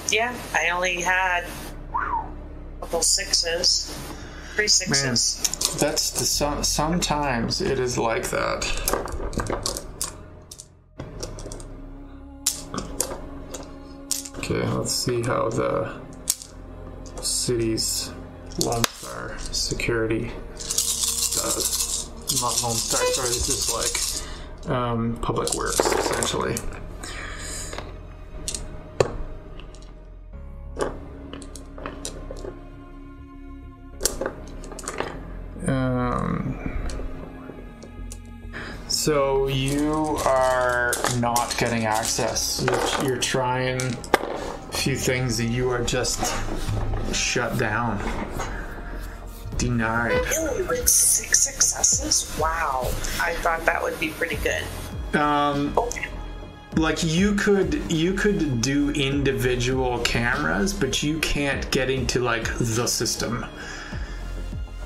[0.09, 1.45] Yeah, I only had
[1.93, 3.95] a Couple sixes.
[4.55, 5.37] Three sixes.
[5.73, 9.85] Man, that's the sometimes it is like that.
[14.51, 15.93] Okay, let's see how the
[17.21, 18.11] city's
[18.65, 22.09] Lone Star security does.
[22.41, 26.55] Not Lone Star, sorry, this is like um, public works essentially.
[35.67, 36.75] Um,
[38.87, 42.65] so you are not getting access.
[42.65, 43.79] You're, you're trying
[44.71, 46.33] few things that you are just
[47.13, 47.97] shut down.
[49.57, 50.25] Denied.
[50.37, 52.37] Really, with six successes?
[52.39, 52.87] Wow.
[53.21, 54.63] I thought that would be pretty good.
[55.19, 55.77] Um,
[56.75, 62.87] like you could you could do individual cameras, but you can't get into like the
[62.87, 63.45] system.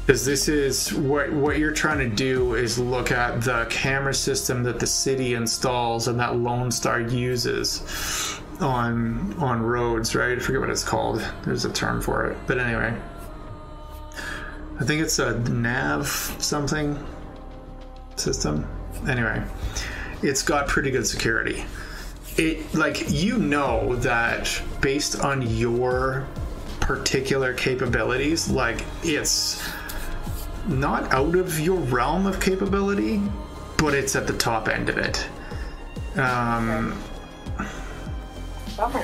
[0.05, 4.63] Because this is what what you're trying to do is look at the camera system
[4.63, 10.37] that the city installs and that Lone Star uses on on roads, right?
[10.37, 11.25] I forget what it's called.
[11.43, 12.95] There's a term for it, but anyway,
[14.79, 16.97] I think it's a nav something
[18.15, 18.67] system.
[19.07, 19.43] Anyway,
[20.21, 21.65] it's got pretty good security.
[22.37, 26.27] It like you know that based on your
[26.79, 29.61] particular capabilities, like it's
[30.67, 33.21] not out of your realm of capability,
[33.77, 35.27] but it's at the top end of it.
[36.17, 36.97] Um,
[38.77, 39.03] Bummer.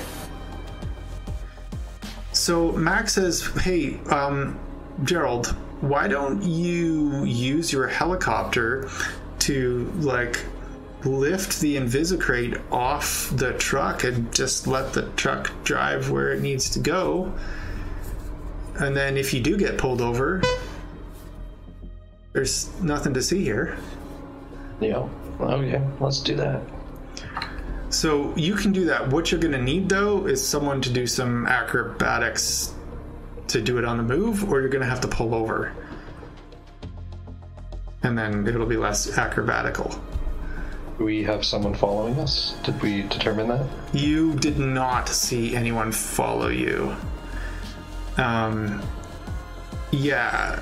[2.32, 4.58] so Max says, "Hey, um,
[5.04, 8.90] Gerald, why don't you use your helicopter
[9.40, 10.40] to like
[11.04, 16.70] lift the Invisicrate off the truck and just let the truck drive where it needs
[16.72, 17.32] to go?
[18.80, 20.42] And then if you do get pulled over,
[22.34, 23.78] there's nothing to see here."
[24.80, 25.08] Yeah.
[25.40, 26.62] Okay, let's do that.
[27.90, 29.08] So you can do that.
[29.10, 32.74] What you're going to need though is someone to do some acrobatics
[33.48, 35.74] to do it on the move, or you're going to have to pull over.
[38.04, 40.00] And then it'll be less acrobatical.
[40.98, 42.58] Do we have someone following us?
[42.64, 43.66] Did we determine that?
[43.94, 46.96] You did not see anyone follow you.
[48.18, 48.82] Um,
[49.92, 50.62] yeah.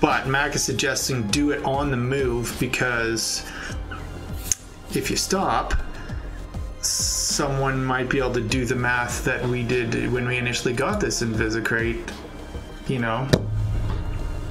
[0.00, 3.44] But Mac is suggesting do it on the move because
[4.94, 5.74] if you stop,
[6.80, 11.00] someone might be able to do the math that we did when we initially got
[11.00, 12.10] this Invisicrate.
[12.88, 13.28] You know,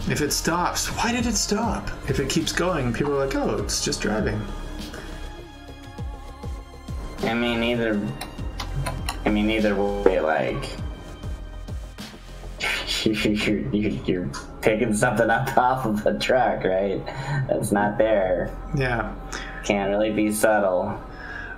[0.10, 1.90] if it stops, why did it stop?
[2.10, 4.40] If it keeps going, people are like, oh, it's just driving.
[7.24, 8.00] I mean, either.
[9.26, 10.70] I mean, either way, like.
[13.06, 14.30] You're, you're, you're
[14.62, 17.06] picking something up off of a truck, right?
[17.48, 18.50] That's not there.
[18.76, 19.14] Yeah.
[19.66, 20.98] Can't really be subtle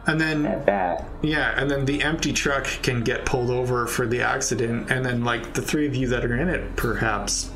[0.07, 1.05] And then at that.
[1.21, 5.25] Yeah, and then the empty truck can get pulled over for the accident, and then
[5.25, 7.51] like the three of you that are in it perhaps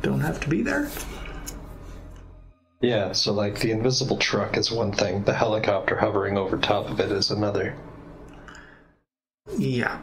[0.00, 0.88] don't have to be there.
[2.80, 6.98] Yeah, so like the invisible truck is one thing, the helicopter hovering over top of
[7.00, 7.76] it is another.
[9.58, 9.98] Yeah.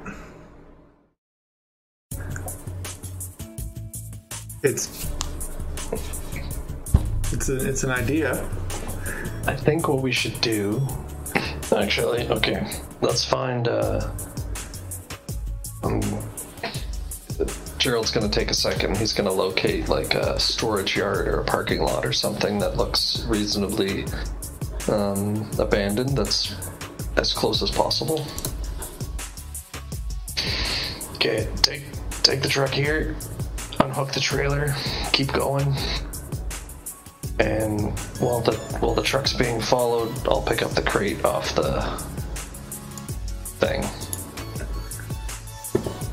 [4.63, 5.09] It's
[7.31, 8.47] it's a, it's an idea.
[9.45, 10.85] I think what we should do.
[11.75, 12.67] Actually, okay,
[13.01, 13.67] let's find.
[13.67, 14.11] Uh,
[15.83, 16.01] um,
[17.77, 18.95] Gerald's gonna take a second.
[18.95, 23.25] He's gonna locate like a storage yard or a parking lot or something that looks
[23.27, 24.05] reasonably
[24.87, 26.17] um, abandoned.
[26.17, 26.55] That's
[27.17, 28.25] as close as possible.
[31.15, 31.83] Okay, take
[32.21, 33.15] take the truck here,
[33.79, 34.73] unhook the trailer,
[35.11, 35.73] keep going.
[37.39, 41.81] And while the while the truck's being followed, I'll pick up the crate off the
[43.57, 43.83] thing.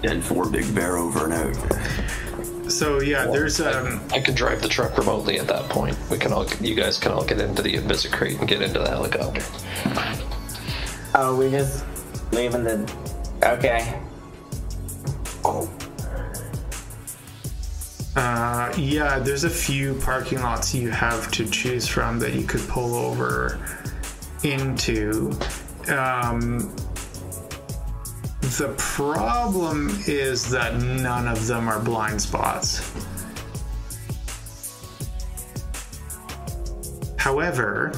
[0.03, 2.71] And four big bear over and out.
[2.71, 5.99] So yeah, there's um I can drive the truck remotely at that point.
[6.11, 8.79] We can all you guys can all get into the Invisi crate and get into
[8.79, 9.43] the helicopter.
[11.15, 11.85] Oh, we just
[12.33, 12.91] leaving the.
[13.43, 14.01] Okay.
[18.17, 22.67] Uh, yeah, there's a few parking lots you have to choose from that you could
[22.69, 23.61] pull over
[24.43, 25.31] into.
[25.89, 26.75] Um,
[28.41, 32.93] the problem is that none of them are blind spots.
[37.17, 37.93] However,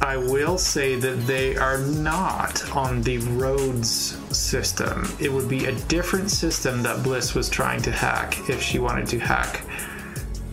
[0.00, 4.21] I will say that they are not on the roads
[4.52, 5.08] system.
[5.18, 9.06] It would be a different system that Bliss was trying to hack if she wanted
[9.06, 9.62] to hack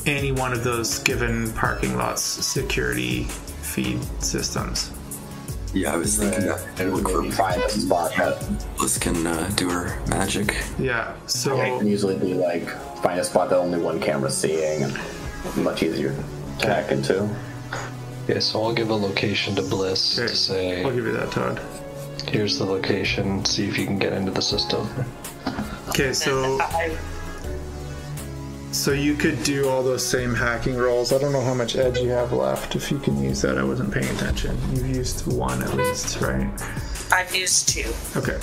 [0.06, 3.26] any one of those given parking lots security
[3.62, 4.92] feed systems.
[5.74, 6.66] Yeah, I was thinking that.
[6.80, 8.40] And we maybe find a spot that
[8.78, 10.56] Bliss can uh, do her magic.
[10.80, 12.70] Yeah, so it can usually be like
[13.04, 14.98] find a spot that only one camera's seeing and
[15.58, 16.16] much easier
[16.60, 17.30] to hack into.
[18.24, 21.32] Okay, so I'll give a location to Bliss Okay, to say, I'll give you that,
[21.32, 21.60] Todd.
[22.30, 24.88] Here's the location, see if you can get into the system.
[25.90, 26.60] Okay, so
[28.72, 31.12] so you could do all those same hacking rolls.
[31.12, 32.76] I don't know how much edge you have left.
[32.76, 34.58] If you can use that, I wasn't paying attention.
[34.72, 36.50] You've used one at least, right?
[37.12, 38.38] I've used two, Okay.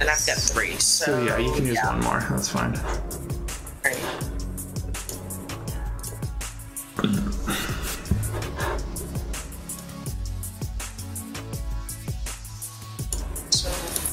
[0.00, 0.72] and I've got three.
[0.76, 1.86] So, So yeah, you can use yeah.
[1.88, 2.20] one more.
[2.30, 2.78] That's fine.
[3.82, 3.98] Right.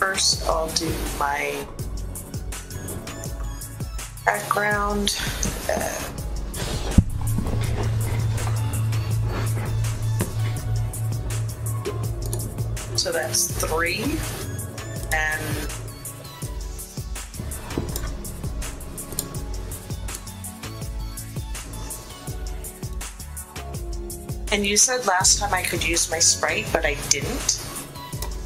[0.01, 1.63] First I'll do my
[4.25, 5.15] background.
[5.69, 5.89] Uh,
[12.95, 14.17] so that's three.
[15.13, 15.67] And
[24.51, 27.60] And you said last time I could use my sprite, but I didn't.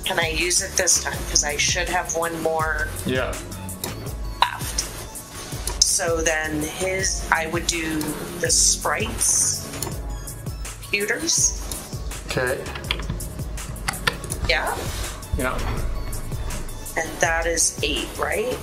[0.05, 1.17] Can I use it this time?
[1.25, 3.33] Because I should have one more Yeah.
[4.39, 4.79] left.
[5.83, 7.99] So then his, I would do
[8.39, 9.65] the sprites,
[10.81, 11.59] computers.
[12.27, 12.63] Okay.
[14.47, 14.77] Yeah.
[15.37, 15.57] Yeah.
[16.97, 18.55] And that is eight, right?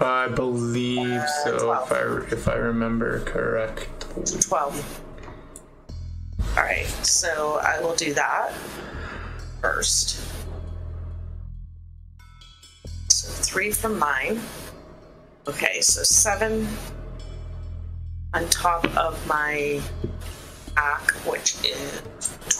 [0.00, 1.72] I believe uh, so.
[1.82, 4.40] If I if I remember correctly.
[4.40, 5.00] 12.
[6.56, 8.52] All right, so I will do that
[9.60, 10.20] first.
[13.08, 14.40] So three from mine.
[15.48, 16.66] Okay, so seven
[18.34, 19.80] on top of my
[20.74, 22.02] pack, which is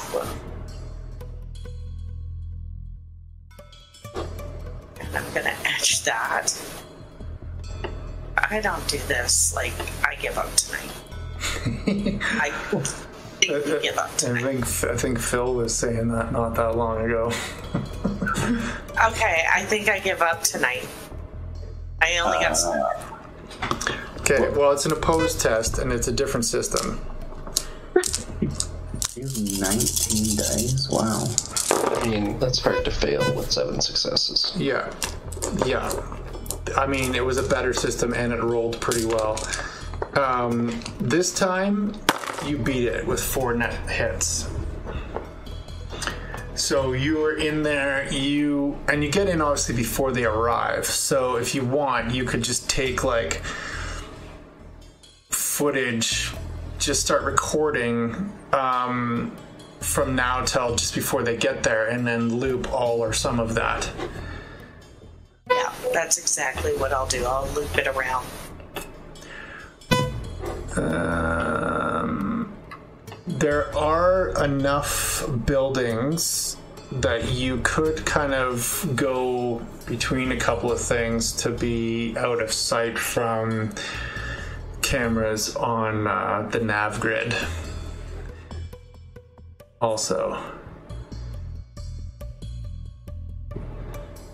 [0.09, 0.41] 12.
[5.01, 6.53] And I'm gonna etch that.
[8.37, 9.55] I don't do this.
[9.55, 9.73] Like,
[10.05, 10.91] I give up tonight.
[12.33, 12.51] I
[13.51, 17.05] think we give up I think I think Phil was saying that not that long
[17.05, 17.33] ago.
[19.07, 20.87] Okay, I think I give up tonight.
[22.03, 22.83] I only got some.
[24.21, 27.01] Okay, well it's an opposed test and it's a different system.
[29.17, 30.89] Use 19 days?
[30.91, 31.27] Wow.
[32.01, 34.53] I mean, that's hard to fail with seven successes.
[34.57, 34.93] Yeah,
[35.67, 35.91] yeah.
[36.77, 39.39] I mean, it was a better system and it rolled pretty well.
[40.15, 41.95] Um, this time,
[42.47, 44.49] you beat it with four net hits.
[46.55, 50.85] So you are in there, you and you get in obviously before they arrive.
[50.85, 53.43] So if you want, you could just take like
[55.31, 56.33] footage,
[56.79, 59.35] just start recording um,
[59.81, 63.55] from now till just before they get there, and then loop all or some of
[63.55, 63.91] that.
[65.51, 67.25] Yeah, that's exactly what I'll do.
[67.25, 68.27] I'll loop it around.
[70.77, 71.80] Um,
[73.27, 76.57] there are enough buildings
[76.93, 82.53] that you could kind of go between a couple of things to be out of
[82.53, 83.73] sight from
[84.83, 87.35] cameras on uh, the nav grid.
[89.81, 90.43] Also.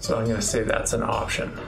[0.01, 1.59] So I'm going to say that's an option.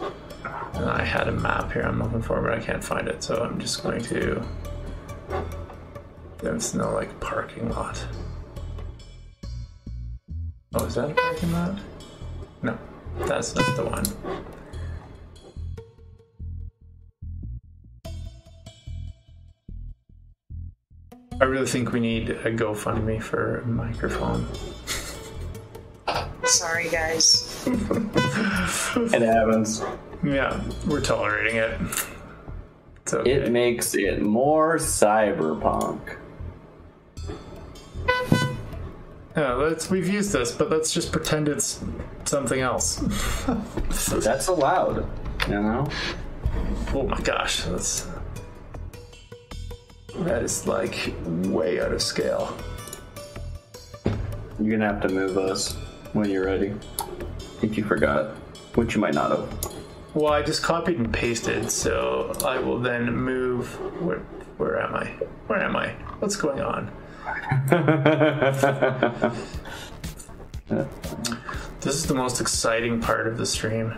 [0.00, 3.42] And I had a map here I'm looking for, but I can't find it, so
[3.42, 4.42] I'm just going to.
[6.40, 8.04] There's no like parking lot.
[10.74, 11.78] Oh, is that a parking lot?
[12.62, 12.78] No,
[13.26, 14.04] that's not the one.
[21.40, 24.46] I really think we need a GoFundMe for a microphone.
[26.44, 27.64] Sorry, guys.
[28.96, 29.82] It happens.
[30.24, 31.80] Yeah, we're tolerating it.
[33.02, 33.30] It's okay.
[33.30, 36.16] It makes it more cyberpunk.
[39.36, 41.80] Yeah, let's we've used this, but let's just pretend it's
[42.24, 42.96] something else.
[44.10, 45.08] That's allowed,
[45.46, 45.88] you know?
[46.94, 48.08] oh my gosh, that's
[50.20, 52.56] that is like way out of scale.
[54.58, 55.74] You're gonna have to move us
[56.12, 56.74] when you're ready.
[57.62, 58.34] If you forgot,
[58.74, 59.72] which you might not have.
[60.14, 63.68] Well, I just copied and pasted, so I will then move.
[64.02, 64.18] Where,
[64.56, 65.06] Where am I?
[65.46, 65.90] Where am I?
[66.18, 66.90] What's going on?
[71.80, 73.92] This is the most exciting part of the stream.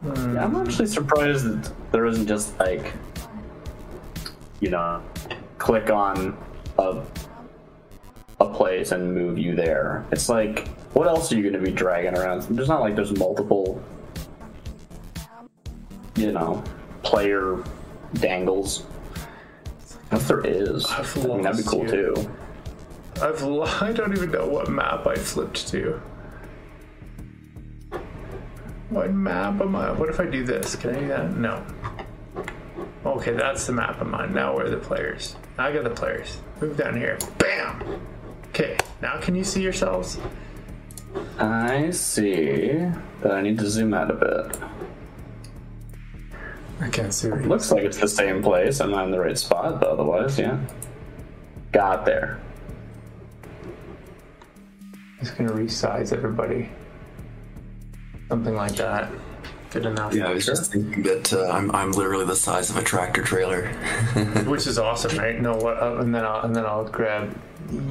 [0.00, 0.34] Hmm.
[0.34, 2.92] Yeah, I'm actually surprised that there isn't just like,
[4.60, 5.02] you know,
[5.58, 6.38] click on
[6.78, 7.02] a
[8.40, 10.06] a place and move you there.
[10.10, 12.42] It's like, what else are you going to be dragging around?
[12.42, 13.82] There's not like there's multiple,
[16.16, 16.64] you know,
[17.02, 17.62] player
[18.14, 18.86] dangles.
[20.12, 22.14] If there is, I mean, that'd be cool you.
[22.14, 22.30] too.
[23.22, 26.00] I've lo- I don't even know what map I flipped to.
[28.88, 29.92] What map am I?
[29.92, 30.74] What if I do this?
[30.74, 31.36] Can I do that?
[31.36, 31.64] No.
[33.06, 34.34] Okay, that's the map I'm on.
[34.34, 35.36] Now where are the players?
[35.58, 36.38] I got the players.
[36.60, 37.16] Move down here.
[37.38, 38.00] Bam!
[38.48, 40.18] Okay, now can you see yourselves?
[41.38, 42.72] I see,
[43.22, 44.69] but I need to zoom out a bit.
[46.80, 47.28] I can't see.
[47.28, 48.80] Looks like it's the same place.
[48.80, 50.58] I'm not in the right spot, but otherwise, yeah.
[51.72, 52.40] Got there.
[55.20, 56.70] Just gonna resize everybody.
[58.28, 59.10] Something like that.
[59.70, 60.14] Good enough.
[60.14, 63.22] Yeah, I was just thinking that uh, I'm I'm literally the size of a tractor
[63.22, 63.68] trailer.
[64.46, 65.40] Which is awesome, right?
[65.40, 65.80] No, what?
[65.80, 67.36] Uh, and then I'll and then I'll grab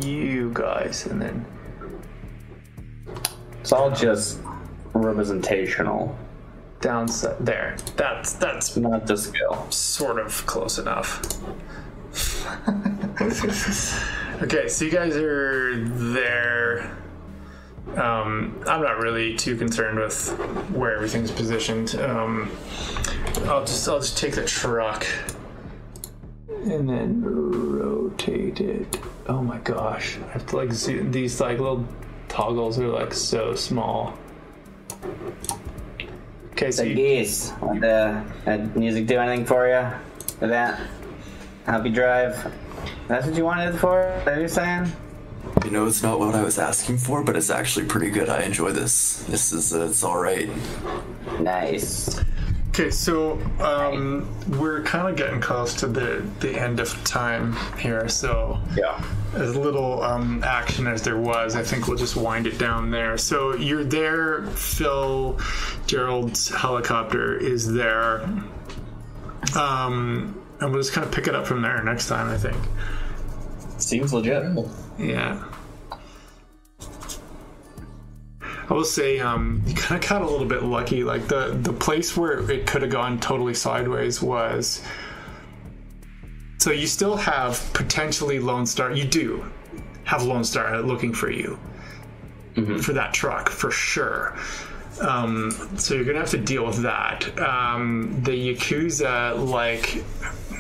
[0.02, 1.46] you guys, and then
[3.62, 4.40] It's all just
[4.94, 6.18] representational.
[6.82, 7.78] Downside there.
[7.96, 9.70] That's that's not the scale.
[9.70, 11.22] Sort of close enough.
[14.42, 16.98] okay, so you guys are there.
[17.96, 20.30] Um, I'm not really too concerned with
[20.72, 21.96] where everything's positioned.
[21.96, 22.52] Um,
[23.46, 25.06] I'll just I'll just take the truck
[26.50, 29.00] and then rotate it.
[29.28, 30.18] Oh my gosh!
[30.18, 31.12] I have to like zoom.
[31.12, 31.86] These like little
[32.28, 34.18] toggles are like so small.
[36.60, 39.82] Okay, so So geese, would uh, that music do anything for you?
[40.42, 40.78] Did that
[41.66, 42.52] help you drive?
[43.08, 44.02] That's what you wanted it for?
[44.02, 44.92] Is that what you're saying?
[45.64, 48.28] You know, it's not what I was asking for, but it's actually pretty good.
[48.28, 49.24] I enjoy this.
[49.24, 50.50] This is uh, it's all right.
[51.40, 52.20] Nice.
[52.80, 54.26] Okay, so um,
[54.58, 58.08] we're kind of getting close to the the end of time here.
[58.08, 62.58] So yeah, as little um, action as there was, I think we'll just wind it
[62.58, 63.18] down there.
[63.18, 64.46] So you're there.
[64.52, 65.38] Phil
[65.88, 68.22] Gerald's helicopter is there,
[69.58, 72.30] um, and we'll just kind of pick it up from there next time.
[72.30, 72.56] I think.
[73.78, 74.58] Seems legit.
[74.98, 75.44] Yeah.
[78.70, 81.04] I will say, um, you kind of got a little bit lucky.
[81.04, 84.84] Like the the place where it could have gone totally sideways was.
[86.58, 88.92] So you still have potentially Lone Star.
[88.92, 89.46] You do
[90.04, 91.58] have Lone Star looking for you
[92.82, 94.38] for that truck for sure.
[95.00, 97.40] Um, so you're gonna have to deal with that.
[97.40, 100.04] Um, the Yakuza, like,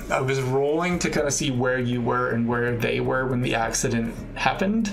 [0.09, 3.41] I was rolling to kind of see where you were and where they were when
[3.41, 4.91] the accident happened,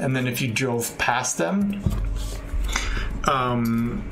[0.00, 1.80] and then if you drove past them,
[3.28, 4.04] um,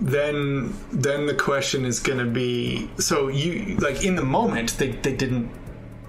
[0.00, 4.92] then then the question is going to be so you like in the moment they,
[4.92, 5.50] they didn't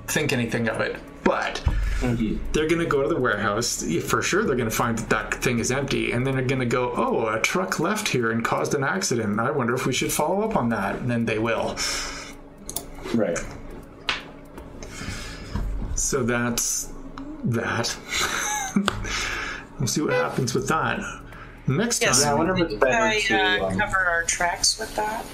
[0.07, 1.63] think anything of it but
[2.01, 3.83] they're going to go to the warehouse.
[4.07, 6.59] For sure they're going to find that that thing is empty and then they're going
[6.59, 9.39] to go oh a truck left here and caused an accident.
[9.39, 10.95] I wonder if we should follow up on that.
[10.95, 11.77] And then they will.
[13.13, 13.37] Right.
[15.95, 16.91] So that's
[17.43, 17.95] that.
[19.79, 20.99] We'll see what happens with that
[21.69, 25.25] next Yes, time can I uh, cover our tracks with that?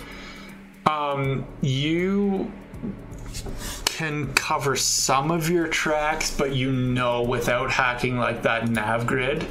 [0.86, 2.52] Um, you
[3.86, 9.46] can cover some of your tracks, but you know without hacking like that nav grid,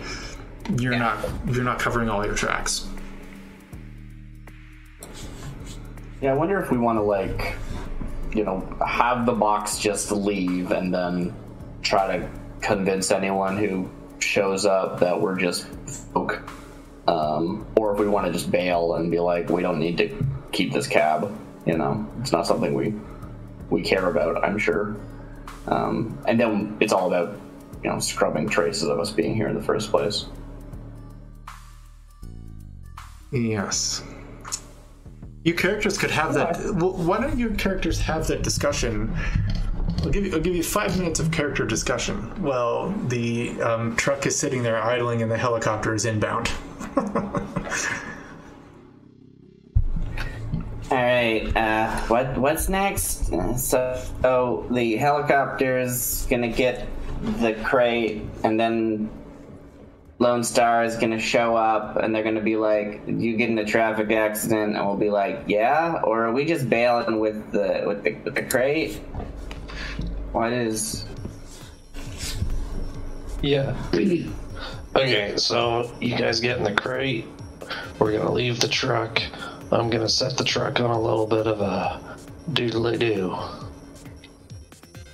[0.78, 1.18] you're not
[1.50, 2.86] you're not covering all your tracks.
[6.20, 7.54] Yeah, I wonder if we want to like,
[8.32, 11.34] you know, have the box just leave and then
[11.82, 12.30] try to
[12.60, 13.90] convince anyone who
[14.20, 15.66] shows up that we're just
[16.14, 16.50] folk,
[17.06, 20.26] um, or if we want to just bail and be like, we don't need to
[20.52, 21.36] keep this cab.
[21.66, 22.94] You know, it's not something we
[23.70, 24.44] we care about.
[24.44, 24.96] I'm sure.
[25.66, 27.38] Um, and then it's all about
[27.82, 30.26] you know scrubbing traces of us being here in the first place.
[33.32, 34.02] Yes.
[35.42, 36.56] Your characters could have that.
[36.74, 39.14] Why don't your characters have that discussion?
[40.02, 40.32] I'll give you.
[40.32, 42.42] I'll give you five minutes of character discussion.
[42.42, 46.50] Well, the um, truck is sitting there idling, and the helicopter is inbound.
[50.90, 51.50] All right.
[51.56, 53.26] Uh, what what's next?
[53.56, 56.86] So, so the helicopter's gonna get
[57.40, 59.10] the crate, and then
[60.18, 63.64] Lone Star is gonna show up and they're gonna be like, "You get in a
[63.64, 68.04] traffic accident," and we'll be like, "Yeah," or are we just bailing with the with
[68.04, 69.00] the with the crate?
[70.32, 71.04] What is?
[73.42, 73.74] Yeah.
[74.96, 77.26] Okay, so you guys get in the crate.
[77.98, 79.20] We're gonna leave the truck.
[79.72, 82.00] I'm gonna set the truck on a little bit of a
[82.52, 83.36] doodly doo.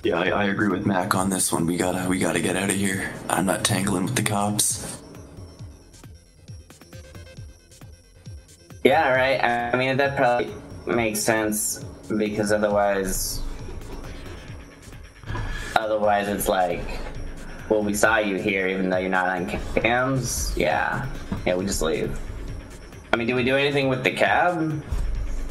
[0.03, 1.65] Yeah, I, I agree with Mac on this one.
[1.65, 3.11] We gotta we gotta get out of here.
[3.29, 5.01] I'm not tangling with the cops.
[8.83, 9.43] Yeah, right.
[9.43, 10.51] I mean, that probably
[10.87, 11.83] makes sense
[12.17, 13.41] because otherwise,
[15.75, 16.99] otherwise it's like,
[17.71, 20.51] well, we saw you here, even though you're not on cams.
[20.57, 21.07] Yeah,
[21.45, 22.19] yeah, we just leave.
[23.13, 24.83] I mean, do we do anything with the cab?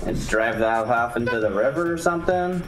[0.04, 2.62] And drive that off into the river or something?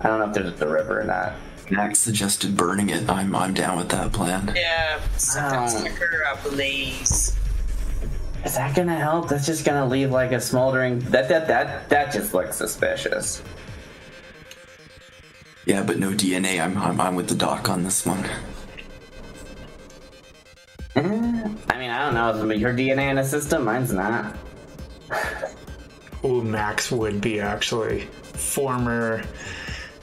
[0.00, 1.32] I don't know if there's a river or not.
[1.70, 3.10] Mac suggested burning it.
[3.10, 4.52] I'm I'm down with that plan.
[4.54, 6.22] Yeah, set that sucker.
[8.44, 9.28] Is that gonna help?
[9.28, 11.00] That's just gonna leave like a smoldering.
[11.00, 13.42] That that that that just looks suspicious.
[15.66, 16.64] Yeah, but no DNA.
[16.64, 18.24] I'm I'm, I'm with the doc on this one.
[20.94, 21.00] Eh,
[21.70, 22.30] I mean, I don't know.
[22.30, 23.64] Is your DNA in a system?
[23.64, 24.36] Mine's not.
[26.24, 29.24] Ooh, Max would be actually former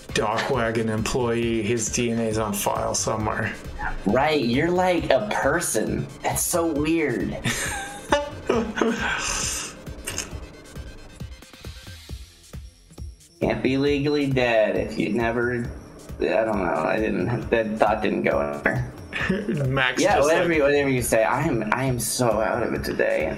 [0.09, 1.64] DocWagon employee.
[1.64, 3.53] His DNA's on file somewhere.
[4.06, 6.06] Right, you're like a person.
[6.22, 7.38] That's so weird.
[13.44, 15.70] Can't be legally dead if you never.
[16.22, 16.84] I don't know.
[16.86, 17.50] I didn't.
[17.50, 18.94] That thought didn't go anywhere.
[19.68, 21.26] Max Yeah, just whatever, like, you, whatever you say.
[21.26, 21.70] I am.
[21.74, 23.38] I am so out of it today.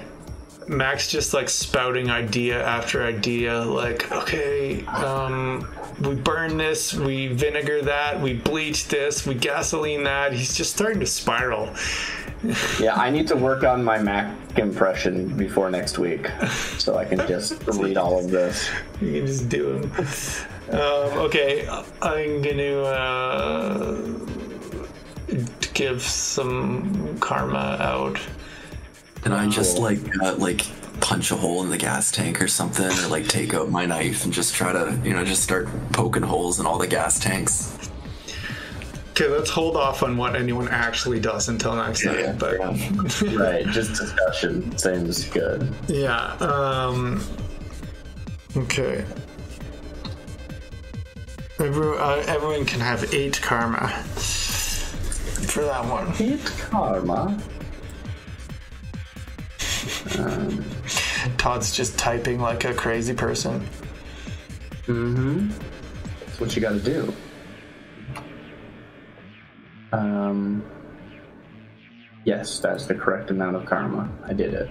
[0.68, 5.68] Max just like spouting idea after idea, like, okay, um,
[6.00, 10.32] we burn this, we vinegar that, we bleach this, we gasoline that.
[10.32, 11.72] He's just starting to spiral.
[12.78, 16.30] Yeah, I need to work on my Mac impression before next week,
[16.78, 18.68] so I can just read all of this.
[19.00, 20.06] You can just do them.
[20.70, 21.66] Um, okay,
[22.02, 24.02] I'm gonna uh,
[25.74, 28.20] give some karma out.
[29.22, 30.66] Can I just like uh, like
[31.00, 34.24] punch a hole in the gas tank or something, or like take out my knife
[34.24, 37.76] and just try to you know just start poking holes in all the gas tanks?
[39.18, 42.36] Okay, let's hold off on what anyone actually does until next time.
[42.36, 42.58] But
[43.34, 45.72] right, just discussion seems good.
[45.88, 46.34] Yeah.
[46.34, 47.24] Um.
[48.54, 49.06] Okay.
[51.58, 53.88] Everyone, uh, everyone can have eight karma
[55.48, 56.12] for that one.
[56.20, 57.40] Eight karma.
[60.18, 60.62] Um,
[61.38, 63.66] Todd's just typing like a crazy person.
[64.86, 65.48] Mm-hmm.
[66.26, 67.14] That's what you got to do.
[70.26, 70.64] Um.
[72.24, 74.10] Yes, that's the correct amount of karma.
[74.24, 74.70] I did it.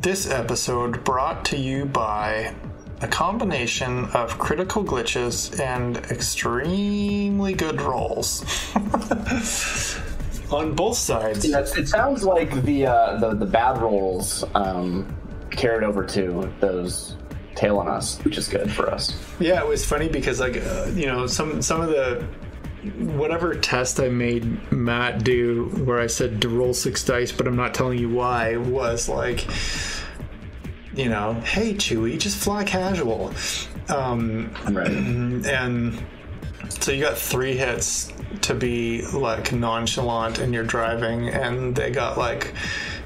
[0.00, 2.54] This episode brought to you by
[3.02, 8.42] a combination of critical glitches and extremely good rolls
[10.50, 11.46] on both sides.
[11.46, 15.14] Yeah, it sounds like the uh, the the bad rolls um,
[15.50, 17.16] carried over to those
[17.54, 19.14] tail on us, which is good for us.
[19.38, 22.26] Yeah, it was funny because like uh, you know some some of the
[22.98, 27.56] whatever test I made Matt do where I said to roll six dice, but I'm
[27.56, 29.46] not telling you why was like
[30.94, 33.32] you know, hey Chewie, just fly casual.
[33.88, 34.90] Um, right.
[34.90, 36.02] And
[36.68, 38.12] so you got three hits
[38.42, 42.54] to be like nonchalant in your driving, and they got like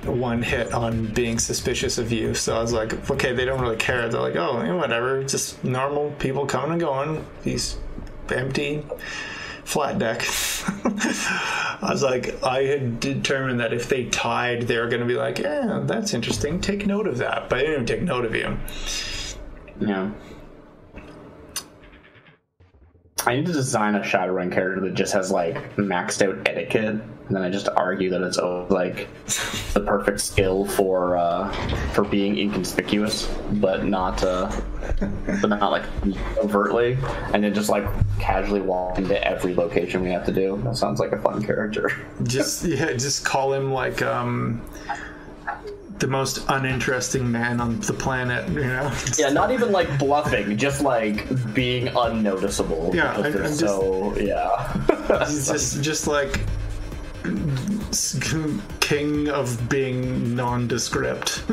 [0.05, 2.35] one hit on being suspicious of you.
[2.35, 4.09] So I was like, okay, they don't really care.
[4.09, 7.27] They're like, oh, whatever, just normal people coming and going.
[7.43, 7.79] These
[8.31, 8.85] empty
[9.67, 10.23] flat deck.
[11.83, 15.17] I was like, I had determined that if they tied, they were going to be
[15.17, 16.61] like, yeah, that's interesting.
[16.61, 17.49] Take note of that.
[17.51, 18.57] But I didn't even take note of you.
[19.81, 20.13] Yeah.
[23.27, 27.03] I need to design a Shadowrun character that just has like maxed out etiquette, and
[27.29, 29.09] then I just argue that it's oh, like
[29.73, 31.51] the perfect skill for uh,
[31.93, 34.49] for being inconspicuous, but not uh,
[35.43, 35.85] but not like
[36.39, 36.97] overtly,
[37.35, 37.85] and then just like
[38.21, 40.61] casually walk into every location we have to do.
[40.63, 41.91] That sounds like a fun character.
[42.23, 44.63] Just yeah, just call him like um
[45.99, 48.93] the most uninteresting man on the planet, you know?
[49.19, 52.91] Yeah, not even like bluffing, just like being unnoticeable.
[52.95, 55.27] Yeah, because I'm- they're I'm just- so yeah.
[55.27, 56.41] He's just just like
[58.81, 61.43] king of being nondescript.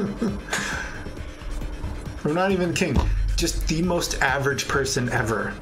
[2.25, 2.97] or not even king,
[3.38, 5.53] just the most average person ever.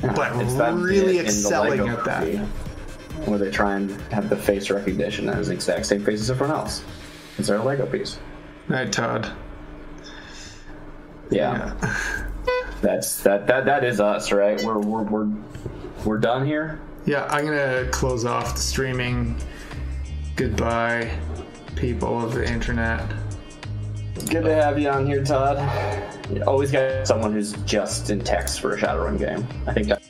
[0.00, 2.26] But really bit in the excelling at that.
[3.26, 6.56] where they try and have the face recognition as the exact same face as everyone
[6.56, 6.82] else.
[7.38, 8.18] It's their Lego piece.
[8.68, 9.32] Night, Todd.
[11.30, 11.74] Yeah.
[12.82, 14.62] That's that that that is us, right?
[14.62, 15.28] We're we're we're
[16.04, 16.80] we're done here.
[17.06, 19.36] Yeah, I'm gonna close off the streaming.
[20.34, 21.16] Goodbye,
[21.76, 23.08] people of the internet.
[24.28, 25.58] Good to have you on here, Todd.
[26.30, 29.46] You always got someone who's just in text for a Shadowrun game.
[29.66, 30.02] I think that.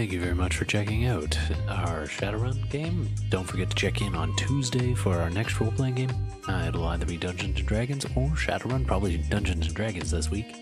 [0.00, 1.38] Thank you very much for checking out
[1.68, 3.06] our Shadowrun game.
[3.28, 6.10] Don't forget to check in on Tuesday for our next role playing game.
[6.48, 10.56] Uh, it'll either be Dungeons and Dragons or Shadowrun, probably Dungeons and Dragons this week.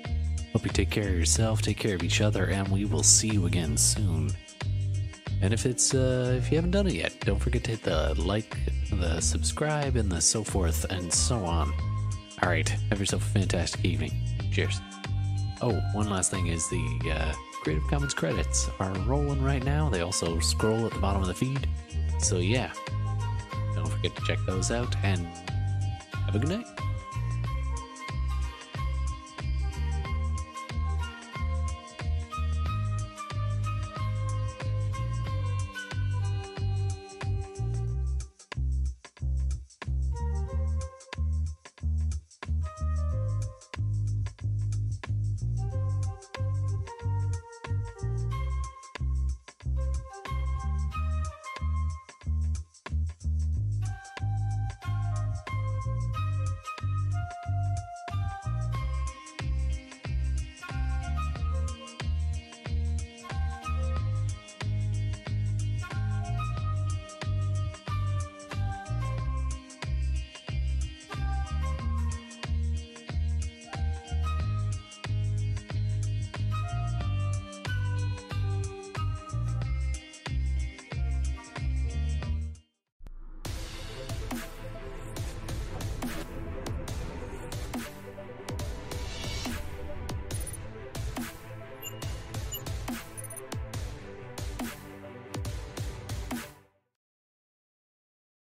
[0.53, 3.29] Hope you take care of yourself, take care of each other, and we will see
[3.29, 4.33] you again soon.
[5.41, 8.21] And if it's uh, if you haven't done it yet, don't forget to hit the
[8.21, 8.57] like,
[8.91, 11.73] the subscribe, and the so forth and so on.
[12.43, 14.21] All right, have yourself a fantastic evening.
[14.51, 14.81] Cheers.
[15.63, 17.33] Oh, one last thing is the uh,
[17.69, 19.91] Creative Commons credits are rolling right now.
[19.91, 21.69] They also scroll at the bottom of the feed.
[22.19, 22.73] So yeah,
[23.75, 25.27] don't forget to check those out and
[26.25, 26.67] have a good night.